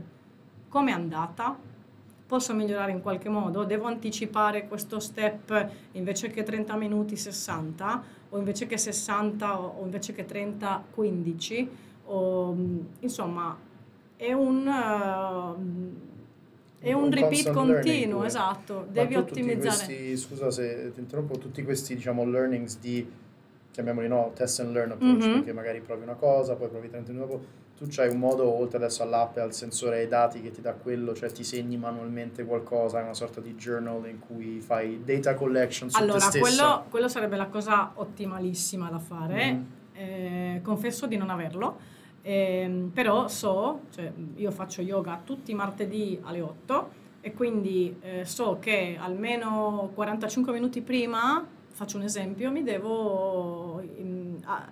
come 0.68 0.90
è 0.90 0.94
andata? 0.94 1.56
Posso 2.28 2.52
migliorare 2.54 2.92
in 2.92 3.00
qualche 3.00 3.30
modo? 3.30 3.64
Devo 3.64 3.86
anticipare 3.86 4.68
questo 4.68 5.00
step 5.00 5.68
invece 5.92 6.28
che 6.28 6.42
30 6.42 6.76
minuti 6.76 7.16
60 7.16 8.02
o 8.28 8.36
invece 8.36 8.66
che 8.66 8.76
60 8.76 9.58
o 9.60 9.82
invece 9.82 10.12
che 10.12 10.26
30 10.26 10.84
15 10.92 11.68
o 12.04 12.52
mm, 12.52 12.78
insomma 13.00 13.56
è 14.16 14.32
un 14.34 14.66
uh, 14.66 16.06
è 16.80 16.92
un, 16.92 17.04
Un 17.04 17.10
repeat 17.10 17.50
continuo, 17.50 18.24
esatto, 18.24 18.86
devi 18.90 19.16
ottimizzare. 19.16 19.86
questi, 19.86 20.16
scusa 20.18 20.50
se 20.50 20.92
ti 20.92 21.00
interrompo, 21.00 21.38
tutti 21.38 21.62
questi 21.64 21.94
diciamo 21.94 22.24
learnings 22.26 22.78
di, 22.78 23.04
chiamiamoli 23.72 24.06
no, 24.06 24.32
test 24.34 24.60
and 24.60 24.72
learn 24.72 24.90
approach, 24.92 25.24
Mhm. 25.24 25.32
perché 25.32 25.52
magari 25.54 25.80
provi 25.80 26.02
una 26.02 26.14
cosa, 26.14 26.54
poi 26.56 26.68
provi 26.68 26.88
30 26.90 27.10
minuti 27.12 27.30
dopo, 27.32 27.44
tu 27.78 27.86
c'hai 27.88 28.08
un 28.10 28.18
modo, 28.18 28.44
oltre 28.52 28.78
adesso 28.78 29.04
all'app 29.04 29.36
e 29.36 29.40
al 29.40 29.54
sensore 29.54 30.00
ai 30.00 30.08
dati 30.08 30.40
che 30.40 30.50
ti 30.50 30.60
dà 30.60 30.72
quello, 30.72 31.14
cioè 31.14 31.30
ti 31.30 31.44
segni 31.44 31.76
manualmente 31.76 32.44
qualcosa, 32.44 32.98
è 32.98 33.02
una 33.04 33.14
sorta 33.14 33.40
di 33.40 33.54
journal 33.54 34.04
in 34.08 34.18
cui 34.18 34.58
fai 34.60 35.02
data 35.04 35.34
collection 35.34 35.88
su 35.88 35.96
Allora, 35.96 36.18
te 36.18 36.24
stessa. 36.24 36.40
quello, 36.40 36.84
quello 36.90 37.08
sarebbe 37.08 37.36
la 37.36 37.46
cosa 37.46 37.92
ottimalissima 37.94 38.90
da 38.90 38.98
fare. 38.98 39.52
Mhm. 39.52 39.66
Eh, 39.92 40.60
confesso 40.64 41.06
di 41.06 41.16
non 41.16 41.30
averlo, 41.30 41.78
ehm, 42.22 42.90
però 42.92 43.28
so, 43.28 43.82
cioè, 43.94 44.12
io 44.34 44.50
faccio 44.50 44.82
yoga 44.82 45.20
tutti 45.24 45.52
i 45.52 45.54
martedì 45.54 46.18
alle 46.24 46.40
8 46.40 46.90
e 47.20 47.32
quindi 47.32 47.96
eh, 48.00 48.24
so 48.24 48.58
che 48.60 48.96
almeno 49.00 49.90
45 49.94 50.52
minuti 50.52 50.80
prima, 50.82 51.44
faccio 51.70 51.96
un 51.96 52.02
esempio, 52.02 52.50
mi 52.50 52.64
devo, 52.64 53.80
in- 53.98 54.40
ah, 54.44 54.66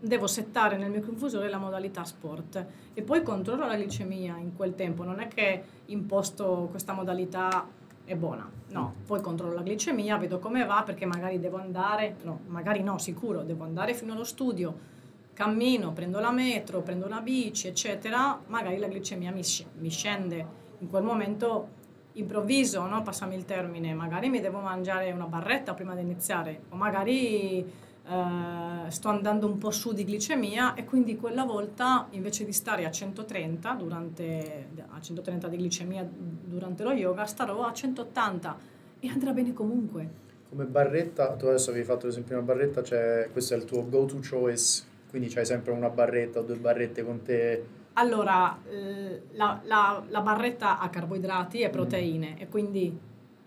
devo 0.00 0.26
settare 0.26 0.76
nel 0.76 0.90
microinfusore 0.90 1.48
la 1.48 1.58
modalità 1.58 2.04
sport 2.04 2.64
e 2.94 3.02
poi 3.02 3.22
controllo 3.22 3.66
la 3.66 3.76
glicemia 3.76 4.36
in 4.36 4.54
quel 4.54 4.74
tempo, 4.74 5.04
non 5.04 5.20
è 5.20 5.28
che 5.28 5.62
imposto 5.86 6.68
questa 6.70 6.92
modalità 6.92 7.66
è 8.04 8.16
buona. 8.16 8.50
No, 8.70 8.94
poi 9.06 9.20
controllo 9.20 9.54
la 9.54 9.62
glicemia, 9.62 10.16
vedo 10.16 10.38
come 10.38 10.64
va 10.64 10.82
perché 10.84 11.06
magari 11.06 11.38
devo 11.38 11.58
andare, 11.58 12.16
no, 12.22 12.40
magari 12.46 12.82
no, 12.82 12.98
sicuro, 12.98 13.42
devo 13.42 13.64
andare 13.64 13.94
fino 13.94 14.12
allo 14.12 14.24
studio, 14.24 14.96
cammino, 15.32 15.92
prendo 15.92 16.18
la 16.18 16.30
metro, 16.30 16.82
prendo 16.82 17.06
una 17.06 17.20
bici, 17.20 17.68
eccetera, 17.68 18.40
magari 18.46 18.78
la 18.78 18.88
glicemia 18.88 19.30
mi, 19.30 19.42
mi 19.78 19.90
scende. 19.90 20.66
In 20.78 20.88
quel 20.88 21.02
momento 21.02 21.76
improvviso, 22.14 22.84
no? 22.86 23.02
passami 23.02 23.36
il 23.36 23.44
termine, 23.44 23.94
magari 23.94 24.28
mi 24.28 24.40
devo 24.40 24.60
mangiare 24.60 25.10
una 25.12 25.26
barretta 25.26 25.74
prima 25.74 25.94
di 25.94 26.02
iniziare 26.02 26.62
o 26.70 26.76
magari 26.76 27.64
eh, 28.08 28.90
sto 28.90 29.08
andando 29.08 29.46
un 29.46 29.58
po' 29.58 29.70
su 29.70 29.92
di 29.92 30.04
glicemia 30.04 30.74
e 30.74 30.84
quindi 30.84 31.16
quella 31.16 31.44
volta 31.44 32.06
invece 32.10 32.44
di 32.44 32.52
stare 32.52 32.86
a 32.86 32.90
130 32.90 33.74
durante 33.74 34.68
a 34.88 35.00
130 35.00 35.48
di 35.48 35.58
glicemia 35.58 36.08
durante 36.10 36.82
lo 36.84 36.92
yoga 36.92 37.26
starò 37.26 37.64
a 37.64 37.72
180 37.72 38.56
e 39.00 39.08
andrà 39.08 39.32
bene 39.32 39.52
comunque. 39.52 40.26
Come 40.48 40.64
barretta, 40.64 41.34
tu 41.36 41.46
adesso 41.46 41.70
avevi 41.70 41.84
fatto 41.84 42.06
l'esempio 42.06 42.34
di 42.36 42.42
una 42.42 42.52
barretta, 42.54 42.82
cioè 42.82 43.28
questo 43.30 43.52
è 43.52 43.56
il 43.58 43.64
tuo 43.64 43.86
go-to 43.86 44.18
choice, 44.26 44.82
quindi 45.10 45.28
c'hai 45.28 45.44
sempre 45.44 45.72
una 45.72 45.90
barretta 45.90 46.38
o 46.38 46.42
due 46.42 46.56
barrette 46.56 47.04
con 47.04 47.22
te. 47.22 47.64
Allora, 47.94 48.56
eh, 48.66 49.22
la, 49.32 49.60
la- 49.64 50.02
la 50.08 50.20
barretta 50.22 50.78
ha 50.78 50.88
carboidrati 50.88 51.60
e 51.60 51.68
proteine 51.68 52.38
e 52.40 52.48
quindi 52.48 52.98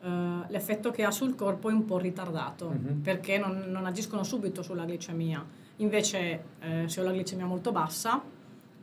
eh, 0.03 0.07
l'effetto 0.47 0.91
che 0.91 1.03
ha 1.03 1.11
sul 1.11 1.35
corpo 1.35 1.69
è 1.69 1.73
un 1.73 1.85
po' 1.85 1.97
ritardato 1.97 2.69
Mhm. 2.69 3.01
perché 3.01 3.37
non, 3.37 3.65
non 3.67 3.85
agiscono 3.85 4.23
subito 4.23 4.61
sulla 4.61 4.83
glicemia. 4.85 5.43
Invece, 5.77 6.43
eh, 6.59 6.83
se 6.87 6.99
ho 7.01 7.03
la 7.03 7.11
glicemia 7.11 7.45
molto 7.45 7.71
bassa 7.71 8.21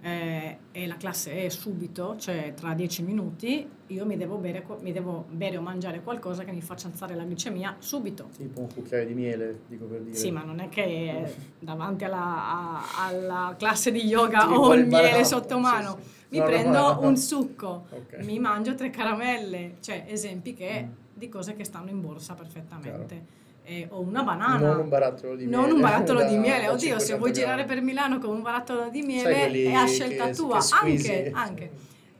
eh, 0.00 0.58
e 0.70 0.86
la 0.86 0.96
classe 0.96 1.44
è 1.44 1.48
subito, 1.48 2.16
cioè 2.18 2.54
tra 2.54 2.72
10 2.72 3.02
minuti, 3.02 3.68
io 3.88 4.04
mi 4.06 4.16
devo, 4.16 4.36
bere, 4.36 4.64
mi 4.80 4.92
devo 4.92 5.24
bere 5.30 5.56
o 5.56 5.60
mangiare 5.60 6.02
qualcosa 6.02 6.44
che 6.44 6.52
mi 6.52 6.60
faccia 6.60 6.86
alzare 6.86 7.16
la 7.16 7.24
glicemia 7.24 7.74
subito. 7.80 8.28
Tipo 8.36 8.60
un 8.60 8.72
cucchiaio 8.72 9.06
di 9.06 9.14
miele, 9.14 9.60
dico 9.66 9.86
per 9.86 10.02
dire. 10.02 10.14
Sì, 10.16 10.30
ma 10.30 10.44
non 10.44 10.60
è 10.60 10.68
che 10.68 11.34
davanti 11.58 12.04
alla, 12.04 12.48
a- 12.48 13.06
alla 13.06 13.54
classe 13.58 13.90
di 13.90 14.04
yoga 14.04 14.46
Ti 14.46 14.52
ho 14.54 14.72
il 14.74 14.86
miele 14.86 15.24
sotto 15.26 15.56
Sì, 15.56 15.60
mano. 15.60 15.98
sì. 16.00 16.16
Mi 16.30 16.38
No, 16.38 16.44
prendo 16.44 16.78
no, 16.78 16.92
no. 17.00 17.08
un 17.08 17.16
succo, 17.16 17.86
Ok. 17.90 18.22
mi 18.24 18.38
mangio 18.38 18.74
tre 18.74 18.90
caramelle, 18.90 19.76
cioè 19.80 20.04
esempi 20.08 20.52
che, 20.54 20.84
Mm. 20.84 20.90
Di 21.18 21.28
cose 21.28 21.54
che 21.54 21.64
stanno 21.64 21.90
in 21.90 22.00
borsa 22.00 22.34
perfettamente. 22.34 23.36
Eh, 23.64 23.86
o 23.90 24.00
una 24.00 24.22
banana. 24.22 24.58
Non 24.68 24.78
un 24.80 24.88
barattolo 24.88 25.36
di 25.36 25.44
Non 25.46 25.60
miele. 25.64 25.74
un 25.74 25.80
barattolo 25.82 26.24
di 26.24 26.34
da- 26.36 26.40
miele, 26.40 26.68
oddio, 26.68 26.98
se 26.98 27.06
500 27.16 27.18
vuoi 27.18 27.32
girare 27.32 27.64
per 27.66 27.82
Milano 27.82 28.18
con 28.18 28.30
un 28.30 28.40
barattolo 28.40 28.88
di 28.88 29.02
miele 29.02 29.50
è 29.52 29.72
a 29.74 29.84
scelta 29.86 30.24
che- 30.26 30.32
tua, 30.32 30.58
che 30.58 30.74
anche, 30.86 31.30
anche. 31.34 31.70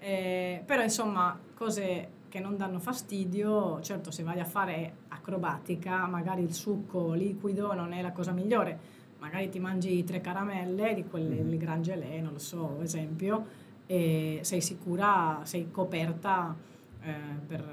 Eh, 0.01 0.63
però 0.67 0.83
insomma, 0.83 1.39
cose 1.55 2.09
che 2.29 2.41
non 2.41 2.59
danno 2.59 2.79
fastidio, 2.79 3.81
certo 3.81 4.11
se 4.11 4.23
vai 4.23 4.39
a 4.41 4.45
fare 4.45 4.93
acrobatica, 5.09 6.07
magari 6.07 6.43
il 6.43 6.53
succo 6.53 7.15
liquido 7.15 7.73
non 7.73 7.93
è 7.95 8.03
la 8.03 8.13
cosa 8.13 8.33
migliore, 8.33 8.79
magari 9.19 9.49
ti 9.49 9.59
mangi 9.59 10.05
tre 10.05 10.21
caramelle 10.21 10.93
di 10.95 11.05
quelle 11.05 11.37
Mhm. 11.37 11.49
il 11.53 11.57
Gran 11.59 11.81
Gelé, 11.81 12.21
non 12.21 12.33
lo 12.33 12.39
so, 12.39 12.79
esempio, 12.83 13.47
e 13.87 14.41
sei 14.43 14.61
sicura, 14.61 15.41
sei 15.45 15.71
coperta 15.71 16.55
eh, 17.03 17.13
per, 17.47 17.65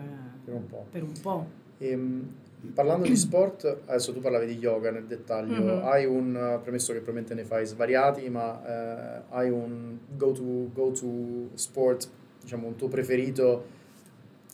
Per 0.45 0.53
un 0.53 0.65
po'. 0.67 0.85
per 0.91 1.03
un 1.03 1.11
po'. 1.21 1.45
Ehm, 1.79 2.29
parlando 2.73 3.05
di 3.05 3.15
sport, 3.15 3.79
adesso 3.85 4.13
tu 4.13 4.19
parlavi 4.21 4.45
di 4.45 4.57
yoga 4.57 4.91
nel 4.91 5.05
dettaglio, 5.05 5.61
Mhm. 5.75 5.83
hai 5.83 6.05
un, 6.05 6.35
eh, 6.35 6.59
premesso 6.61 6.93
che 6.93 6.99
probabilmente 6.99 7.33
ne 7.33 7.43
fai 7.47 7.65
svariati, 7.65 8.29
ma 8.29 8.61
eh, 8.65 9.21
hai 9.29 9.49
un 9.49 9.97
go-to, 10.15 10.69
go-to 10.73 11.49
sport, 11.55 12.07
diciamo 12.41 12.67
un 12.67 12.75
tuo 12.75 12.87
preferito 12.87 13.73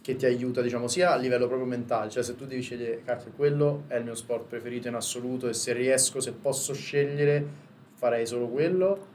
che 0.01 0.15
ti 0.15 0.25
aiuta, 0.25 0.61
diciamo, 0.61 0.87
sia 0.87 1.11
a 1.11 1.15
livello 1.17 1.45
proprio 1.47 1.67
mentale, 1.67 2.09
cioè 2.09 2.23
se 2.23 2.35
tu 2.35 2.45
devi 2.45 2.61
scegliere, 2.61 3.01
cacchio, 3.05 3.31
quello 3.35 3.83
è 3.87 3.97
il 3.97 4.03
mio 4.03 4.15
sport 4.15 4.45
preferito 4.47 4.87
in 4.87 4.95
assoluto 4.95 5.47
e 5.47 5.53
se 5.53 5.73
riesco, 5.73 6.19
se 6.19 6.31
posso 6.31 6.73
scegliere, 6.73 7.45
farei 7.93 8.25
solo 8.25 8.47
quello. 8.47 9.10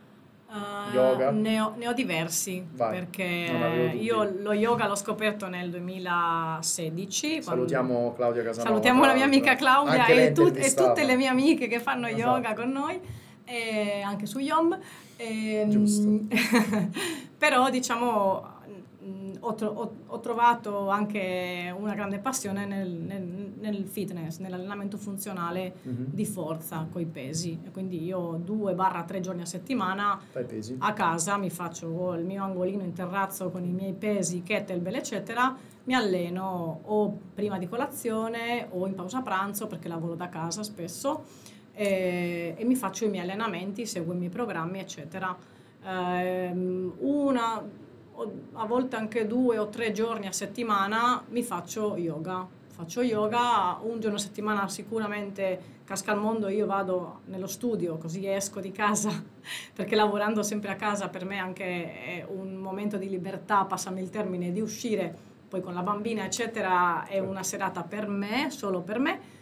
Uh, 0.48 0.94
Yoga? 0.94 1.30
Ne 1.32 1.60
ho, 1.60 1.74
ne 1.76 1.88
ho 1.88 1.92
diversi 1.92 2.64
Vai, 2.72 2.90
perché 2.92 3.92
io 3.98 4.22
lo 4.42 4.52
yoga 4.52 4.86
l'ho 4.86 4.94
scoperto 4.94 5.48
nel 5.48 5.70
2016. 5.70 7.28
quando- 7.28 7.42
Salutiamo 7.50 8.12
Claudia 8.14 8.42
Casanova. 8.44 8.68
Salutiamo 8.70 9.04
la 9.04 9.14
mia 9.14 9.24
amica 9.24 9.54
Claudia 9.56 10.06
e, 10.06 10.32
tut- 10.32 10.56
e 10.56 10.72
tutte 10.74 11.04
le 11.04 11.16
mie 11.16 11.26
amiche 11.28 11.66
che 11.66 11.80
fanno 11.80 12.06
Esatto. 12.06 12.22
yoga 12.22 12.54
con 12.54 12.70
noi, 12.70 13.00
e 13.44 14.02
anche 14.04 14.26
su 14.26 14.38
Yom. 14.38 14.78
Ehm, 15.16 15.68
Giusto. 15.70 16.20
però 17.38 17.68
diciamo 17.70 18.54
ho, 19.46 19.56
ho- 19.64 19.94
ho 20.06 20.20
trovato 20.20 20.88
anche 20.88 21.74
una 21.78 21.94
grande 21.94 22.18
passione 22.18 22.64
nel, 22.66 22.90
nel- 22.90 23.52
nel 23.58 23.84
fitness, 23.86 24.38
nell'allenamento 24.38 24.96
funzionale 24.96 25.74
Mhm. 25.82 26.06
di 26.10 26.24
forza 26.26 26.86
coi 26.90 27.06
pesi. 27.06 27.58
E 27.64 27.70
quindi 27.70 28.04
io 28.04 28.40
2-3 28.44 29.20
giorni 29.20 29.42
a 29.42 29.46
settimana 29.46 30.18
a 30.78 30.92
casa 30.92 31.36
mi 31.36 31.50
faccio 31.50 32.14
il 32.14 32.24
mio 32.24 32.42
angolino 32.44 32.82
in 32.82 32.92
terrazzo 32.92 33.50
con 33.50 33.64
i 33.64 33.70
miei 33.72 33.92
pesi, 33.94 34.42
kettlebell 34.42 34.94
eccetera, 34.96 35.54
mi 35.84 35.94
alleno 35.94 36.80
o 36.84 37.16
prima 37.34 37.58
di 37.58 37.68
colazione 37.68 38.66
o 38.70 38.86
in 38.86 38.94
pausa 38.94 39.20
pranzo 39.22 39.66
perché 39.68 39.86
lavoro 39.88 40.14
da 40.16 40.28
casa 40.28 40.62
spesso 40.64 41.22
e, 41.72 42.54
e 42.56 42.64
mi 42.64 42.74
faccio 42.74 43.04
i 43.04 43.08
miei 43.08 43.22
allenamenti, 43.22 43.86
seguo 43.86 44.12
i 44.12 44.16
miei 44.16 44.30
programmi 44.30 44.80
eccetera. 44.80 45.36
Ehm, 45.84 46.92
una, 46.98 47.62
a 48.52 48.66
volte 48.66 48.96
anche 48.96 49.26
due 49.26 49.58
o 49.58 49.68
tre 49.68 49.92
giorni 49.92 50.26
a 50.26 50.32
settimana 50.32 51.22
mi 51.28 51.42
faccio 51.42 51.96
yoga. 51.96 52.46
Faccio 52.68 53.02
yoga 53.02 53.78
un 53.82 54.00
giorno 54.00 54.16
a 54.16 54.20
settimana 54.20 54.68
sicuramente 54.68 55.74
casca 55.86 56.10
al 56.12 56.18
mondo, 56.18 56.48
io 56.48 56.66
vado 56.66 57.20
nello 57.26 57.46
studio 57.46 57.96
così 57.96 58.26
esco 58.26 58.60
di 58.60 58.72
casa 58.72 59.10
perché 59.72 59.94
lavorando 59.94 60.42
sempre 60.42 60.72
a 60.72 60.74
casa 60.74 61.08
per 61.08 61.24
me 61.24 61.38
anche 61.38 61.64
è 61.64 62.26
un 62.28 62.56
momento 62.56 62.96
di 62.96 63.08
libertà, 63.08 63.64
passami 63.64 64.02
il 64.02 64.10
termine, 64.10 64.50
di 64.50 64.60
uscire 64.60 65.14
poi 65.48 65.60
con 65.60 65.74
la 65.74 65.82
bambina 65.82 66.24
eccetera 66.24 67.06
è 67.06 67.20
una 67.20 67.44
serata 67.44 67.82
per 67.82 68.08
me, 68.08 68.50
solo 68.50 68.80
per 68.80 68.98
me. 68.98 69.34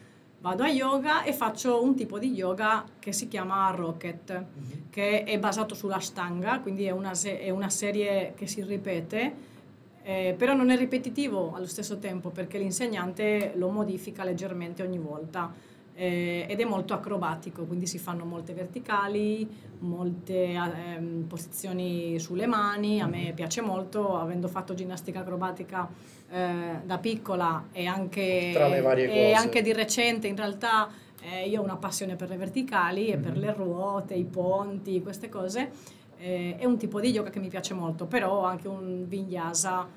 Vado 0.45 0.63
a 0.63 0.69
yoga 0.69 1.23
e 1.23 1.33
faccio 1.33 1.83
un 1.83 1.95
tipo 1.95 2.19
di 2.19 2.31
yoga 2.33 2.85
che 2.99 3.15
si 3.15 3.29
chiama 3.29 3.71
Rocket, 3.71 4.31
mm-hmm. 4.31 4.91
che 4.91 5.25
è 5.25 5.39
basato 5.39 5.75
sulla 5.75 6.01
stanga, 6.01 6.61
quindi 6.61 6.85
è 6.85 6.91
una, 6.91 7.15
se- 7.15 7.41
è 7.41 7.49
una 7.49 7.71
serie 7.71 8.35
che 8.37 8.47
si 8.47 8.63
ripete, 8.63 9.35
eh, 10.03 10.35
però 10.37 10.53
non 10.53 10.69
è 10.69 10.77
ripetitivo 10.77 11.55
allo 11.55 11.65
stesso 11.65 11.97
tempo 11.97 12.29
perché 12.29 12.59
l'insegnante 12.59 13.53
lo 13.57 13.71
modifica 13.71 14.23
leggermente 14.23 14.83
ogni 14.83 14.99
volta 14.99 15.51
eh, 15.95 16.45
ed 16.47 16.61
è 16.61 16.65
molto 16.67 16.93
acrobatico, 16.93 17.65
quindi 17.65 17.87
si 17.87 17.99
fanno 17.99 18.27
molte 18.27 18.53
verticali, 18.53 19.49
molte 19.79 20.53
ehm, 20.53 21.25
posizioni 21.27 22.19
sulle 22.19 22.47
mani, 22.47 23.01
a 23.01 23.07
me 23.07 23.33
piace 23.35 23.63
molto, 23.63 24.19
avendo 24.19 24.49
fatto 24.49 24.75
ginnastica 24.75 25.21
acrobatica 25.21 25.89
eh, 26.31 26.81
da 26.85 26.99
piccola 26.99 27.69
e 27.73 27.87
anche, 27.87 28.53
e 28.53 29.33
anche 29.33 29.63
di 29.63 29.73
recente 29.73 30.27
in 30.27 30.37
realtà 30.37 30.89
eh, 31.21 31.49
io 31.49 31.61
ho 31.61 31.65
una 31.65 31.77
passione 31.77 32.17
per 32.17 32.29
le 32.29 32.37
verticali 32.37 33.07
e 33.07 33.17
mm-hmm. 33.17 33.23
per 33.23 33.37
le 33.39 33.53
ruote, 33.53 34.15
i 34.15 34.25
ponti, 34.25 35.03
queste 35.03 35.29
cose. 35.29 35.71
Eh, 36.19 36.57
è 36.59 36.65
un 36.65 36.77
tipo 36.77 37.01
di 37.01 37.11
yoga 37.11 37.31
che 37.31 37.41
mi 37.41 37.49
piace 37.49 37.75
molto, 37.75 38.07
però 38.07 38.45
anche 38.45 38.69
un 38.69 39.07
vinyasa, 39.09 39.89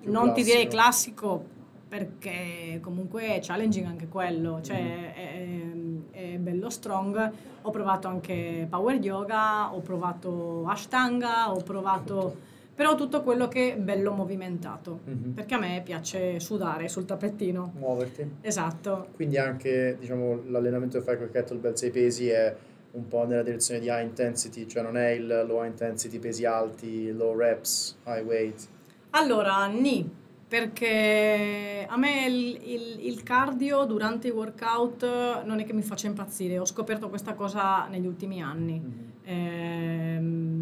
Più 0.00 0.10
non 0.10 0.24
classico. 0.24 0.34
ti 0.34 0.42
direi 0.42 0.68
classico, 0.68 1.44
perché 1.88 2.80
comunque 2.82 3.36
è 3.36 3.40
challenging 3.40 3.86
anche 3.86 4.08
quello, 4.08 4.60
cioè 4.60 4.82
mm. 4.82 6.10
è, 6.10 6.34
è, 6.34 6.36
bello 6.38 6.68
strong. 6.68 7.32
Ho 7.62 7.70
provato 7.70 8.08
anche 8.08 8.66
power 8.68 8.96
yoga, 8.96 9.72
ho 9.72 9.80
provato 9.80 10.64
ashtanga, 10.66 11.52
ho 11.52 11.62
provato 11.62 12.52
però 12.74 12.94
tutto 12.96 13.22
quello 13.22 13.46
che 13.48 13.74
è 13.74 13.76
bello 13.76 14.12
movimentato, 14.12 15.00
mm-hmm. 15.08 15.30
perché 15.30 15.54
a 15.54 15.58
me 15.58 15.82
piace 15.84 16.40
sudare 16.40 16.88
sul 16.88 17.04
tappetino. 17.04 17.72
Muoverti. 17.78 18.28
Esatto. 18.40 19.08
Quindi 19.14 19.38
anche 19.38 19.96
diciamo, 19.98 20.42
l'allenamento 20.48 20.98
che 20.98 21.04
fai 21.04 21.16
con 21.16 21.30
kettlebell 21.30 21.74
6 21.74 21.90
pesi 21.90 22.28
è 22.28 22.54
un 22.92 23.08
po' 23.08 23.26
nella 23.26 23.42
direzione 23.42 23.80
di 23.80 23.86
high 23.86 24.02
intensity, 24.02 24.66
cioè 24.66 24.82
non 24.82 24.96
è 24.96 25.10
il 25.10 25.44
low 25.46 25.64
intensity 25.64 26.18
pesi 26.18 26.44
alti, 26.44 27.12
low 27.12 27.36
reps, 27.36 27.98
high 28.06 28.24
weight. 28.24 28.68
Allora, 29.10 29.66
ni, 29.66 30.08
perché 30.46 31.86
a 31.88 31.96
me 31.96 32.26
il, 32.26 32.60
il, 32.62 33.06
il, 33.06 33.22
cardio 33.22 33.84
durante 33.84 34.28
i 34.28 34.30
workout 34.30 35.42
non 35.44 35.58
è 35.58 35.64
che 35.64 35.72
mi 35.72 35.82
faccia 35.82 36.06
impazzire, 36.06 36.58
ho 36.58 36.64
scoperto 36.64 37.08
questa 37.08 37.34
cosa 37.34 37.86
negli 37.88 38.06
ultimi 38.06 38.42
anni. 38.42 38.80
Mm-hmm. 38.80 39.12
Ehm, 39.24 40.53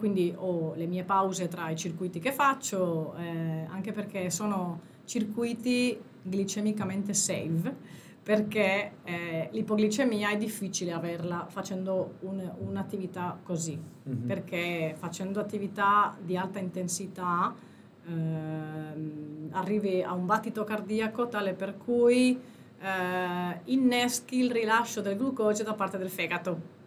quindi 0.00 0.34
ho 0.34 0.72
le 0.74 0.86
mie 0.86 1.04
pause 1.04 1.46
tra 1.46 1.68
i 1.68 1.76
circuiti 1.76 2.18
che 2.18 2.32
faccio, 2.32 3.14
eh, 3.16 3.66
anche 3.68 3.92
perché 3.92 4.30
sono 4.30 4.80
circuiti 5.04 6.00
glicemicamente 6.22 7.12
safe, 7.12 7.76
perché 8.22 8.92
eh, 9.04 9.48
l'ipoglicemia 9.52 10.30
è 10.30 10.38
difficile 10.38 10.92
averla 10.92 11.46
facendo 11.50 12.14
un, 12.20 12.50
un'attività 12.66 13.38
così, 13.42 13.78
mm-hmm. 13.78 14.26
perché 14.26 14.94
facendo 14.96 15.38
attività 15.38 16.16
di 16.18 16.34
alta 16.34 16.58
intensità 16.58 17.54
ehm, 18.06 19.48
arrivi 19.50 20.02
a 20.02 20.14
un 20.14 20.24
battito 20.24 20.64
cardiaco 20.64 21.28
tale 21.28 21.52
per 21.52 21.76
cui 21.76 22.40
eh, 22.80 23.60
inneschi 23.64 24.38
il 24.38 24.50
rilascio 24.50 25.02
del 25.02 25.18
glucosio 25.18 25.62
da 25.62 25.74
parte 25.74 25.98
del 25.98 26.08
fegato. 26.08 26.78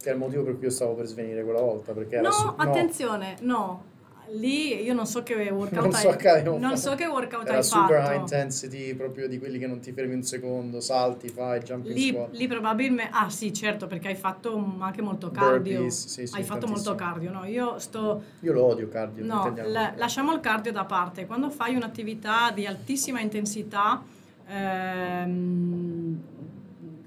Che 0.00 0.08
è 0.08 0.12
il 0.12 0.18
motivo 0.18 0.44
per 0.44 0.54
cui 0.56 0.64
io 0.64 0.70
stavo 0.70 0.94
per 0.94 1.06
svenire 1.06 1.42
quella 1.44 1.60
volta. 1.60 1.92
Perché 1.92 2.20
no, 2.20 2.30
su... 2.30 2.44
no, 2.46 2.54
attenzione, 2.56 3.36
no, 3.40 3.84
lì 4.32 4.82
io 4.82 4.94
non 4.94 5.06
so 5.06 5.22
che 5.22 5.34
workout 5.50 5.82
non 5.82 5.92
so 5.92 6.08
hai, 6.10 6.16
che 6.16 6.42
non 6.42 6.76
so 6.76 6.94
che 6.94 7.06
workout 7.06 7.46
Era 7.46 7.56
hai 7.56 7.64
super 7.64 8.02
fatto. 8.02 8.12
high 8.12 8.18
intensity 8.20 8.94
proprio 8.94 9.28
di 9.28 9.38
quelli 9.38 9.58
che 9.58 9.66
non 9.66 9.80
ti 9.80 9.92
fermi 9.92 10.14
un 10.14 10.22
secondo 10.22 10.80
salti 10.80 11.28
fai 11.28 11.60
jumping 11.60 11.94
lì, 11.94 12.08
squat. 12.08 12.28
lì 12.32 12.46
probabilmente 12.46 13.10
ah 13.12 13.28
sì 13.30 13.52
certo 13.52 13.86
perché 13.86 14.08
hai 14.08 14.14
fatto 14.14 14.76
anche 14.78 15.02
molto 15.02 15.30
cardio. 15.30 15.72
Burpees, 15.78 16.06
sì, 16.06 16.26
sì, 16.26 16.36
hai 16.36 16.44
fatto 16.44 16.66
molto 16.66 16.94
cardio 16.94 17.30
no 17.32 17.44
io 17.44 17.78
sto 17.78 18.22
io 18.40 18.52
lo 18.52 18.64
odio 18.64 18.88
cardio 18.88 19.24
no 19.24 19.54
la, 19.64 19.94
lasciamo 19.96 20.32
il 20.32 20.40
cardio 20.40 20.72
da 20.72 20.84
parte. 20.84 21.26
Quando 21.26 21.50
fai 21.50 21.74
un'attività 21.74 22.50
di 22.52 22.66
altissima 22.66 23.20
intensità 23.20 24.02
ehm, 24.46 26.20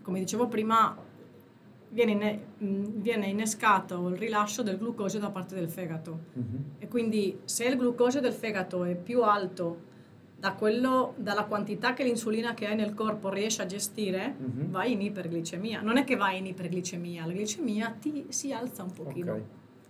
come 0.02 0.20
dicevo 0.20 0.48
prima 0.48 0.96
viene, 1.94 2.12
inne, 2.12 2.40
viene, 2.58 3.28
innescato 3.28 4.10
il 4.10 4.18
rilascio 4.18 4.64
del 4.64 4.78
glucosio 4.78 5.20
da 5.20 5.30
parte 5.30 5.56
del 5.56 5.70
fegato. 5.70 6.20
Uh-huh. 6.34 6.64
E 6.80 6.88
quindi 6.88 7.40
se 7.46 7.66
il 7.66 7.78
glucosio 7.78 8.20
del 8.20 8.34
fegato 8.34 8.84
è 8.84 8.96
più 8.96 9.22
alto 9.22 9.92
da 10.38 10.54
quello, 10.54 11.14
dalla 11.18 11.46
quantità 11.46 11.94
che 11.94 12.04
l'insulina 12.04 12.54
che 12.54 12.68
hai 12.68 12.76
nel 12.76 12.94
corpo 12.94 13.30
riesce 13.30 13.62
a 13.62 13.66
gestire, 13.66 14.36
uh-huh. 14.38 14.70
vai 14.70 14.92
in 14.92 15.02
iperglicemia. 15.02 15.82
Non 15.82 15.98
è 15.98 16.04
che 16.04 16.16
vai 16.16 16.40
in 16.40 16.48
iperglicemia, 16.48 17.26
la 17.26 17.32
glicemia 17.32 17.96
ti 18.00 18.26
si 18.30 18.52
alza 18.52 18.84
un 18.84 18.92
pochino. 18.92 19.32
Okay. 19.32 19.46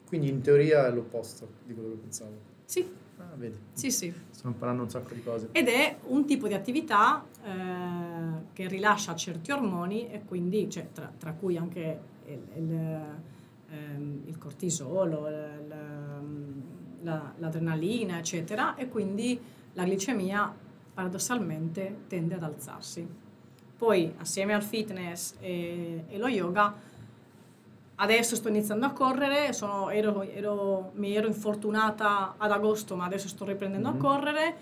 Quindi 0.07 0.29
in 0.29 0.41
teoria 0.41 0.85
è 0.85 0.91
l'opposto 0.91 1.47
di 1.65 1.73
quello 1.73 1.89
che 1.89 1.95
pensavo. 1.95 2.51
Sì. 2.65 2.87
Ah, 3.17 3.35
vedi. 3.35 3.57
Sì, 3.73 3.89
sì. 3.89 4.13
Sto 4.29 4.47
imparando 4.47 4.83
un 4.83 4.89
sacco 4.89 5.13
di 5.13 5.23
cose. 5.23 5.49
Ed 5.51 5.67
è 5.67 5.97
un 6.07 6.25
tipo 6.25 6.47
di 6.47 6.53
attività 6.53 7.25
eh, 7.43 8.53
che 8.53 8.67
rilascia 8.67 9.15
certi 9.15 9.51
ormoni 9.51 10.09
e 10.09 10.23
quindi, 10.25 10.69
cioè, 10.69 10.91
tra, 10.91 11.11
tra, 11.17 11.33
cui 11.33 11.57
anche 11.57 11.99
il, 12.25 12.39
il, 12.55 13.01
ehm, 13.69 14.21
il 14.25 14.37
cortisolo, 14.37 15.27
il, 15.27 15.75
la, 17.01 17.33
l'adrenalina, 17.37 18.17
eccetera, 18.17 18.75
e 18.75 18.87
quindi 18.87 19.39
la 19.73 19.85
glicemia 19.85 20.53
paradossalmente 20.93 22.03
tende 22.07 22.35
ad 22.35 22.43
alzarsi. 22.43 23.07
Poi, 23.77 24.13
assieme 24.17 24.53
al 24.53 24.63
fitness 24.63 25.35
e, 25.39 26.05
e 26.07 26.17
lo 26.17 26.27
yoga, 26.27 26.91
Adesso 27.95 28.35
sto 28.35 28.49
iniziando 28.49 28.87
a 28.87 28.91
correre, 28.91 29.53
sono, 29.53 29.89
ero, 29.89 30.23
ero, 30.23 30.91
mi 30.95 31.15
ero 31.15 31.27
infortunata 31.27 32.35
ad 32.37 32.51
agosto, 32.51 32.95
ma 32.95 33.05
adesso 33.05 33.27
sto 33.27 33.45
riprendendo 33.45 33.89
mm-hmm. 33.89 33.99
a 33.99 34.01
correre. 34.01 34.55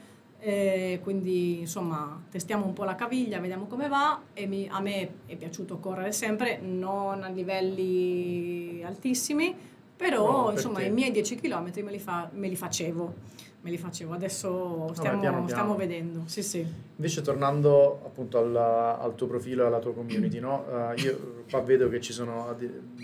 E 0.44 1.00
quindi 1.04 1.60
insomma 1.60 2.20
testiamo 2.32 2.66
un 2.66 2.74
po' 2.74 2.84
la 2.84 2.96
caviglia, 2.96 3.40
vediamo 3.40 3.68
come 3.68 3.88
va 3.88 4.22
e 4.34 4.48
mi, 4.48 4.68
a 4.68 4.80
me 4.80 5.20
è 5.28 5.36
piaciuto 5.36 5.78
correre 5.78 6.12
sempre, 6.12 6.60
non 6.60 7.22
a 7.22 7.30
livelli 7.30 8.82
altissimi, 8.84 9.56
però 9.96 10.46
no, 10.46 10.52
insomma 10.52 10.82
i 10.82 10.90
miei 10.90 11.12
10 11.12 11.36
km 11.36 11.72
me 11.84 11.92
li, 11.92 12.00
fa, 12.00 12.28
me 12.34 12.48
li 12.48 12.56
facevo 12.56 13.14
me 13.62 13.70
li 13.70 13.78
facevo, 13.78 14.14
adesso 14.14 14.90
stiamo, 14.94 15.18
Vabbè, 15.18 15.30
piano, 15.30 15.48
stiamo 15.48 15.76
vedendo. 15.76 16.24
Sì, 16.26 16.42
sì. 16.42 16.66
Invece 16.96 17.22
tornando 17.22 18.02
appunto 18.04 18.40
al, 18.40 18.56
al 18.56 19.14
tuo 19.16 19.28
profilo 19.28 19.64
e 19.64 19.68
alla 19.68 19.80
tua 19.80 19.94
community, 19.94 20.40
no? 20.40 20.66
uh, 20.68 20.98
io 21.00 21.44
qua 21.50 21.62
vedo 21.62 21.88
che 21.88 22.02
ci 22.02 22.12
sono 22.12 22.56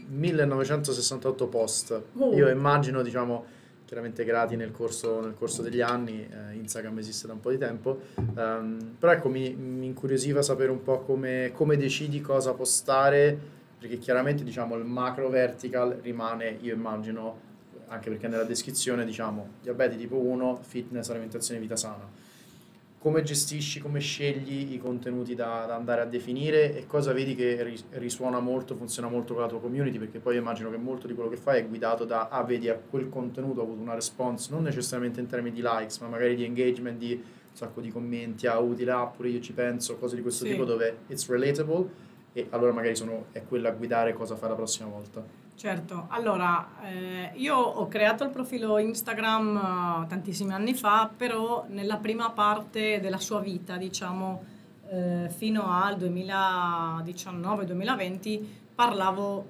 1968 0.07 1.47
post, 1.47 2.01
uh. 2.13 2.33
io 2.33 2.49
immagino 2.49 3.03
diciamo 3.03 3.55
chiaramente 3.87 4.25
grati 4.25 4.57
nel 4.57 4.71
corso, 4.71 5.21
nel 5.21 5.33
corso 5.33 5.61
degli 5.61 5.79
anni, 5.79 6.27
eh, 6.29 6.55
Instagram 6.55 6.97
esiste 6.99 7.25
da 7.25 7.31
un 7.31 7.39
po' 7.39 7.51
di 7.51 7.57
tempo, 7.57 8.01
um, 8.15 8.95
però 8.99 9.13
ecco 9.13 9.29
mi, 9.29 9.55
mi, 9.55 9.85
incuriosiva 9.85 10.41
sapere 10.41 10.71
un 10.71 10.83
po' 10.83 10.99
come, 10.99 11.51
come 11.53 11.77
decidi 11.77 12.19
cosa 12.19 12.51
postare, 12.51 13.39
perché 13.79 13.97
chiaramente 13.97 14.43
diciamo 14.43 14.75
il 14.75 14.83
macro 14.83 15.29
vertical 15.29 15.99
rimane, 16.01 16.57
io 16.59 16.73
immagino, 16.73 17.39
anche 17.87 18.09
perché 18.09 18.27
nella 18.27 18.43
descrizione 18.43 19.05
diciamo 19.05 19.51
diabete 19.61 19.95
tipo 19.95 20.17
1, 20.17 20.59
fitness, 20.63 21.09
alimentazione, 21.09 21.61
vita 21.61 21.77
sana. 21.77 22.26
Come 23.07 23.23
gestisci, 23.23 23.79
come 23.79 24.01
scegli 24.01 24.73
i 24.73 24.79
contenuti 24.79 25.33
da, 25.33 25.63
da 25.65 25.75
andare 25.75 26.01
a 26.01 26.05
definire 26.05 26.75
e 26.75 26.85
cosa 26.87 27.13
vedi 27.13 27.35
che 27.35 27.79
risuona 27.91 28.41
molto, 28.41 28.75
funziona 28.75 29.07
molto 29.07 29.31
con 29.31 29.43
la 29.43 29.47
tua 29.47 29.61
community? 29.61 29.97
Perché 29.97 30.19
poi 30.19 30.35
immagino 30.35 30.69
che 30.69 30.75
molto 30.75 31.07
di 31.07 31.13
quello 31.13 31.29
che 31.29 31.37
fai 31.37 31.61
è 31.61 31.65
guidato 31.65 32.03
da, 32.03 32.27
ah 32.27 32.43
vedi, 32.43 32.67
a 32.67 32.75
quel 32.75 33.07
contenuto 33.07 33.61
ha 33.61 33.63
avuto 33.63 33.79
una 33.79 33.93
response, 33.93 34.51
non 34.51 34.63
necessariamente 34.63 35.21
in 35.21 35.27
termini 35.27 35.55
di 35.55 35.61
likes, 35.63 35.99
ma 35.99 36.09
magari 36.09 36.35
di 36.35 36.43
engagement, 36.43 36.97
di 36.97 37.13
un 37.13 37.21
sacco 37.53 37.79
di 37.79 37.91
commenti, 37.91 38.45
ah 38.45 38.59
utile, 38.59 38.91
ah 38.91 39.05
pure 39.05 39.29
io 39.29 39.39
ci 39.39 39.53
penso, 39.53 39.95
cose 39.95 40.17
di 40.17 40.21
questo 40.21 40.43
sì. 40.43 40.51
tipo 40.51 40.65
dove 40.65 40.97
it's 41.07 41.29
relatable 41.29 41.89
e 42.33 42.47
allora 42.49 42.73
magari 42.73 42.97
sono, 42.97 43.27
è 43.31 43.41
quella 43.47 43.69
a 43.69 43.71
guidare 43.71 44.11
cosa 44.11 44.35
fare 44.35 44.49
la 44.49 44.57
prossima 44.57 44.89
volta. 44.89 45.46
Certo, 45.57 46.05
allora 46.09 46.67
eh, 46.83 47.31
io 47.33 47.57
ho 47.57 47.87
creato 47.87 48.23
il 48.23 48.29
profilo 48.29 48.77
Instagram 48.77 50.03
uh, 50.03 50.07
tantissimi 50.07 50.53
anni 50.53 50.75
fa, 50.75 51.09
però 51.17 51.65
nella 51.69 51.97
prima 51.97 52.29
parte 52.29 52.99
della 53.01 53.17
sua 53.17 53.39
vita, 53.39 53.75
diciamo 53.75 54.43
eh, 54.87 55.31
fino 55.35 55.71
al 55.71 55.97
2019-2020, 55.97 58.45
parlavo 58.75 59.47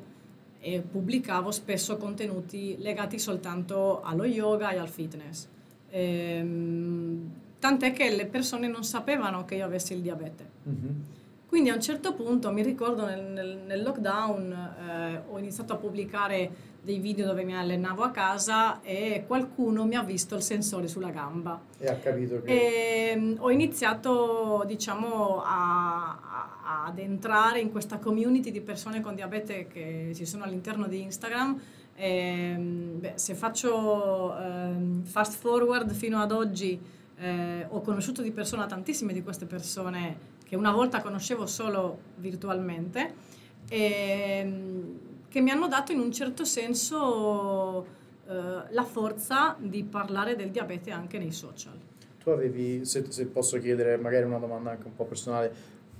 e 0.62 0.80
pubblicavo 0.80 1.51
spesso 1.51 1.97
contenuti 1.97 2.78
legati 2.80 3.20
soltanto 3.20 4.01
allo 4.01 4.24
yoga 4.24 4.70
e 4.70 4.78
al 4.78 4.88
fitness. 4.88 5.45
Ehm, 5.89 7.34
tant'è 7.60 7.91
che 7.91 8.16
le 8.16 8.28
persone 8.28 8.70
non 8.70 8.86
sapevano 8.86 9.43
che 9.43 9.55
io 9.55 9.66
avessi 9.66 9.93
il 9.93 9.99
diabete. 9.99 10.49
Mm-hmm 10.70 11.16
Quindi 11.48 11.70
a 11.70 11.76
un 11.76 11.82
certo 11.82 12.14
punto, 12.14 12.52
mi 12.52 12.62
ricordo 12.62 13.06
nel, 13.06 13.24
nel, 13.24 13.58
nel 13.66 13.82
lockdown, 13.82 14.52
eh, 14.52 15.22
ho 15.30 15.39
iniziato 15.39 15.74
a 15.74 15.78
pubblicare 15.78 16.76
dei 16.82 17.00
video 17.00 17.26
dove 17.26 17.43
mi 17.43 17.56
allenavo 17.56 18.04
a 18.04 18.12
casa 18.12 18.82
e 18.82 19.24
qualcuno 19.26 19.86
mi 19.86 19.95
ha 19.95 20.04
visto 20.04 20.36
il 20.36 20.41
sensore 20.41 20.88
sulla 20.88 21.10
gamba. 21.10 21.60
E 21.78 21.88
ha 21.88 21.95
capito 21.95 22.41
che... 22.41 23.12
E, 23.12 23.16
mm, 23.16 23.36
ho 23.39 23.50
iniziato, 23.50 24.64
diciamo, 24.66 25.41
a, 25.41 26.20
a, 26.64 26.86
ad 26.86 27.00
entrare 27.00 27.60
in 27.60 27.72
questa 27.72 27.98
community 27.98 28.52
di 28.52 28.62
persone 28.62 29.02
con 29.02 29.16
diabete 29.16 29.68
che 29.68 30.12
ci 30.16 30.26
sono 30.26 30.43
all'interno 30.43 30.88
di 30.88 31.02
Instagram. 31.02 31.60
E, 31.95 32.56
mm, 32.58 33.00
beh, 33.00 33.14
se 33.16 33.36
faccio 33.36 34.38
eh, 34.38 34.76
fast 35.04 35.39
forward 35.39 35.93
fino 35.93 36.20
ad 36.20 36.32
oggi, 36.32 36.80
eh, 37.20 37.65
ho 37.68 37.82
conosciuto 37.82 38.22
di 38.22 38.32
persona 38.32 38.65
tantissime 38.65 39.13
di 39.13 39.24
queste 39.24 39.45
persone 39.45 40.36
che 40.43 40.55
una 40.55 40.72
volta 40.72 41.01
conoscevo 41.01 41.45
solo 41.45 41.99
virtualmente. 42.15 43.36
E, 43.70 44.43
mm, 44.45 44.95
che 45.30 45.41
mi 45.41 45.51
hanno 45.51 45.68
dato 45.68 45.91
in 45.91 45.99
un 45.99 46.11
certo 46.11 46.45
senso 46.45 47.86
eh, 48.28 48.63
la 48.70 48.84
forza 48.84 49.55
di 49.59 49.84
parlare 49.84 50.36
del 50.36 50.51
diabete 50.51 50.91
anche 50.91 51.18
nei 51.18 51.32
social. 51.32 51.78
Tu 52.18 52.30
avevi, 52.30 52.86
se, 52.86 53.05
se, 53.09 53.26
posso 53.28 53.59
chiedere 53.59 53.97
magari 53.97 54.26
una 54.26 54.38
domanda 54.38 54.72
anche 54.72 54.88
un 54.88 54.95
po' 54.95 55.05
personale, 55.05 55.53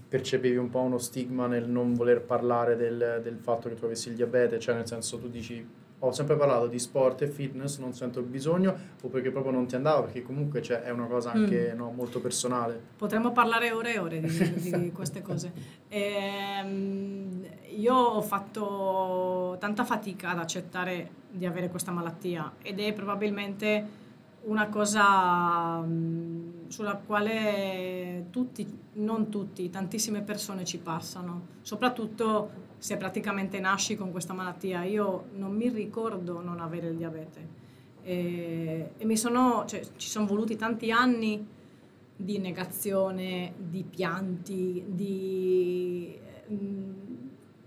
percepivi 0.08 0.56
un 0.56 0.70
po' 0.70 0.80
uno 0.80 0.98
stigma 0.98 1.48
nel 1.48 1.68
non 1.68 1.94
voler 1.94 2.22
parlare 2.22 2.76
del, 2.76 3.20
del 3.22 3.38
fatto 3.38 3.70
che 3.70 3.76
tu 3.76 3.86
avessi 3.86 4.10
il 4.10 4.16
diabete? 4.16 4.60
Cioè 4.60 4.76
nel 4.76 4.88
senso 4.88 5.20
tu 5.20 5.30
dici 5.30 5.66
ho 6.00 6.12
sempre 6.12 6.36
parlato 6.36 6.68
di 6.68 6.78
sport 6.78 7.24
e 7.24 7.28
fitness, 7.28 7.80
non 7.80 7.94
sento 7.94 8.20
il 8.20 8.26
bisogno 8.26 8.76
o 9.02 9.08
perché 9.08 9.32
proprio 9.32 9.52
non 9.52 9.66
ti 9.66 9.76
andava, 9.76 10.04
perché 10.04 10.22
comunque 10.22 10.62
cioè, 10.62 10.82
è 10.82 10.92
una 10.92 11.08
cosa 11.08 11.32
anche 11.32 11.72
mm. 11.74 11.78
no, 11.78 11.92
molto 11.92 12.20
personale. 12.20 12.80
Potremmo 12.96 13.32
parlare 13.32 13.72
ore 13.72 13.96
e 13.96 14.00
ore 14.00 14.20
di, 14.20 14.72
di 14.80 14.92
queste 14.92 15.22
cose. 15.22 15.52
Ehm, 15.88 17.46
io 17.78 17.96
ho 17.96 18.22
fatto 18.22 19.58
tanta 19.60 19.84
fatica 19.86 20.30
ad 20.30 20.40
accettare 20.40 21.10
di 21.32 21.46
avere 21.46 21.70
questa 21.70 21.92
malattia 21.92 22.54
ed 22.62 22.80
è 22.80 22.94
probabilmente 22.94 24.06
una 24.44 24.68
cosa 24.68 25.80
mm, 25.82 26.68
sulla 26.68 26.96
quale 26.96 28.28
tutti, 28.30 28.66
non 28.94 29.30
tutti, 29.30 29.70
tantissime 29.70 30.22
persone 30.22 30.64
ci 30.64 30.78
passano, 30.78 31.48
soprattutto 31.62 32.66
se 32.78 32.98
praticamente 32.98 33.60
nasci 33.60 33.96
con 33.96 34.12
questa 34.12 34.34
malattia. 34.34 34.84
Io 34.84 35.26
non 35.34 35.56
mi 35.56 35.70
ricordo 35.70 36.42
non 36.42 36.60
avere 36.60 36.88
il 36.88 36.98
diabete. 36.98 37.66
E, 38.04 38.92
e 38.98 39.16
sono, 39.18 39.66
cioè, 39.66 39.82
ci 39.98 40.08
sono 40.08 40.26
voluti 40.26 40.56
tanti 40.56 40.92
anni 40.92 41.46
di 42.16 42.38
negazione, 42.40 43.54
di 43.58 43.84
pianti, 43.84 44.84
di... 44.88 46.18
Eh, 46.48 46.96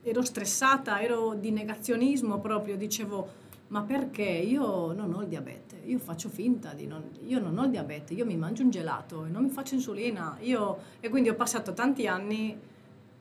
ero 0.03 0.23
stressata, 0.23 1.03
ero 1.03 1.35
di 1.35 1.51
negazionismo 1.51 2.41
proprio, 2.41 2.77
dicevo 2.77 3.49
ma 3.71 3.83
perché? 3.83 4.25
Io 4.25 4.93
non 4.93 5.15
ho 5.15 5.23
il 5.23 5.29
diabete, 5.29 5.81
io 5.85 5.99
faccio 5.99 6.29
finta 6.29 6.73
di 6.73 6.87
non, 6.87 7.05
io 7.25 7.39
non 7.39 7.57
ho 7.57 7.65
il 7.65 7.71
diabete, 7.71 8.15
io 8.15 8.27
mi 8.27 8.37
mangio 8.37 8.65
un 8.65 8.71
gelato 8.71 9.25
e 9.25 9.29
non 9.29 9.45
mi 9.45 9.51
faccio 9.51 9.75
insulina, 9.75 10.37
io, 10.41 10.79
e 10.99 11.09
quindi 11.09 11.29
ho 11.29 11.37
passato 11.37 11.73
tanti 11.73 12.09
anni 12.09 12.59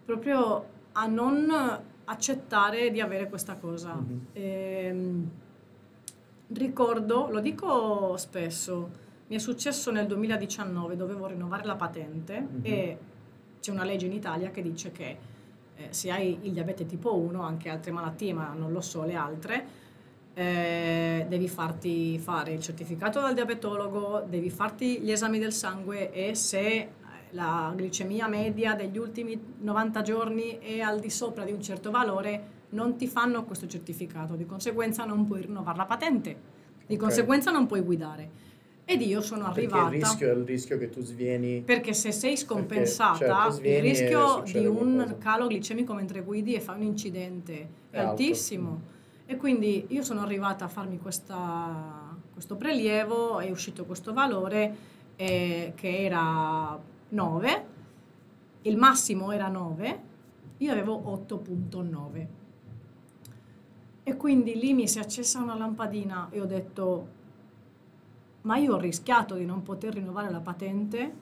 proprio 0.04 0.78
a 1.00 1.08
non 1.08 1.50
accettare 2.06 2.92
di 2.92 3.00
avere 3.00 3.30
questa 3.30 3.56
cosa. 3.56 3.96
Mm-hmm. 3.96 4.18
E, 4.34 4.42
ehm, 4.86 5.30
ricordo, 6.54 7.30
lo 7.30 7.40
dico 7.40 8.18
spesso, 8.18 8.90
mi 9.28 9.36
è 9.36 9.40
successo 9.40 9.92
nel 9.92 10.08
2019, 10.08 10.96
dovevo 10.96 11.28
rinnovare 11.28 11.66
la 11.66 11.76
patente 11.76 12.40
mm-hmm. 12.42 12.62
e 12.64 12.98
c'è 13.62 13.72
una 13.72 13.84
legge 13.84 14.08
in 14.08 14.14
Italia 14.14 14.52
che 14.52 14.62
dice 14.62 14.92
che 14.92 15.18
eh, 15.76 15.88
se 15.92 16.12
hai 16.12 16.38
il 16.42 16.52
diabete 16.52 16.86
tipo 16.86 17.16
1, 17.16 17.42
anche 17.42 17.70
altre 17.70 17.92
malattie, 17.92 18.34
ma 18.34 18.54
non 18.54 18.74
lo 18.74 18.82
so 18.82 19.06
le 19.06 19.16
altre, 19.16 19.68
eh, 20.34 21.26
devi 21.30 21.48
farti 21.48 22.18
fare 22.20 22.52
il 22.52 22.62
certificato 22.62 23.22
dal 23.22 23.34
diabetologo, 23.34 24.26
devi 24.28 24.50
farti 24.50 25.00
gli 25.00 25.12
esami 25.12 25.40
del 25.40 25.54
sangue 25.54 26.12
e 26.12 26.36
se 26.36 26.90
la 27.32 27.74
glicemia 27.76 28.28
media 28.28 28.74
degli 28.74 28.98
ultimi 28.98 29.40
90 29.60 30.02
giorni 30.02 30.58
è 30.60 30.80
al 30.80 31.00
di 31.00 31.10
sopra 31.10 31.44
di 31.44 31.52
un 31.52 31.62
certo 31.62 31.92
valore, 31.92 32.58
non 32.70 32.96
ti 32.96 33.08
fanno 33.08 33.46
questo 33.46 33.68
certificato, 33.68 34.36
di 34.36 34.46
conseguenza 34.46 35.06
non 35.06 35.26
puoi 35.26 35.42
rinnovare 35.42 35.78
la 35.78 35.86
patente, 35.86 36.30
di 36.86 36.96
okay. 36.96 36.98
conseguenza 36.98 37.52
non 37.52 37.66
puoi 37.66 37.82
guidare. 37.82 38.48
Ed 38.86 39.02
io 39.02 39.22
sono 39.22 39.46
arrivata. 39.46 39.84
Perché 39.84 39.98
il 39.98 40.02
rischio 40.02 40.30
è 40.30 40.34
il 40.34 40.46
rischio 40.46 40.78
che 40.80 40.90
tu 40.90 41.02
svieni. 41.04 41.62
Perché 41.62 41.94
se 41.94 42.12
sei 42.12 42.36
scompensata, 42.36 43.18
perché, 43.20 43.52
certo, 43.52 43.68
il 43.68 43.82
rischio 43.82 44.44
di 44.46 44.66
un 44.66 44.96
qualcosa. 44.96 45.18
calo 45.20 45.48
glicemico 45.48 45.94
mentre 45.94 46.24
guidi 46.24 46.56
e 46.56 46.60
fai 46.60 46.78
un 46.78 46.84
incidente 46.84 47.68
è, 47.92 47.98
è 47.98 48.00
altissimo. 48.00 48.70
Alto. 48.70 48.98
E 49.28 49.36
quindi 49.38 49.86
io 49.90 50.02
sono 50.02 50.22
arrivata 50.22 50.66
a 50.66 50.68
farmi 50.68 50.98
questa, 50.98 52.18
questo 52.34 52.56
prelievo, 52.56 53.38
è 53.38 53.52
uscito 53.52 53.86
questo 53.86 54.12
valore 54.12 54.76
eh, 55.16 55.74
che 55.76 56.04
era 56.04 56.80
9, 57.10 57.66
il 58.64 58.78
massimo 58.78 59.32
era 59.32 59.48
9, 59.48 60.04
io 60.58 60.72
avevo 60.72 61.26
8.9. 61.28 62.28
E 64.04 64.18
quindi 64.18 64.56
lì 64.56 64.74
mi 64.74 64.88
si 64.88 64.98
è 64.98 65.02
accesa 65.02 65.40
una 65.40 65.56
lampadina 65.56 66.30
e 66.30 66.42
ho 66.42 66.46
detto, 66.46 67.08
ma 68.42 68.58
io 68.58 68.76
ho 68.76 68.80
rischiato 68.80 69.36
di 69.36 69.46
non 69.46 69.64
poter 69.64 69.94
rinnovare 69.94 70.32
la 70.32 70.40
patente 70.40 71.14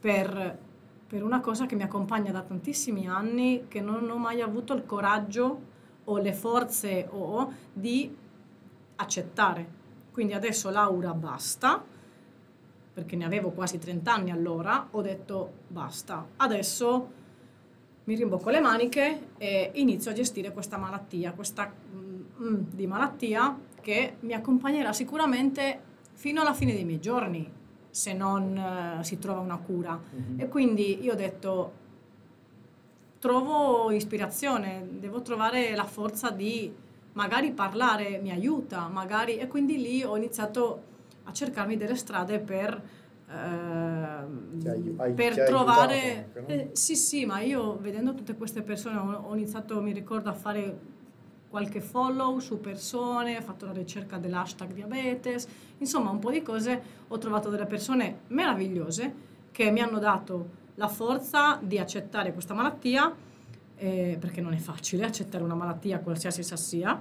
per, 0.00 0.58
per 1.06 1.22
una 1.22 1.40
cosa 1.40 1.66
che 1.66 1.76
mi 1.76 1.82
accompagna 1.82 2.32
da 2.32 2.42
tantissimi 2.42 3.06
anni, 3.06 3.66
che 3.68 3.80
non 3.80 4.08
ho 4.10 4.16
mai 4.16 4.40
avuto 4.40 4.72
il 4.74 4.84
coraggio 4.84 5.70
o 6.04 6.18
le 6.18 6.32
forze 6.32 7.06
o 7.10 7.52
di 7.72 8.14
accettare. 8.96 9.80
Quindi 10.10 10.34
adesso 10.34 10.70
Laura 10.70 11.14
basta, 11.14 11.84
perché 12.92 13.16
ne 13.16 13.24
avevo 13.24 13.50
quasi 13.50 13.78
30 13.78 14.12
anni 14.12 14.30
allora, 14.30 14.88
ho 14.90 15.00
detto 15.00 15.50
basta, 15.68 16.26
adesso 16.36 17.20
mi 18.04 18.14
rimbocco 18.14 18.50
le 18.50 18.60
maniche 18.60 19.28
e 19.38 19.70
inizio 19.74 20.10
a 20.10 20.14
gestire 20.14 20.52
questa 20.52 20.76
malattia, 20.76 21.32
questa 21.32 21.72
mm, 21.72 22.20
mm 22.42 22.60
di 22.72 22.86
malattia 22.86 23.56
che 23.80 24.16
mi 24.20 24.32
accompagnerà 24.32 24.92
sicuramente 24.92 25.90
fino 26.12 26.40
alla 26.40 26.54
fine 26.54 26.72
dei 26.72 26.84
miei 26.84 27.00
giorni, 27.00 27.50
se 27.90 28.12
non 28.12 28.98
uh, 28.98 29.02
si 29.02 29.18
trova 29.18 29.40
una 29.40 29.58
cura. 29.58 29.98
Mm-hmm. 29.98 30.40
E 30.40 30.48
quindi 30.48 31.02
io 31.02 31.12
ho 31.12 31.16
detto, 31.16 31.72
trovo 33.18 33.90
ispirazione, 33.90 34.86
devo 34.98 35.22
trovare 35.22 35.74
la 35.74 35.84
forza 35.84 36.30
di 36.30 36.72
magari 37.14 37.52
parlare 37.52 38.18
mi 38.18 38.30
aiuta, 38.30 38.88
magari... 38.88 39.38
E 39.38 39.46
quindi 39.46 39.80
lì 39.80 40.02
ho 40.02 40.16
iniziato 40.16 40.90
a 41.24 41.32
cercarmi 41.32 41.76
delle 41.76 41.96
strade 41.96 42.38
per, 42.38 42.82
eh, 43.28 45.12
per 45.14 45.44
trovare... 45.44 46.26
Anche, 46.34 46.40
no? 46.40 46.46
eh, 46.46 46.70
sì, 46.72 46.96
sì, 46.96 47.24
ma 47.24 47.40
io 47.40 47.78
vedendo 47.78 48.14
tutte 48.14 48.36
queste 48.36 48.62
persone 48.62 48.96
ho, 48.96 49.28
ho, 49.28 49.34
iniziato, 49.34 49.80
mi 49.80 49.92
ricordo, 49.92 50.28
a 50.28 50.34
fare 50.34 50.78
qualche 51.48 51.80
follow 51.80 52.38
su 52.38 52.60
persone, 52.60 53.36
ho 53.36 53.42
fatto 53.42 53.66
la 53.66 53.72
ricerca 53.72 54.16
dell'hashtag 54.16 54.72
diabetes, 54.72 55.46
insomma 55.78 56.10
un 56.10 56.18
po' 56.18 56.30
di 56.30 56.42
cose, 56.42 56.82
ho 57.08 57.18
trovato 57.18 57.50
delle 57.50 57.66
persone 57.66 58.20
meravigliose 58.28 59.30
che 59.50 59.70
mi 59.70 59.80
hanno 59.80 59.98
dato 59.98 60.60
la 60.76 60.88
forza 60.88 61.58
di 61.62 61.78
accettare 61.78 62.32
questa 62.32 62.54
malattia, 62.54 63.14
eh, 63.76 64.16
perché 64.18 64.40
non 64.40 64.54
è 64.54 64.58
facile 64.58 65.04
accettare 65.04 65.44
una 65.44 65.54
malattia 65.54 65.98
qualsiasi 66.00 66.40
essa 66.40 66.56
sia, 66.56 66.98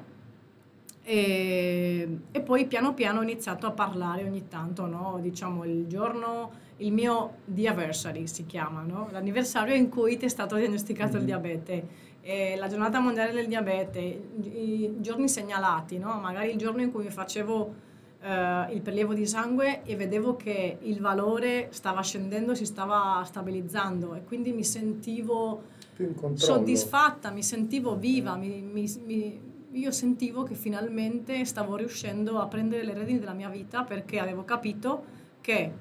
e, 1.03 2.07
e, 2.31 2.41
poi 2.41 2.67
piano 2.67 2.93
piano 2.93 3.19
ho 3.19 3.23
iniziato 3.23 3.65
a 3.65 3.71
parlare 3.71 4.23
ogni 4.23 4.47
tanto, 4.47 4.85
no? 4.85 5.17
diciamo 5.19 5.63
il 5.65 5.87
giorno, 5.87 6.51
il 6.77 6.93
mio 6.93 7.37
anniversary 7.47 8.27
si 8.27 8.45
chiama, 8.45 8.81
no? 8.81 9.07
l'anniversario 9.11 9.73
in 9.73 9.89
cui 9.89 10.17
ti 10.17 10.25
è 10.25 10.29
stato 10.29 10.55
diagnosticato 10.55 11.13
mm-hmm. 11.13 11.19
il 11.19 11.25
diabete, 11.25 11.87
e 12.21 12.55
la 12.55 12.67
giornata 12.67 12.99
mondiale 12.99 13.31
del 13.31 13.47
diabete, 13.47 13.99
i 13.99 14.95
giorni 14.99 15.27
segnalati, 15.27 15.97
no? 15.97 16.19
magari 16.19 16.51
il 16.51 16.57
giorno 16.57 16.81
in 16.81 16.91
cui 16.91 17.09
facevo 17.09 17.89
Uh, 18.21 18.71
il 18.71 18.81
prelievo 18.83 19.15
di 19.15 19.25
sangue 19.25 19.81
e 19.83 19.95
vedevo 19.95 20.35
che 20.35 20.77
il 20.79 21.01
valore 21.01 21.69
stava 21.71 22.03
scendendo, 22.03 22.53
si 22.53 22.65
stava 22.67 23.23
stabilizzando 23.25 24.13
e 24.13 24.23
quindi 24.23 24.51
mi 24.51 24.63
sentivo 24.63 25.63
soddisfatta, 26.35 27.31
mi 27.31 27.41
sentivo 27.41 27.95
viva, 27.95 28.35
mi, 28.35 28.61
mi, 28.61 28.93
mi, 29.05 29.50
io 29.73 29.91
sentivo 29.91 30.43
che 30.43 30.55
finalmente 30.55 31.45
stavo 31.45 31.75
riuscendo 31.75 32.39
a 32.39 32.47
prendere 32.47 32.83
le 32.83 32.93
redini 32.93 33.19
della 33.19 33.33
mia 33.33 33.49
vita 33.49 33.83
perché 33.83 34.19
avevo 34.19 34.43
capito 34.43 35.03
che 35.39 35.71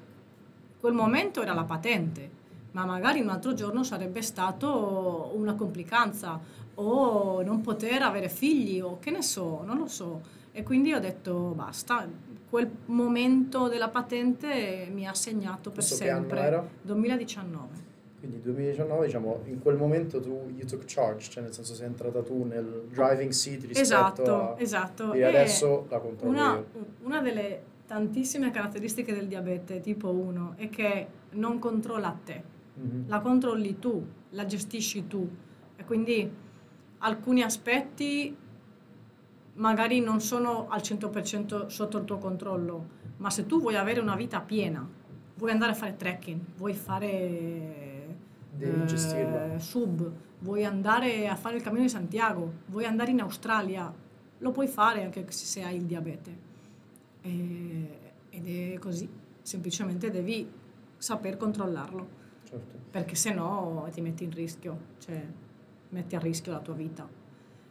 quel 0.79 0.93
momento 0.93 1.41
era 1.41 1.53
la 1.53 1.63
patente, 1.63 2.39
ma 2.71 2.85
magari 2.85 3.19
un 3.19 3.29
altro 3.29 3.53
giorno 3.53 3.83
sarebbe 3.83 4.21
stato 4.21 5.31
una 5.35 5.55
complicanza 5.55 6.39
o 6.75 7.43
non 7.43 7.61
poter 7.61 8.01
avere 8.01 8.29
figli 8.29 8.79
o 8.79 8.97
che 8.99 9.11
ne 9.11 9.21
so, 9.21 9.61
non 9.63 9.77
lo 9.77 9.87
so. 9.87 10.21
E 10.53 10.63
quindi 10.63 10.93
ho 10.93 10.99
detto 10.99 11.53
basta, 11.55 12.07
quel 12.49 12.69
momento 12.85 13.67
della 13.67 13.89
patente 13.89 14.89
mi 14.91 15.07
ha 15.07 15.13
segnato 15.13 15.69
per 15.69 15.85
Questo 15.85 15.95
sempre. 15.95 16.69
2019. 16.81 17.90
Quindi 18.21 18.39
2019, 18.41 19.05
diciamo, 19.07 19.41
in 19.45 19.59
quel 19.59 19.77
momento 19.77 20.21
tu 20.21 20.51
you 20.55 20.65
took 20.67 20.83
charge, 20.85 21.27
cioè 21.31 21.41
nel 21.41 21.53
senso 21.53 21.73
sei 21.73 21.87
entrata 21.87 22.21
tu 22.21 22.43
nel 22.43 22.83
driving 22.89 23.31
seat 23.31 23.61
rispetto 23.63 23.81
esatto, 23.81 24.35
a... 24.35 24.55
Esatto, 24.57 25.13
E 25.13 25.23
adesso 25.23 25.87
la 25.89 25.97
controllo 25.97 26.31
una, 26.31 26.63
una 27.01 27.21
delle 27.21 27.63
tantissime 27.87 28.51
caratteristiche 28.51 29.11
del 29.11 29.27
diabete 29.27 29.79
tipo 29.79 30.11
1 30.11 30.53
è 30.57 30.69
che 30.69 31.07
non 31.31 31.57
controlla 31.57 32.15
te, 32.23 32.43
Mhm. 32.75 33.05
la 33.07 33.19
controlli 33.19 33.79
tu, 33.79 34.05
la 34.29 34.45
gestisci 34.45 35.07
tu. 35.07 35.27
E 35.75 35.83
quindi 35.83 36.31
alcuni 36.99 37.41
aspetti 37.41 38.35
magari 39.53 39.99
non 39.99 40.21
sono 40.21 40.67
al 40.69 40.81
100% 40.81 41.67
sotto 41.69 41.97
il 41.97 42.05
tuo 42.05 42.17
controllo, 42.17 42.85
ma 43.17 43.29
se 43.29 43.45
tu 43.45 43.59
vuoi 43.59 43.75
avere 43.75 43.99
una 43.99 44.15
vita 44.15 44.39
piena, 44.41 44.87
vuoi 45.35 45.51
andare 45.51 45.71
a 45.71 45.75
fare 45.75 45.95
trekking, 45.97 46.39
vuoi 46.55 46.73
fare 46.73 47.90
Devi 48.61 48.81
eh, 48.81 48.85
gestirla. 48.85 49.59
sub, 49.59 50.11
vuoi 50.39 50.63
andare 50.65 51.27
a 51.27 51.35
fare 51.35 51.55
il 51.55 51.63
cammino 51.63 51.81
di 51.83 51.89
Santiago, 51.89 52.51
vuoi 52.67 52.85
andare 52.85 53.11
in 53.11 53.21
Australia, 53.21 53.91
lo 54.37 54.51
puoi 54.51 54.67
fare 54.67 55.03
anche 55.03 55.25
se 55.31 55.63
hai 55.63 55.77
il 55.77 55.85
diabete. 55.85 56.49
E- 57.21 57.99
ed 58.29 58.47
è 58.47 58.79
così, 58.79 59.09
semplicemente 59.41 60.09
devi 60.09 60.49
saper 60.97 61.35
controllarlo 61.37 62.19
Certo. 62.43 62.77
perché 62.89 63.15
se 63.15 63.33
no 63.33 63.87
ti 63.91 64.01
metti 64.01 64.23
in 64.23 64.31
rischio, 64.31 64.77
cioè 64.99 65.21
metti 65.89 66.15
a 66.15 66.19
rischio 66.19 66.51
la 66.51 66.59
tua 66.59 66.73
vita. 66.73 67.07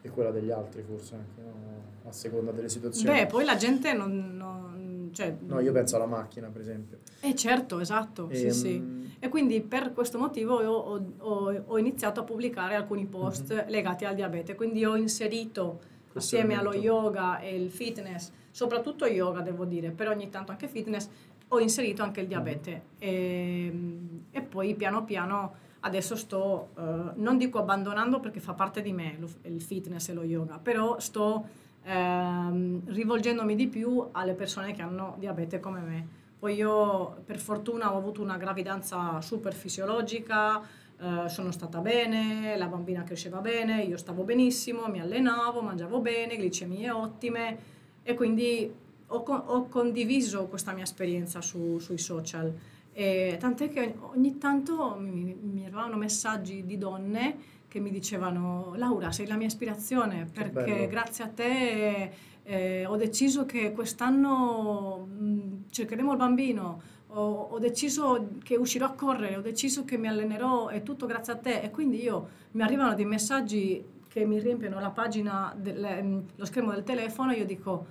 E 0.02 0.10
quella 0.10 0.30
degli 0.30 0.50
altri 0.50 0.82
forse 0.82 1.14
anche, 1.14 1.40
no? 1.42 2.08
a 2.08 2.12
seconda 2.12 2.50
delle 2.50 2.68
situazioni. 2.68 3.18
Beh, 3.20 3.26
poi 3.26 3.44
la 3.44 3.56
gente 3.56 3.92
non... 3.92 4.36
non- 4.36 4.79
cioè, 5.12 5.36
No, 5.46 5.60
io 5.60 5.72
penso 5.72 5.96
alla 5.96 6.06
macchina, 6.06 6.48
per 6.48 6.60
esempio. 6.60 6.98
Eh 7.20 7.34
certo, 7.34 7.78
esatto, 7.80 8.28
sì, 8.32 8.44
Ehm, 8.46 8.50
sì. 8.50 8.98
E 9.18 9.28
quindi 9.28 9.60
per 9.60 9.92
questo 9.92 10.18
motivo 10.18 10.60
io 10.62 10.70
ho, 10.72 11.02
ho- 11.18 11.62
ho 11.66 11.78
iniziato 11.78 12.20
a 12.20 12.24
pubblicare 12.24 12.74
alcuni 12.74 13.06
post 13.06 13.52
Mhm. 13.52 13.64
legati 13.70 14.04
al 14.04 14.14
diabete, 14.14 14.54
quindi 14.54 14.84
ho 14.84 14.96
inserito 14.96 15.80
Questo 16.10 16.36
assieme 16.36 16.54
allo 16.54 16.72
yoga 16.74 17.38
e 17.38 17.54
il 17.54 17.70
fitness, 17.70 18.32
soprattutto 18.50 19.06
yoga 19.06 19.40
devo 19.42 19.64
dire, 19.64 19.90
però 19.90 20.10
ogni 20.12 20.28
tanto 20.30 20.50
anche 20.52 20.68
fitness, 20.68 21.08
ho 21.48 21.58
inserito 21.60 22.02
anche 22.02 22.20
il 22.20 22.26
Mhm. 22.26 22.32
diabete. 22.32 22.82
E, 22.98 23.72
e 24.30 24.40
poi 24.42 24.74
piano 24.74 25.04
piano 25.04 25.54
adesso 25.80 26.14
sto, 26.16 26.68
eh, 26.78 26.82
non 27.16 27.36
dico 27.38 27.58
abbandonando 27.58 28.20
perché 28.20 28.38
fa 28.40 28.52
parte 28.54 28.82
di 28.82 28.92
me 28.92 29.16
lo- 29.18 29.28
il 29.42 29.60
fitness 29.62 30.08
e 30.08 30.12
lo 30.14 30.22
yoga, 30.22 30.58
però 30.58 30.98
sto 30.98 31.46
ehm, 31.84 32.82
rivolgendomi 32.86 33.54
di 33.54 33.68
più 33.68 34.08
alle 34.12 34.34
persone 34.34 34.72
che 34.72 34.82
hanno 34.82 35.16
diabete 35.18 35.60
come 35.60 35.80
me. 35.80 36.06
Poi 36.38 36.54
io 36.54 37.22
per 37.24 37.38
fortuna 37.38 37.92
ho 37.92 37.98
avuto 37.98 38.22
una 38.22 38.38
gravidanza 38.38 39.20
super 39.20 39.52
fisiologica, 39.52 40.62
eh, 40.98 41.28
sono 41.28 41.50
stata 41.50 41.80
bene, 41.80 42.56
la 42.56 42.66
bambina 42.66 43.04
cresceva 43.04 43.40
bene, 43.40 43.82
io 43.82 43.96
stavo 43.96 44.22
benissimo, 44.22 44.88
mi 44.88 45.00
allenavo, 45.00 45.60
mangiavo 45.60 46.00
bene, 46.00 46.36
glicemie 46.36 46.90
ottime 46.90 47.58
e 48.02 48.14
quindi 48.14 48.72
ho, 49.06 49.16
ho 49.16 49.68
condiviso 49.68 50.46
questa 50.46 50.72
mia 50.72 50.84
esperienza 50.84 51.40
su- 51.40 51.78
sui 51.78 51.98
social. 51.98 52.54
E 52.92 53.36
tant'è 53.38 53.68
che 53.68 53.80
ogni, 53.80 53.98
ogni 54.14 54.38
tanto 54.38 54.96
mi, 54.98 55.36
mi 55.40 55.64
arrivavano 55.64 55.96
messaggi 55.96 56.64
di 56.64 56.78
donne 56.78 57.58
che 57.70 57.78
mi 57.78 57.90
dicevano 57.90 58.72
Laura 58.74 59.12
sei 59.12 59.28
la 59.28 59.36
mia 59.36 59.46
ispirazione 59.46 60.28
perché 60.32 60.88
grazie 60.88 61.22
a 61.22 61.28
te 61.28 62.10
eh, 62.42 62.84
ho 62.84 62.96
deciso 62.96 63.46
che 63.46 63.70
quest'anno 63.70 65.06
mh, 65.06 65.70
cercheremo 65.70 66.10
il 66.10 66.16
bambino, 66.16 66.82
ho, 67.08 67.48
ho 67.52 67.58
deciso 67.60 68.30
che 68.42 68.56
uscirò 68.56 68.86
a 68.86 68.92
correre, 68.92 69.36
ho 69.36 69.40
deciso 69.40 69.84
che 69.84 69.96
mi 69.96 70.08
allenerò, 70.08 70.66
è 70.66 70.82
tutto 70.82 71.06
grazie 71.06 71.34
a 71.34 71.36
te. 71.36 71.60
E 71.60 71.70
quindi 71.70 72.02
io 72.02 72.28
mi 72.52 72.62
arrivano 72.62 72.94
dei 72.94 73.04
messaggi 73.04 73.84
che 74.08 74.24
mi 74.24 74.40
riempiono 74.40 74.80
la 74.80 74.90
pagina, 74.90 75.54
del, 75.56 76.00
mm, 76.02 76.18
lo 76.34 76.44
schermo 76.44 76.72
del 76.72 76.82
telefono 76.82 77.32
e 77.32 77.36
io 77.36 77.46
dico, 77.46 77.86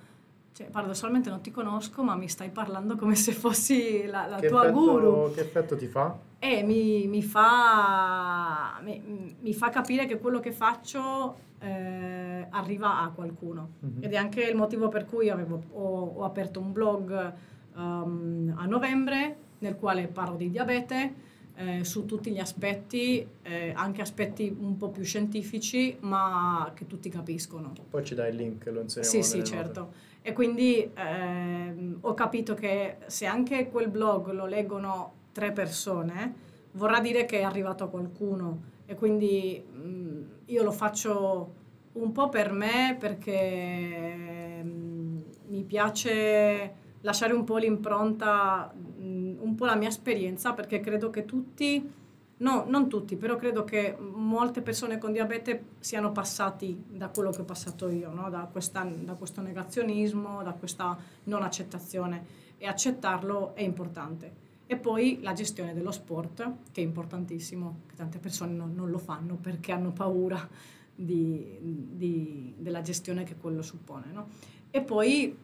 cioè, 0.52 0.68
paradossalmente 0.68 1.30
non 1.30 1.40
ti 1.40 1.52
conosco 1.52 2.04
ma 2.04 2.16
mi 2.16 2.28
stai 2.28 2.50
parlando 2.50 2.98
come 2.98 3.16
se 3.16 3.32
fossi 3.32 4.06
la, 4.08 4.26
la 4.26 4.40
tua 4.40 4.64
effetto, 4.64 4.72
guru. 4.74 5.32
che 5.34 5.40
effetto 5.40 5.78
ti 5.78 5.88
fa? 5.88 6.28
E 6.40 6.64
mi, 6.64 7.06
mi 7.08 7.22
fa, 7.22 8.80
mi, 8.82 9.36
mi 9.40 9.54
fa 9.54 9.70
capire 9.70 10.06
che 10.06 10.18
quello 10.18 10.40
che 10.40 10.52
faccio 10.54 11.48
eh, 11.60 12.48
arriva 12.50 13.02
a 13.02 13.10
qualcuno. 13.10 13.72
Mhm. 13.80 14.04
Ed 14.04 14.14
è 14.14 14.16
anche 14.16 14.44
il 14.44 14.56
motivo 14.56 14.88
per 14.88 15.06
cui 15.06 15.30
avevo- 15.30 15.62
ho, 15.74 16.14
ho 16.18 16.24
aperto 16.24 16.60
un 16.60 16.72
blog 16.72 17.34
um, 17.76 18.54
a 18.58 18.66
novembre 18.66 19.36
nel 19.60 19.76
quale 19.76 20.08
parlo 20.08 20.38
di 20.38 20.50
diabete 20.50 21.28
eh, 21.56 21.84
su 21.84 22.06
tutti 22.06 22.32
gli 22.32 22.40
aspetti, 22.40 23.28
eh, 23.42 23.74
anche 23.76 24.02
aspetti 24.02 24.56
un 24.58 24.78
po' 24.78 24.88
più 24.90 25.04
scientifici, 25.04 25.98
ma 26.00 26.72
che 26.74 26.88
tutti 26.88 27.10
capiscono. 27.10 27.74
Poi 27.90 28.06
ci 28.06 28.16
dai 28.16 28.30
il 28.30 28.38
link, 28.38 28.66
lo 28.68 28.80
inseriamo 28.80 29.14
Sì, 29.14 29.30
sì, 29.30 29.38
note. 29.40 29.50
certo. 29.50 29.92
E 30.22 30.32
quindi 30.32 30.90
ehm, 30.94 31.98
ho 32.00 32.14
capito 32.14 32.54
che 32.54 32.98
se 33.08 33.26
anche 33.26 33.70
quel 33.70 33.90
blog 33.90 34.32
lo 34.32 34.46
leggono 34.46 35.14
tre 35.32 35.52
persone, 35.52 36.34
vorrà 36.74 37.00
dire 37.00 37.26
che 37.26 37.40
è 37.40 37.44
arrivato 37.44 37.90
qualcuno. 37.90 38.78
E 38.86 38.96
quindi 38.96 39.64
mm, 39.72 40.22
io 40.46 40.64
lo 40.64 40.72
faccio 40.72 41.54
un 41.94 42.12
po' 42.12 42.30
per 42.30 42.52
me 42.52 42.96
perché 43.00 44.62
mm, 44.64 45.20
mi 45.48 45.64
piace 45.64 46.74
lasciare 47.02 47.34
un 47.34 47.44
po' 47.44 47.58
l'impronta, 47.58 48.74
mm, 48.76 49.38
un 49.40 49.56
po' 49.56 49.66
la 49.66 49.76
mia 49.76 49.90
esperienza, 49.90 50.54
perché 50.54 50.80
credo 50.80 51.10
che 51.10 51.26
tutti 51.26 51.98
No, 52.40 52.64
non 52.68 52.88
tutti, 52.88 53.18
però 53.18 53.36
credo 53.36 53.66
che 53.66 53.98
molte 54.00 54.62
persone 54.62 54.98
con 54.98 55.12
diabete 55.12 55.72
siano 55.80 56.14
passati 56.14 56.82
da 56.88 57.10
quello 57.10 57.32
che 57.32 57.42
ho 57.42 57.44
passato 57.44 57.90
io, 57.90 58.14
no? 58.14 58.30
da, 58.30 58.48
questa- 58.50 58.86
da 58.86 59.16
questo 59.16 59.42
negazionismo, 59.42 60.42
da 60.42 60.54
questa 60.54 60.98
non 61.26 61.44
accettazione 61.44 62.24
e 62.58 62.66
accettarlo 62.66 63.56
è 63.56 63.62
importante. 63.62 64.48
E 64.72 64.78
poi 64.78 65.18
la 65.24 65.34
gestione 65.34 65.74
dello 65.74 65.90
sport, 65.90 66.48
che 66.72 66.82
è 66.82 66.84
importantissimo, 66.84 67.80
che 67.88 67.96
tante 67.96 68.20
persone 68.20 68.54
non, 68.54 68.76
non 68.76 68.92
lo 68.92 69.00
fanno 69.00 69.34
perché 69.36 69.72
hanno 69.72 69.92
paura 69.92 70.48
di- 70.94 71.58
di- 71.60 72.54
della 72.56 72.82
gestione 72.82 73.24
che 73.24 73.36
quello 73.36 73.64
suppone. 73.64 74.12
no? 74.12 74.28
E 74.70 74.82
poi 74.82 75.36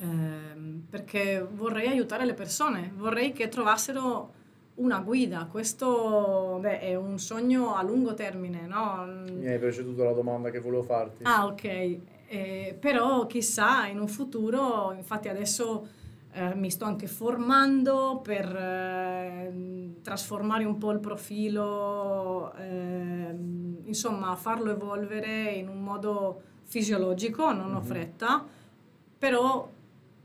ehm, 0.00 0.84
perché 0.88 1.44
vorrei 1.52 1.88
aiutare 1.88 2.24
le 2.24 2.34
persone, 2.34 2.92
vorrei 2.96 3.32
che 3.32 3.48
trovassero 3.48 4.32
una 4.76 5.00
guida, 5.00 5.48
questo 5.50 6.58
beh, 6.60 6.78
è 6.78 6.94
un 6.94 7.18
sogno 7.18 7.74
a 7.74 7.82
lungo 7.82 8.14
termine, 8.14 8.68
no? 8.68 9.04
Mi 9.32 9.48
hai 9.48 9.58
preceduto 9.58 10.04
la 10.04 10.12
domanda 10.12 10.50
che 10.50 10.60
volevo 10.60 10.84
farti. 10.84 11.24
Ah, 11.24 11.44
ok. 11.46 11.64
Eh, 12.30 12.76
però 12.78 13.26
chissà, 13.26 13.86
in 13.86 13.98
un 13.98 14.06
futuro, 14.06 14.92
infatti 14.96 15.26
adesso 15.28 15.88
eh, 16.32 16.54
mi 16.54 16.70
sto 16.70 16.84
anche 16.84 17.06
formando 17.06 18.20
per 18.22 18.54
eh, 18.54 19.94
trasformare 20.02 20.64
un 20.64 20.78
po' 20.78 20.92
il 20.92 21.00
profilo, 21.00 22.52
ehm, 22.54 23.78
insomma, 23.84 24.34
farlo 24.36 24.70
evolvere 24.70 25.50
in 25.52 25.68
un 25.68 25.82
modo 25.82 26.42
fisiologico, 26.64 27.52
non 27.52 27.74
ho 27.74 27.78
Mhm. 27.80 27.84
fretta, 27.84 28.46
però 29.18 29.68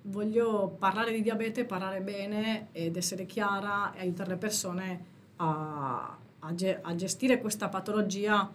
voglio 0.03 0.75
parlare 0.77 1.13
di 1.13 1.21
diabete, 1.21 1.63
parlare 1.65 2.01
bene 2.01 2.67
ed 2.73 2.97
essere 2.97 3.25
chiara 3.25 3.93
e 3.93 4.01
aiutare 4.01 4.31
le 4.31 4.37
persone 4.37 5.05
a, 5.37 6.17
a 6.39 6.53
ge- 6.55 6.79
a 6.81 6.93
gestire 6.95 7.39
questa 7.39 7.69
patologia 7.69 8.51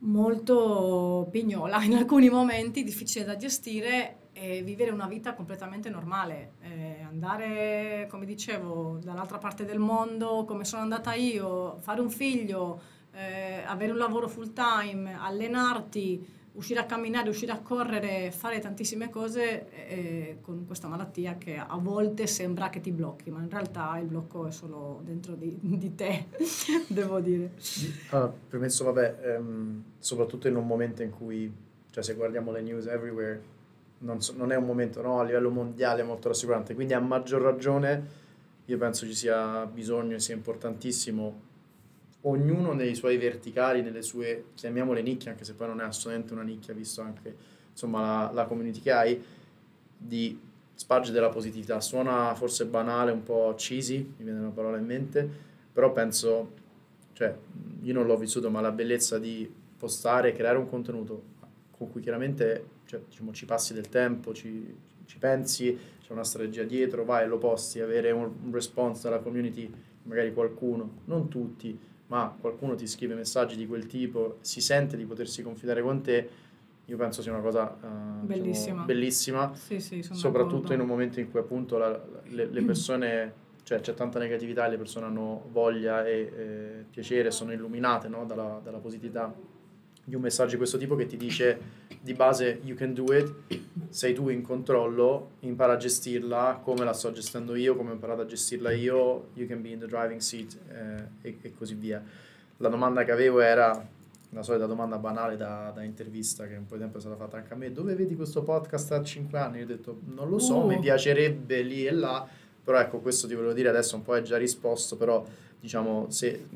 molto 0.00 1.28
pignola 1.30 1.82
in 1.84 1.94
alcuni 1.94 2.28
momenti, 2.28 2.82
difficile 2.82 3.24
da 3.24 3.36
gestire 3.36 4.16
e 4.42 4.62
vivere 4.62 4.90
una 4.90 5.06
vita 5.06 5.34
completamente 5.34 5.88
normale, 5.88 6.54
Eh, 6.62 7.02
andare, 7.02 8.06
come 8.10 8.24
dicevo, 8.24 8.98
dall'altra 9.00 9.38
parte 9.38 9.64
del 9.64 9.78
mondo, 9.78 10.44
come 10.44 10.64
sono 10.64 10.82
andata 10.82 11.14
io, 11.14 11.78
fare 11.80 12.00
un 12.00 12.10
figlio, 12.10 12.80
eh, 13.12 13.62
avere 13.64 13.92
un 13.92 13.98
lavoro 13.98 14.26
full 14.28 14.52
time, 14.52 15.14
allenarti, 15.16 16.26
uscire 16.54 16.80
a 16.80 16.86
camminare, 16.86 17.28
uscire 17.28 17.52
a 17.52 17.60
correre, 17.60 18.32
fare 18.32 18.58
tantissime 18.58 19.10
cose 19.10 19.68
eh, 19.88 20.38
con 20.40 20.66
questa 20.66 20.88
malattia 20.88 21.36
che 21.36 21.56
a 21.56 21.76
volte 21.76 22.26
sembra 22.26 22.68
che 22.68 22.80
ti 22.80 22.90
blocchi, 22.90 23.30
ma 23.30 23.40
in 23.40 23.50
realtà 23.50 23.96
il 23.98 24.06
blocco 24.06 24.46
è 24.46 24.50
solo 24.50 25.02
dentro 25.04 25.34
di, 25.34 25.56
di 25.60 25.94
te, 25.94 26.26
devo 26.88 27.20
dire. 27.20 27.52
Ah, 28.10 28.32
premesso, 28.48 28.84
vabbè, 28.84 29.36
ehm, 29.36 29.82
soprattutto 29.98 30.48
in 30.48 30.56
un 30.56 30.66
momento 30.66 31.02
in 31.02 31.10
cui, 31.10 31.52
cioè 31.90 32.02
se 32.02 32.14
guardiamo 32.14 32.50
le 32.50 32.62
news 32.62 32.86
everywhere, 32.86 33.60
non, 34.02 34.20
so- 34.20 34.34
non 34.36 34.52
è 34.52 34.56
un 34.56 34.64
momento 34.64 35.02
no, 35.02 35.20
a 35.20 35.24
livello 35.24 35.50
mondiale 35.50 36.02
molto 36.02 36.28
rassicurante, 36.28 36.74
quindi 36.74 36.94
a 36.94 37.00
maggior 37.00 37.42
ragione 37.42 38.20
io 38.66 38.78
penso 38.78 39.06
ci 39.06 39.14
sia 39.14 39.66
bisogno 39.66 40.14
e 40.14 40.20
sia 40.20 40.34
importantissimo 40.34 41.50
ognuno 42.22 42.72
nei 42.72 42.94
suoi 42.94 43.16
verticali, 43.16 43.82
nelle 43.82 44.02
sue, 44.02 44.46
chiamiamole 44.54 45.02
nicchie, 45.02 45.30
anche 45.30 45.44
se 45.44 45.54
poi 45.54 45.68
non 45.68 45.80
è 45.80 45.84
assolutamente 45.84 46.32
una 46.32 46.42
nicchia, 46.42 46.72
visto 46.72 47.00
anche 47.00 47.34
insomma 47.70 48.00
la, 48.00 48.30
la 48.32 48.44
community 48.44 48.80
che 48.80 48.92
hai, 48.92 49.24
di 49.96 50.38
spargere 50.74 51.14
della 51.14 51.30
positività. 51.30 51.80
Suona 51.80 52.34
forse 52.34 52.66
banale, 52.66 53.10
un 53.10 53.22
po' 53.22 53.54
cheesy, 53.56 53.98
mi 53.98 54.24
viene 54.24 54.38
una 54.38 54.50
parola 54.50 54.76
in 54.76 54.84
mente, 54.84 55.28
però 55.72 55.92
penso, 55.92 56.52
cioè, 57.12 57.34
io 57.82 57.92
non 57.92 58.06
l'ho 58.06 58.16
vissuto, 58.16 58.50
ma 58.50 58.60
la 58.60 58.72
bellezza 58.72 59.18
di 59.18 59.50
postare, 59.76 60.32
creare 60.32 60.58
un 60.58 60.68
contenuto 60.68 61.30
con 61.76 61.90
cui 61.90 62.00
chiaramente 62.00 62.64
cioè, 62.92 63.00
diciamo, 63.08 63.32
ci 63.32 63.46
passi 63.46 63.72
del 63.72 63.88
tempo, 63.88 64.34
ci, 64.34 64.76
ci 65.06 65.16
pensi, 65.16 65.78
c'è 66.02 66.12
una 66.12 66.24
strategia 66.24 66.62
dietro, 66.64 67.06
vai, 67.06 67.26
lo 67.26 67.38
posti, 67.38 67.80
avere 67.80 68.10
un, 68.10 68.30
un 68.44 68.52
response 68.52 69.08
dalla 69.08 69.20
community, 69.20 69.72
magari 70.02 70.34
qualcuno, 70.34 70.98
non 71.06 71.28
tutti, 71.28 71.78
ma 72.08 72.36
qualcuno 72.38 72.74
ti 72.74 72.86
scrive 72.86 73.14
messaggi 73.14 73.56
di 73.56 73.66
quel 73.66 73.86
tipo, 73.86 74.36
si 74.42 74.60
sente 74.60 74.98
di 74.98 75.06
potersi 75.06 75.42
confidare 75.42 75.80
con 75.80 76.02
te, 76.02 76.28
io 76.84 76.96
penso 76.98 77.22
sia 77.22 77.32
una 77.32 77.40
cosa 77.40 77.78
uh, 77.80 78.26
bellissima, 78.26 78.50
diciamo, 78.50 78.84
bellissima 78.84 79.54
sì, 79.54 79.80
sì, 79.80 80.02
soprattutto 80.02 80.54
d'accordo. 80.54 80.74
in 80.74 80.80
un 80.80 80.86
momento 80.86 81.20
in 81.20 81.30
cui 81.30 81.40
appunto 81.40 81.78
la, 81.78 81.98
le, 82.24 82.44
le, 82.44 82.62
persone, 82.62 83.32
cioè 83.62 83.80
c'è 83.80 83.94
tanta 83.94 84.18
negatività, 84.18 84.66
le 84.66 84.76
persone 84.76 85.06
hanno 85.06 85.46
voglia 85.50 86.04
e 86.04 86.32
eh, 86.36 86.84
piacere, 86.90 87.30
sono 87.30 87.52
illuminate 87.52 88.08
no? 88.08 88.26
dalla, 88.26 88.60
dalla 88.62 88.78
positività 88.78 89.32
di 90.04 90.14
un 90.14 90.20
messaggio 90.20 90.52
di 90.52 90.56
questo 90.56 90.78
tipo 90.78 90.96
che 90.96 91.06
ti 91.06 91.16
dice 91.16 91.80
di 92.00 92.14
base 92.14 92.60
you 92.64 92.76
can 92.76 92.92
do 92.92 93.12
it, 93.14 93.32
sei 93.88 94.12
tu 94.12 94.28
in 94.28 94.42
controllo, 94.42 95.32
impara 95.40 95.74
a 95.74 95.76
gestirla 95.76 96.60
come 96.62 96.84
la 96.84 96.92
sto 96.92 97.12
gestendo 97.12 97.54
io, 97.54 97.76
come 97.76 97.90
ho 97.90 97.92
imparato 97.94 98.22
a 98.22 98.26
gestirla 98.26 98.72
io, 98.72 99.28
you 99.34 99.46
can 99.46 99.62
be 99.62 99.68
in 99.68 99.78
the 99.78 99.86
driving 99.86 100.20
seat 100.20 100.58
eh, 100.68 101.28
e, 101.28 101.38
e, 101.40 101.54
così 101.54 101.74
via. 101.74 102.02
La 102.56 102.68
domanda 102.68 103.04
che 103.04 103.12
avevo 103.12 103.40
era 103.40 104.00
la 104.34 104.42
solita 104.42 104.66
domanda 104.66 104.96
banale 104.96 105.36
da, 105.36 105.70
da, 105.74 105.82
intervista 105.82 106.46
che 106.46 106.56
un 106.56 106.66
po' 106.66 106.74
di 106.74 106.80
tempo 106.80 106.96
è 106.96 107.00
stata 107.00 107.16
fatta 107.16 107.36
anche 107.36 107.52
a 107.52 107.56
me, 107.56 107.70
dove 107.70 107.94
vedi 107.94 108.16
questo 108.16 108.42
podcast 108.42 108.92
a 108.92 109.02
5 109.02 109.38
anni? 109.38 109.58
Io 109.58 109.64
ho 109.64 109.68
detto 109.68 110.00
non 110.06 110.28
lo 110.28 110.38
so, 110.38 110.56
uh. 110.56 110.66
mi 110.66 110.78
piacerebbe 110.80 111.60
lì 111.62 111.86
e 111.86 111.92
là, 111.92 112.26
però 112.64 112.80
ecco 112.80 112.98
questo 112.98 113.28
ti 113.28 113.34
volevo 113.34 113.52
dire 113.52 113.68
adesso 113.68 113.94
un 113.94 114.02
po' 114.02 114.16
è 114.16 114.22
già 114.22 114.38
risposto, 114.38 114.96
però 114.96 115.24
diciamo 115.60 116.06
se 116.08 116.46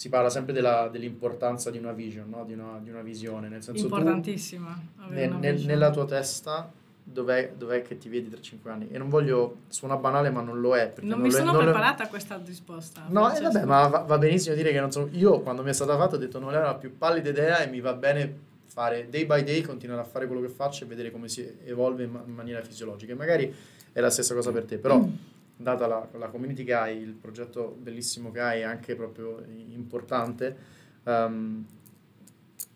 si 0.00 0.08
parla 0.08 0.30
sempre 0.30 0.54
della, 0.54 0.88
dell'importanza 0.90 1.70
di 1.70 1.76
una 1.76 1.92
vision, 1.92 2.30
no? 2.30 2.42
di, 2.46 2.54
una, 2.54 2.80
di, 2.82 2.88
una, 2.88 3.02
visione. 3.02 3.50
Nel 3.50 3.62
senso 3.62 3.82
Importantissima. 3.82 4.80
Tu, 4.96 5.12
nel, 5.12 5.30
nel, 5.34 5.60
nella 5.66 5.90
tua 5.90 6.06
testa, 6.06 6.72
dov'è, 7.04 7.52
dov'è, 7.54 7.82
che 7.82 7.98
ti 7.98 8.08
vedi 8.08 8.30
tra 8.30 8.40
cinque 8.40 8.70
anni? 8.70 8.88
E 8.90 8.96
non 8.96 9.10
voglio, 9.10 9.56
suona 9.68 9.96
banale, 9.96 10.30
ma 10.30 10.40
non 10.40 10.58
lo 10.58 10.74
è. 10.74 10.94
Non, 11.00 11.08
non 11.10 11.20
mi 11.20 11.30
sono 11.30 11.52
è, 11.52 11.64
preparata 11.64 12.04
a 12.04 12.08
questa 12.08 12.40
risposta. 12.42 13.04
No, 13.08 13.30
eh, 13.30 13.42
vabbè, 13.42 13.64
ma 13.66 13.88
va, 13.88 13.98
va, 13.98 14.16
benissimo 14.16 14.54
dire 14.54 14.72
che 14.72 14.80
non 14.80 14.90
so. 14.90 15.06
Io 15.12 15.40
quando 15.40 15.62
mi 15.62 15.68
è 15.68 15.74
stata 15.74 15.98
fatta 15.98 16.16
ho 16.16 16.18
detto 16.18 16.38
non 16.38 16.54
era 16.54 16.64
la 16.64 16.76
più 16.76 16.96
pallida 16.96 17.28
idea 17.28 17.62
e 17.62 17.68
mi 17.68 17.80
va 17.80 17.92
bene 17.92 18.34
fare 18.64 19.06
day 19.10 19.26
by 19.26 19.44
day, 19.44 19.60
continuare 19.60 20.00
a 20.00 20.04
fare 20.04 20.26
quello 20.26 20.40
che 20.40 20.48
faccio 20.48 20.84
e 20.84 20.86
vedere 20.86 21.10
come 21.10 21.28
si 21.28 21.46
evolve 21.66 22.04
in, 22.04 22.10
ma- 22.10 22.22
in 22.26 22.32
maniera 22.32 22.62
fisiologica. 22.62 23.12
E 23.12 23.16
magari 23.16 23.54
è 23.92 24.00
la 24.00 24.08
stessa 24.08 24.32
cosa 24.32 24.50
per 24.50 24.64
te, 24.64 24.78
però. 24.78 24.96
Mm 24.96 25.29
data 25.60 25.86
la, 25.86 26.08
la, 26.12 26.28
community 26.28 26.64
che 26.64 26.74
hai, 26.74 26.96
il 26.96 27.12
progetto 27.12 27.76
bellissimo 27.78 28.30
che 28.30 28.40
hai, 28.40 28.62
anche 28.62 28.96
proprio 28.96 29.42
importante, 29.68 30.56
um, 31.04 31.64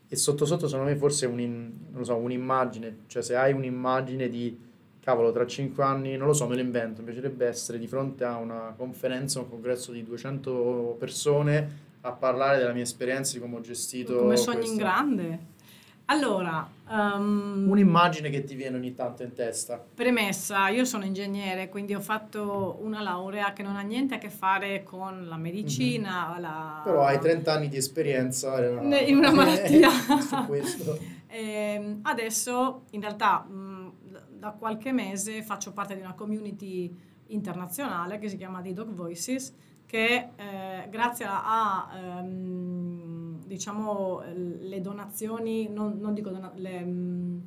e 0.07 0.17
sotto 0.17 0.45
sotto 0.45 0.69
secondo 0.69 0.91
me 0.91 0.97
forse 0.97 1.27
un, 1.27 1.73
so, 2.03 2.17
un'immagine, 2.17 2.99
cioè 3.07 3.23
se 3.23 3.37
hai 3.37 3.53
un'immagine 3.53 4.29
di 4.29 4.57
cavolo 5.01 5.33
tra 5.33 5.47
cinque 5.47 5.83
anni, 5.83 6.17
non 6.17 6.27
lo 6.27 6.33
so, 6.33 6.47
me 6.47 6.55
lo 6.55 6.61
invento, 6.61 7.01
mi 7.01 7.07
piacerebbe 7.07 7.47
essere 7.47 7.79
di 7.79 7.87
fronte 7.87 8.25
a 8.25 8.37
una 8.37 8.75
conferenza, 8.77 9.41
un 9.41 9.49
congresso 9.49 9.93
di 9.93 10.03
200 10.03 10.97
persone 10.99 11.83
a 12.03 12.13
parlare 12.13 12.59
della 12.59 12.73
mia 12.73 12.83
esperienza, 12.83 13.35
di 13.35 13.41
come 13.41 13.57
ho 13.57 13.61
gestito... 13.61 14.19
Come 14.19 14.37
sogni 14.37 14.57
questa... 14.59 14.73
in 14.73 14.79
grande. 14.79 15.39
Allora, 16.07 16.69
um, 16.89 17.67
un'immagine 17.69 18.31
che 18.31 18.45
ti 18.45 18.55
viene 18.55 18.77
ogni 18.77 18.95
tanto 18.95 19.23
in 19.23 19.33
testa. 19.33 19.83
Premessa, 19.95 20.69
io 20.69 20.85
sono 20.85 21.05
ingegnere, 21.05 21.69
quindi 21.69 21.95
ho 21.95 22.01
fatto 22.01 22.79
una 22.81 23.01
laurea 23.01 23.53
che 23.53 23.63
non 23.63 23.77
ha 23.77 23.81
niente 23.83 24.15
a 24.15 24.19
che 24.19 24.31
fare 24.31 24.83
con 24.83 25.27
la 25.27 25.37
medicina. 25.37 26.31
Mm-hmm. 26.33 26.41
La... 26.41 26.81
Però 26.85 27.05
hai 27.05 27.19
30 27.19 27.53
anni 27.53 27.69
di 27.69 27.77
esperienza 27.77 28.53
una... 28.55 28.99
in 29.01 29.17
una 29.17 29.33
malattia. 29.35 29.91
su 30.21 30.47
questo. 30.47 30.99
e, 31.27 31.39
ehm, 31.39 31.99
adesso, 32.03 32.83
in 32.91 33.01
realtà, 33.01 33.47
da 34.31 34.51
qualche 34.51 34.93
mese 34.93 35.43
faccio 35.43 35.73
parte 35.73 35.95
di 35.95 36.01
una 36.01 36.15
community 36.15 36.95
internazionale 37.29 38.19
che 38.19 38.29
si 38.29 38.37
chiama 38.37 38.61
The 38.61 38.73
Dog 38.73 38.91
Voices, 38.91 39.55
che 39.87 40.29
eh, 40.37 40.89
grazie 40.89 41.25
a... 41.25 41.89
a 41.89 42.21
um, 42.21 42.94
diciamo, 43.45 44.23
le 44.61 44.81
donazioni, 44.81 45.69
non, 45.69 45.99
non 45.99 46.15
dico 46.15 46.31
dona- 46.31 46.53
le, 46.55 46.85
mm, 46.85 47.39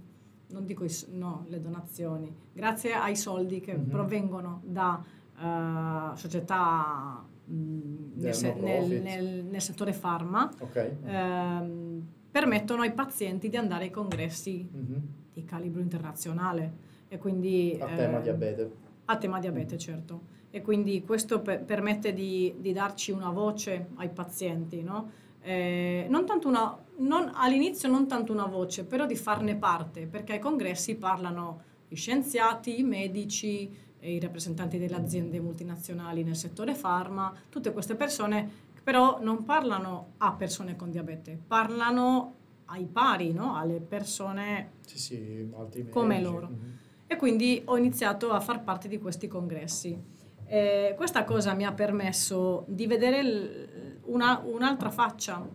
non 0.49 0.65
dico 0.65 0.83
i, 0.83 0.91
no, 1.11 1.45
le 1.47 1.59
donazioni, 1.59 2.33
grazie 2.53 2.93
ai 2.93 3.15
soldi 3.15 3.59
che 3.59 3.75
mm-hmm. 3.75 3.89
provengono 3.89 4.61
da 4.63 5.03
uh, 5.39 6.15
società 6.15 7.25
mh, 7.45 7.53
mm, 7.53 8.11
nel, 8.15 8.33
se, 8.33 8.53
nel, 8.53 9.01
nel, 9.01 9.43
nel, 9.45 9.61
settore 9.61 9.93
farma, 9.93 10.51
okay. 10.59 10.95
ehm, 11.03 12.07
permettono 12.31 12.81
ai 12.81 12.93
pazienti 12.93 13.49
di 13.49 13.57
andare 13.57 13.85
ai 13.85 13.91
congressi 13.91 14.67
mm-hmm. 14.71 14.99
di 15.33 15.43
calibro 15.43 15.81
internazionale. 15.81 16.85
E 17.07 17.17
quindi, 17.17 17.77
a 17.79 17.87
tema 17.95 18.19
eh, 18.19 18.21
diabete. 18.21 18.71
A 19.05 19.17
tema 19.17 19.39
diabete, 19.39 19.71
mm-hmm. 19.71 19.79
certo. 19.79 20.21
E 20.49 20.61
quindi 20.61 21.03
questo 21.03 21.41
per, 21.41 21.63
permette 21.63 22.13
di, 22.13 22.55
di, 22.59 22.71
darci 22.73 23.11
una 23.11 23.29
voce 23.29 23.89
ai 23.95 24.09
pazienti, 24.09 24.81
no? 24.81 25.11
Eh, 25.47 26.07
non 26.09 26.25
tanto 26.25 26.49
una, 26.49 26.77
non, 26.97 27.31
all'inizio 27.33 27.87
non 27.87 28.05
tanto 28.05 28.33
una 28.33 28.47
voce, 28.47 28.83
però 28.83 29.05
di 29.05 29.15
farne 29.15 29.55
parte, 29.55 30.05
perché 30.05 30.33
ai 30.33 30.39
congressi 30.39 30.95
parlano 30.97 31.61
gli 31.87 31.95
scienziati, 31.95 32.79
i 32.79 32.83
medici, 32.83 33.73
i 34.01 34.19
rappresentanti 34.19 34.77
delle 34.77 34.97
aziende 34.97 35.39
multinazionali 35.39 36.23
nel 36.23 36.35
settore 36.35 36.75
farma, 36.75 37.33
tutte 37.47 37.71
queste 37.71 37.95
persone 37.95 38.65
però 38.83 39.19
non 39.21 39.43
parlano 39.43 40.13
a 40.17 40.33
persone 40.33 40.75
con 40.75 40.91
diabete, 40.91 41.39
parlano 41.47 42.35
ai 42.65 42.85
pari, 42.85 43.31
no? 43.31 43.55
alle 43.55 43.79
persone 43.79 44.71
sì, 44.85 44.97
sì, 44.99 45.49
come 45.89 46.21
loro. 46.21 46.49
Mm-hmm. 46.49 46.71
E 47.07 47.15
quindi 47.15 47.61
ho 47.65 47.77
iniziato 47.77 48.31
a 48.31 48.41
far 48.41 48.63
parte 48.63 48.89
di 48.89 48.97
questi 48.97 49.27
congressi. 49.27 49.97
Eh, 50.45 50.93
questa 50.95 51.25
cosa 51.25 51.53
mi 51.53 51.65
ha 51.65 51.73
permesso 51.73 52.63
di 52.67 52.87
vedere 52.87 53.23
l- 53.23 53.86
una, 54.07 54.41
un'altra 54.43 54.89
faccia 54.89 55.45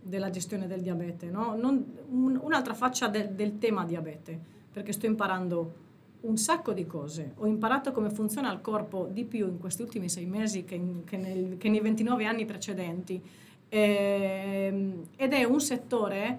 della 0.00 0.30
gestione 0.30 0.66
del 0.66 0.80
diabete, 0.80 1.30
no? 1.30 1.54
non, 1.56 1.84
un, 2.10 2.38
un'altra 2.40 2.74
faccia 2.74 3.08
del, 3.08 3.30
del 3.30 3.58
tema 3.58 3.84
diabete, 3.84 4.38
perché 4.72 4.92
sto 4.92 5.06
imparando 5.06 5.84
un 6.20 6.36
sacco 6.36 6.72
di 6.72 6.86
cose. 6.86 7.32
Ho 7.36 7.46
imparato 7.46 7.92
come 7.92 8.10
funziona 8.10 8.52
il 8.52 8.60
corpo 8.60 9.08
di 9.10 9.24
più 9.24 9.46
in 9.46 9.58
questi 9.58 9.82
ultimi 9.82 10.08
sei 10.08 10.26
mesi 10.26 10.64
che, 10.64 10.74
in, 10.74 11.04
che, 11.04 11.16
nel, 11.16 11.56
che 11.58 11.68
nei 11.68 11.80
29 11.80 12.24
anni 12.24 12.44
precedenti. 12.44 13.22
E, 13.68 14.66
ehm, 14.68 15.06
ed 15.16 15.32
è 15.32 15.44
un 15.44 15.60
settore 15.60 16.38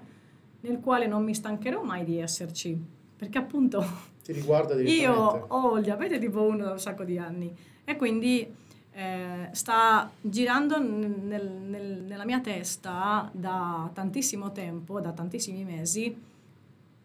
nel 0.61 0.79
quale 0.79 1.07
non 1.07 1.23
mi 1.23 1.33
stancherò 1.33 1.83
mai 1.83 2.03
di 2.03 2.19
esserci, 2.19 2.77
perché 3.15 3.37
appunto 3.37 3.85
Ti 4.23 4.31
riguarda 4.31 4.75
io 4.81 5.13
ho 5.13 5.77
il 5.77 5.83
diabete 5.83 6.19
tipo 6.19 6.41
1 6.41 6.63
da 6.63 6.71
un 6.71 6.79
sacco 6.79 7.03
di 7.03 7.17
anni 7.17 7.53
e 7.83 7.95
quindi 7.95 8.53
eh, 8.97 9.49
sta 9.51 10.09
girando 10.19 10.79
nel, 10.79 11.47
nel, 11.47 12.01
nella 12.01 12.25
mia 12.25 12.39
testa 12.39 13.29
da 13.31 13.87
tantissimo 13.93 14.51
tempo, 14.51 14.99
da 14.99 15.11
tantissimi 15.11 15.63
mesi, 15.63 16.19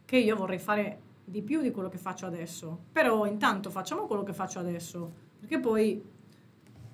che 0.07 0.17
io 0.17 0.35
vorrei 0.35 0.59
fare 0.59 0.99
di 1.23 1.43
più 1.43 1.61
di 1.61 1.71
quello 1.71 1.91
che 1.91 1.99
faccio 1.99 2.25
adesso. 2.25 2.79
Però 2.93 3.27
intanto 3.27 3.69
facciamo 3.69 4.07
quello 4.07 4.23
che 4.23 4.33
faccio 4.33 4.59
adesso, 4.59 5.13
perché 5.39 5.61
poi 5.61 6.03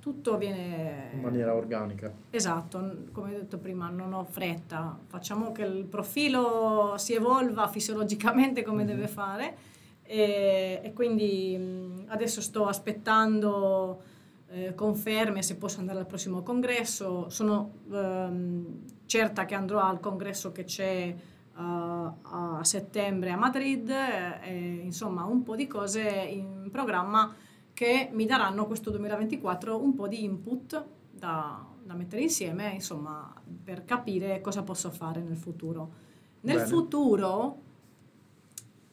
tutto 0.01 0.37
viene... 0.37 1.11
In 1.13 1.21
maniera 1.21 1.55
organica. 1.55 2.13
Esatto, 2.31 3.05
come 3.13 3.37
ho 3.37 3.39
detto 3.39 3.59
prima, 3.59 3.89
non 3.91 4.13
ho 4.13 4.25
fretta, 4.25 4.99
facciamo 5.07 5.53
che 5.53 5.63
il 5.63 5.85
profilo 5.85 6.95
si 6.97 7.15
evolva 7.15 7.69
fisiologicamente 7.69 8.65
come 8.65 8.83
mm-hmm. 8.83 8.97
deve 8.97 9.07
fare 9.07 9.57
e, 10.03 10.81
e 10.83 10.93
quindi 10.93 12.05
adesso 12.09 12.41
sto 12.41 12.67
aspettando 12.67 14.17
eh, 14.51 14.75
conferme 14.75 15.43
se 15.43 15.57
posso 15.57 15.81
andare 15.81 15.99
al 15.99 16.07
prossimo 16.07 16.43
congresso. 16.43 17.29
Sono 17.29 17.73
ehm, 17.93 18.81
certa 19.07 19.45
che 19.45 19.55
andrò 19.55 19.81
al 19.81 20.01
congresso 20.01 20.53
che 20.53 20.65
c'è 20.65 21.15
uh, 21.57 21.61
a 21.61 22.61
settembre 22.63 23.31
a 23.31 23.37
Madrid, 23.37 23.91
eh, 23.91 24.81
insomma 24.83 25.25
un 25.25 25.43
po' 25.43 25.57
di 25.57 25.67
cose 25.67 26.03
in 26.03 26.69
programma 26.71 27.35
che 27.73 28.09
mi 28.13 28.27
daranno 28.27 28.67
questo 28.67 28.91
2024 28.91 29.81
un 29.81 29.95
po' 29.95 30.09
di 30.09 30.25
input 30.25 30.85
da, 31.11 31.65
da 31.83 31.95
mettere 31.95 32.23
insieme, 32.23 32.71
insomma, 32.73 33.33
per 33.63 33.85
capire 33.85 34.41
cosa 34.41 34.63
posso 34.63 34.91
fare 34.91 35.21
nel 35.21 35.37
futuro. 35.37 36.07
Nel 36.41 36.57
Bene. 36.57 36.69
futuro 36.69 37.61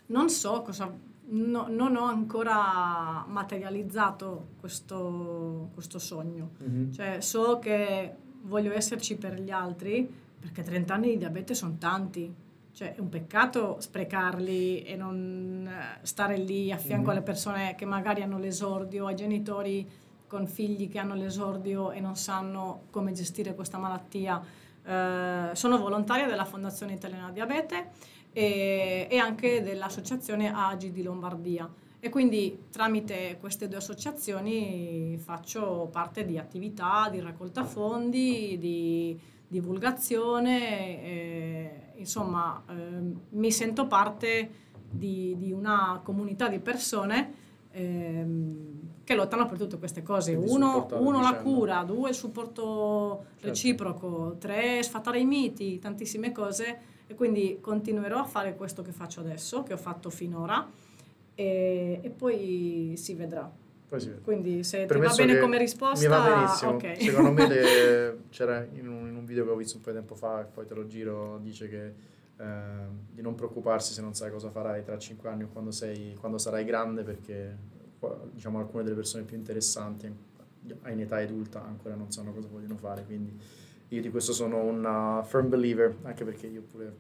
non 0.08 0.30
so 0.30 0.62
cosa 0.62 0.91
no, 1.28 1.68
non 1.70 1.96
ho 1.96 2.06
ancora 2.06 3.26
materializzato 3.28 4.48
questo, 4.60 5.70
questo 5.74 6.00
sogno. 6.00 6.52
Mm-hmm. 6.64 6.92
Cioè, 6.92 7.22
so 7.22 7.60
che 7.60 8.16
voglio 8.42 8.74
esserci 8.74 9.16
per 9.16 9.40
gli 9.40 9.52
altri 9.52 10.24
perché 10.40 10.62
30 10.62 10.94
anni 10.94 11.10
di 11.10 11.18
diabete 11.18 11.54
sono 11.54 11.76
tanti. 11.80 12.34
Cioè, 12.72 12.96
è 12.96 13.00
un 13.00 13.10
peccato 13.10 13.78
sprecarli 13.80 14.84
e 14.84 14.96
non 14.96 15.70
stare 16.02 16.38
lì 16.38 16.72
a 16.72 16.78
fianco 16.78 17.08
mm-hmm. 17.08 17.10
alle 17.10 17.22
persone 17.22 17.76
che 17.76 17.86
magari 17.86 18.22
hanno 18.22 18.38
l'esordio, 18.38 19.08
ai 19.08 19.16
genitori 19.16 19.90
con 20.28 20.46
figli 20.46 20.90
che 20.90 21.00
hanno 21.00 21.16
l'esordio 21.16 21.92
e 21.92 22.00
non 22.02 22.16
sanno 22.16 22.84
come 22.90 23.14
gestire 23.14 23.56
questa 23.56 23.78
malattia. 23.78 24.44
Eh, 24.84 25.50
sono 25.54 25.78
volontaria 25.78 26.28
della 26.28 26.46
Fondazione 26.46 26.94
Italiana 26.94 27.32
Diabete 27.32 27.92
e, 28.38 29.08
e 29.10 29.18
anche 29.18 29.64
dell'associazione 29.64 30.52
AGI 30.54 30.92
di 30.92 31.04
Lombardia. 31.04 31.72
E 32.02 32.10
quindi 32.10 32.66
tramite 32.70 33.38
queste 33.40 33.70
due 33.70 33.78
associazioni 33.78 35.18
faccio 35.18 35.88
parte 35.90 36.26
di 36.26 36.38
attività 36.38 37.08
di 37.10 37.22
raccolta 37.22 37.64
fondi, 37.64 38.58
di 38.60 39.18
divulgazione, 39.48 41.04
eh, 41.04 41.94
insomma 41.96 42.62
eh, 42.70 42.74
mi 43.30 43.52
sento 43.52 43.88
parte 43.88 44.50
di, 44.90 45.36
di, 45.38 45.54
una 45.54 46.02
comunità 46.04 46.50
di 46.50 46.60
persone 46.60 47.34
eh, 47.72 48.26
che 49.06 49.16
lottano 49.16 49.46
per 49.48 49.58
tutte 49.58 49.80
queste 49.80 50.04
cose. 50.04 50.34
Uno, 50.36 50.88
uno 50.92 51.22
la 51.22 51.38
cura, 51.38 51.84
due 51.84 52.10
il 52.10 52.16
supporto 52.16 53.28
certo. 53.36 53.48
reciproco, 53.48 54.36
tre 54.40 54.84
sfatare 54.84 55.20
i 55.20 55.26
miti, 55.26 55.80
tantissime 55.80 56.34
cose 56.34 56.94
e 57.08 57.14
quindi 57.14 57.60
continuerò 57.62 58.20
a 58.20 58.26
fare 58.26 58.56
questo 58.56 58.82
che 58.82 58.91
faccio 58.91 59.20
adesso, 59.20 59.64
che 59.64 59.74
ho 59.74 59.78
fatto 59.78 60.10
finora 60.10 60.68
e, 61.36 61.99
e 62.01 62.10
poi 62.10 62.93
si 62.97 63.14
vedrà. 63.14 63.51
Poi 63.88 63.99
si 63.99 64.08
vedrà. 64.08 64.24
Quindi 64.24 64.64
se 64.64 64.86
ti 64.86 64.97
va 64.97 65.14
bene 65.14 65.39
come 65.39 65.58
risposta... 65.58 66.08
Mi 66.08 66.14
va 66.14 66.36
benissimo. 66.36 66.72
Okay. 66.72 67.01
Secondo 67.01 67.32
me 67.32 67.47
le, 67.47 68.18
c'era 68.30 68.66
in 68.74 68.88
un, 68.88 69.08
in 69.08 69.16
un, 69.16 69.26
video 69.26 69.43
che 69.45 69.51
ho 69.51 69.56
visto 69.56 69.78
un 69.78 69.84
po' 69.84 69.91
di 69.91 69.97
tempo 69.97 70.16
fa 70.16 70.41
e 70.41 70.45
poi 70.45 70.66
te 70.66 70.74
lo 70.74 70.88
giro, 70.88 71.39
dice 71.41 71.68
che 71.68 71.93
eh, 72.38 72.43
di 73.12 73.22
non 73.22 73.36
preoccuparsi 73.36 73.93
se 73.93 74.01
non 74.01 74.14
sai 74.14 74.32
cosa 74.32 74.49
farai 74.49 74.84
tra 74.84 74.97
cinque 74.97 75.30
anni 75.30 75.43
o 75.43 75.47
quando, 75.47 75.72
sei, 75.72 76.16
quando 76.20 76.38
sarai 76.38 76.66
grande 76.66 77.03
perché 77.03 77.74
diciamo 78.32 78.60
alcune 78.60 78.84
delle 78.84 78.95
persone 78.95 79.24
più 79.24 79.38
interessanti 79.38 80.06
in 80.06 80.99
età 80.99 81.18
adulta 81.18 81.64
ancora 81.64 81.95
non 81.95 82.12
sanno 82.12 82.34
cosa 82.34 82.47
vogliono 82.51 82.76
fare 82.76 83.03
quindi 83.06 83.39
io 83.90 84.02
di 84.02 84.10
questo 84.10 84.34
sono 84.34 84.64
un 84.64 84.84
uh, 84.84 85.24
firm 85.26 85.50
believer 85.50 85.96
anche 86.04 86.24
perché 86.24 86.48
io 86.48 86.62
pure 86.62 86.94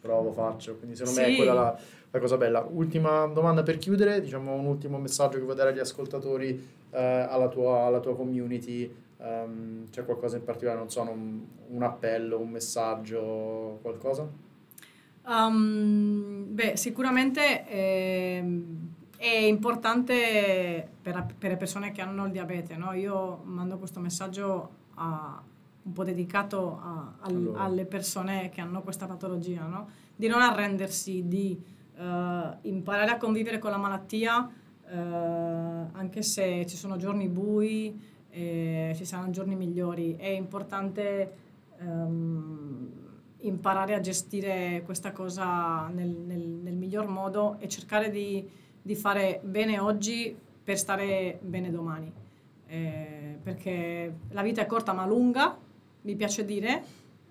provo, 0.00 0.32
faccio 0.32 0.76
quindi 0.76 0.96
secondo 0.96 1.20
sì. 1.20 1.26
me 1.26 1.32
è 1.32 1.36
quella 1.36 1.54
la 1.54 1.78
la 2.12 2.18
cosa 2.20 2.36
bella. 2.36 2.66
Ultima 2.70 3.26
domanda 3.26 3.62
per 3.62 3.78
chiudere, 3.78 4.20
diciamo 4.20 4.52
un 4.52 4.66
ultimo 4.66 4.98
messaggio 4.98 5.38
che 5.38 5.44
vuoi 5.44 5.56
dare 5.56 5.70
agli 5.70 5.78
ascoltatori, 5.78 6.68
eh, 6.90 7.02
alla, 7.02 7.48
tua, 7.48 7.86
alla, 7.86 8.00
tua, 8.00 8.14
community, 8.14 8.94
um, 9.16 9.88
c'è 9.88 10.04
qualcosa 10.04 10.36
in 10.36 10.44
particolare, 10.44 10.78
non 10.78 10.90
so, 10.90 11.00
un, 11.00 11.40
un 11.68 11.82
appello, 11.82 12.38
un 12.38 12.50
messaggio, 12.50 13.78
qualcosa? 13.80 14.28
Um, 15.24 16.48
beh, 16.50 16.76
sicuramente 16.76 17.66
eh, 17.66 18.62
è 19.16 19.36
importante 19.36 20.86
per, 21.00 21.34
per, 21.38 21.50
le 21.50 21.56
persone 21.56 21.92
che 21.92 22.02
hanno 22.02 22.26
il 22.26 22.32
diabete, 22.32 22.76
no? 22.76 22.92
io 22.92 23.40
mando 23.44 23.78
questo 23.78 24.00
messaggio 24.00 24.70
a, 24.96 25.42
un 25.82 25.92
po' 25.92 26.04
dedicato 26.04 26.78
a, 26.80 27.14
al, 27.20 27.34
allora. 27.34 27.60
alle 27.60 27.84
persone 27.84 28.50
che 28.50 28.60
hanno 28.60 28.82
questa 28.82 29.06
patologia, 29.06 29.66
no? 29.66 29.88
di 30.14 30.28
non 30.28 30.40
arrendersi, 30.40 31.26
di 31.26 31.60
uh, 31.96 32.02
imparare 32.62 33.10
a 33.10 33.16
convivere 33.16 33.58
con 33.58 33.70
la 33.70 33.78
malattia, 33.78 34.38
uh, 34.38 34.88
anche 35.92 36.22
se 36.22 36.64
ci 36.66 36.76
sono 36.76 36.96
giorni 36.96 37.28
bui 37.28 38.10
e 38.30 38.92
ci 38.96 39.04
saranno 39.04 39.30
giorni 39.30 39.56
migliori. 39.56 40.16
È 40.16 40.28
importante 40.28 41.32
um, 41.80 42.88
imparare 43.38 43.94
a 43.94 44.00
gestire 44.00 44.82
questa 44.84 45.12
cosa 45.12 45.88
nel, 45.88 46.08
nel, 46.08 46.40
nel 46.40 46.76
miglior 46.76 47.08
modo 47.08 47.56
e 47.58 47.68
cercare 47.68 48.10
di, 48.10 48.48
di, 48.80 48.94
fare 48.94 49.40
bene 49.42 49.78
oggi 49.78 50.36
per 50.62 50.78
stare 50.78 51.38
bene 51.42 51.70
domani. 51.70 52.12
Eh, 52.66 53.38
perché 53.42 54.20
la 54.30 54.42
vita 54.42 54.62
è 54.62 54.66
corta 54.66 54.92
ma 54.92 55.04
lunga, 55.04 55.58
mi 56.02 56.16
piace 56.16 56.44
dire, 56.44 56.82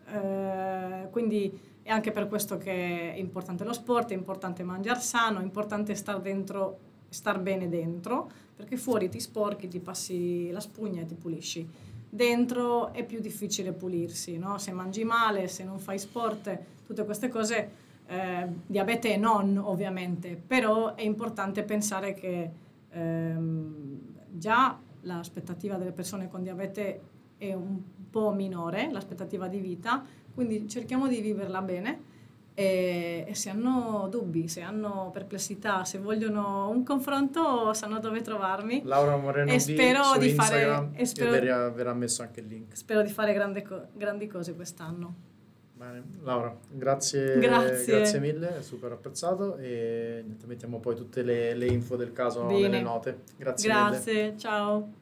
eh, 0.08 1.08
quindi 1.10 1.60
è 1.84 1.90
anche 1.90 2.12
per 2.12 2.28
questo 2.28 2.58
che 2.58 3.14
è 3.14 3.18
importante 3.18 3.64
lo 3.64 3.74
sport, 3.74 4.12
è 4.12 4.16
importante 4.16 4.64
mangiare 4.64 5.00
sano, 5.00 5.40
è 5.40 5.44
importante 5.44 5.96
star 5.96 6.22
dentro, 6.22 6.78
star 7.10 7.40
bene 7.40 7.70
dentro, 7.70 8.30
perché 8.56 8.78
fuori 8.78 9.10
ti 9.10 9.20
sporchi, 9.20 9.68
ti 9.68 9.80
passi 9.80 10.52
la 10.52 10.60
spugna 10.60 11.02
e 11.02 11.06
ti 11.06 11.16
pulisci. 11.16 11.68
Dentro 12.08 12.94
è 12.94 13.06
più 13.06 13.20
difficile 13.20 13.72
pulirsi, 13.72 14.38
no? 14.38 14.58
se 14.58 14.72
mangi 14.72 15.04
male, 15.04 15.48
se 15.48 15.64
non 15.64 15.80
fai 15.80 15.98
sport, 15.98 16.60
tutte 16.86 17.06
queste 17.06 17.30
cose, 17.30 17.72
eh, 18.06 18.48
diabete 18.68 19.18
non 19.18 19.58
ovviamente, 19.58 20.36
però 20.36 20.96
è 20.96 21.04
importante 21.04 21.64
pensare 21.64 22.14
che 22.14 22.52
ehm, 22.90 24.00
già 24.30 24.78
l'aspettativa 25.02 25.78
delle 25.78 25.94
persone 25.94 26.28
con 26.28 26.44
diabete 26.44 27.02
è 27.38 27.54
un 27.54 27.82
po' 28.12 28.32
minore, 28.32 28.92
l'aspettativa 28.92 29.48
di 29.48 29.60
vita, 29.60 30.06
quindi 30.34 30.68
cerchiamo 30.70 31.08
di 31.08 31.20
viverla 31.22 31.62
bene 31.62 32.10
e, 32.54 33.26
e, 33.28 33.34
se 33.34 33.50
hanno 33.50 34.08
dubbi, 34.10 34.48
se 34.48 34.62
hanno 34.62 35.10
perplessità, 35.12 35.86
se 35.86 36.00
vogliono 36.00 36.70
un 36.70 36.84
confronto 36.84 37.74
sanno 37.74 38.00
dove 38.00 38.22
trovarmi. 38.22 38.82
Laura 38.84 39.16
Moreno 39.16 39.52
e 39.52 39.60
spero 39.60 40.18
di 40.20 40.30
fare 40.30 40.90
e 40.94 41.06
spero, 41.06 41.32
verrà, 41.32 41.70
verrà, 41.70 41.94
messo 41.94 42.22
anche 42.22 42.42
il 42.42 42.48
link. 42.48 42.76
Spero 42.76 43.02
di 43.02 43.10
fare 43.10 43.34
grandi, 43.34 43.66
grandi 43.94 44.28
cose 44.28 44.54
quest'anno. 44.54 45.30
Bene, 45.74 46.04
Laura, 46.22 46.56
grazie, 46.70 47.40
grazie. 47.40 47.98
grazie 47.98 48.20
mille, 48.20 48.60
è 48.60 48.62
super 48.62 48.92
apprezzato 48.92 49.58
e 49.58 50.24
mettiamo 50.46 50.80
poi 50.80 50.96
tutte 50.96 51.24
le, 51.24 51.56
le 51.56 51.66
info 51.66 51.96
del 51.96 52.12
caso 52.12 52.44
Bene. 52.44 52.68
nelle 52.68 52.82
note. 52.82 53.22
Grazie. 53.38 53.68
Grazie, 53.68 54.14
mille. 54.14 54.38
ciao. 54.38 55.00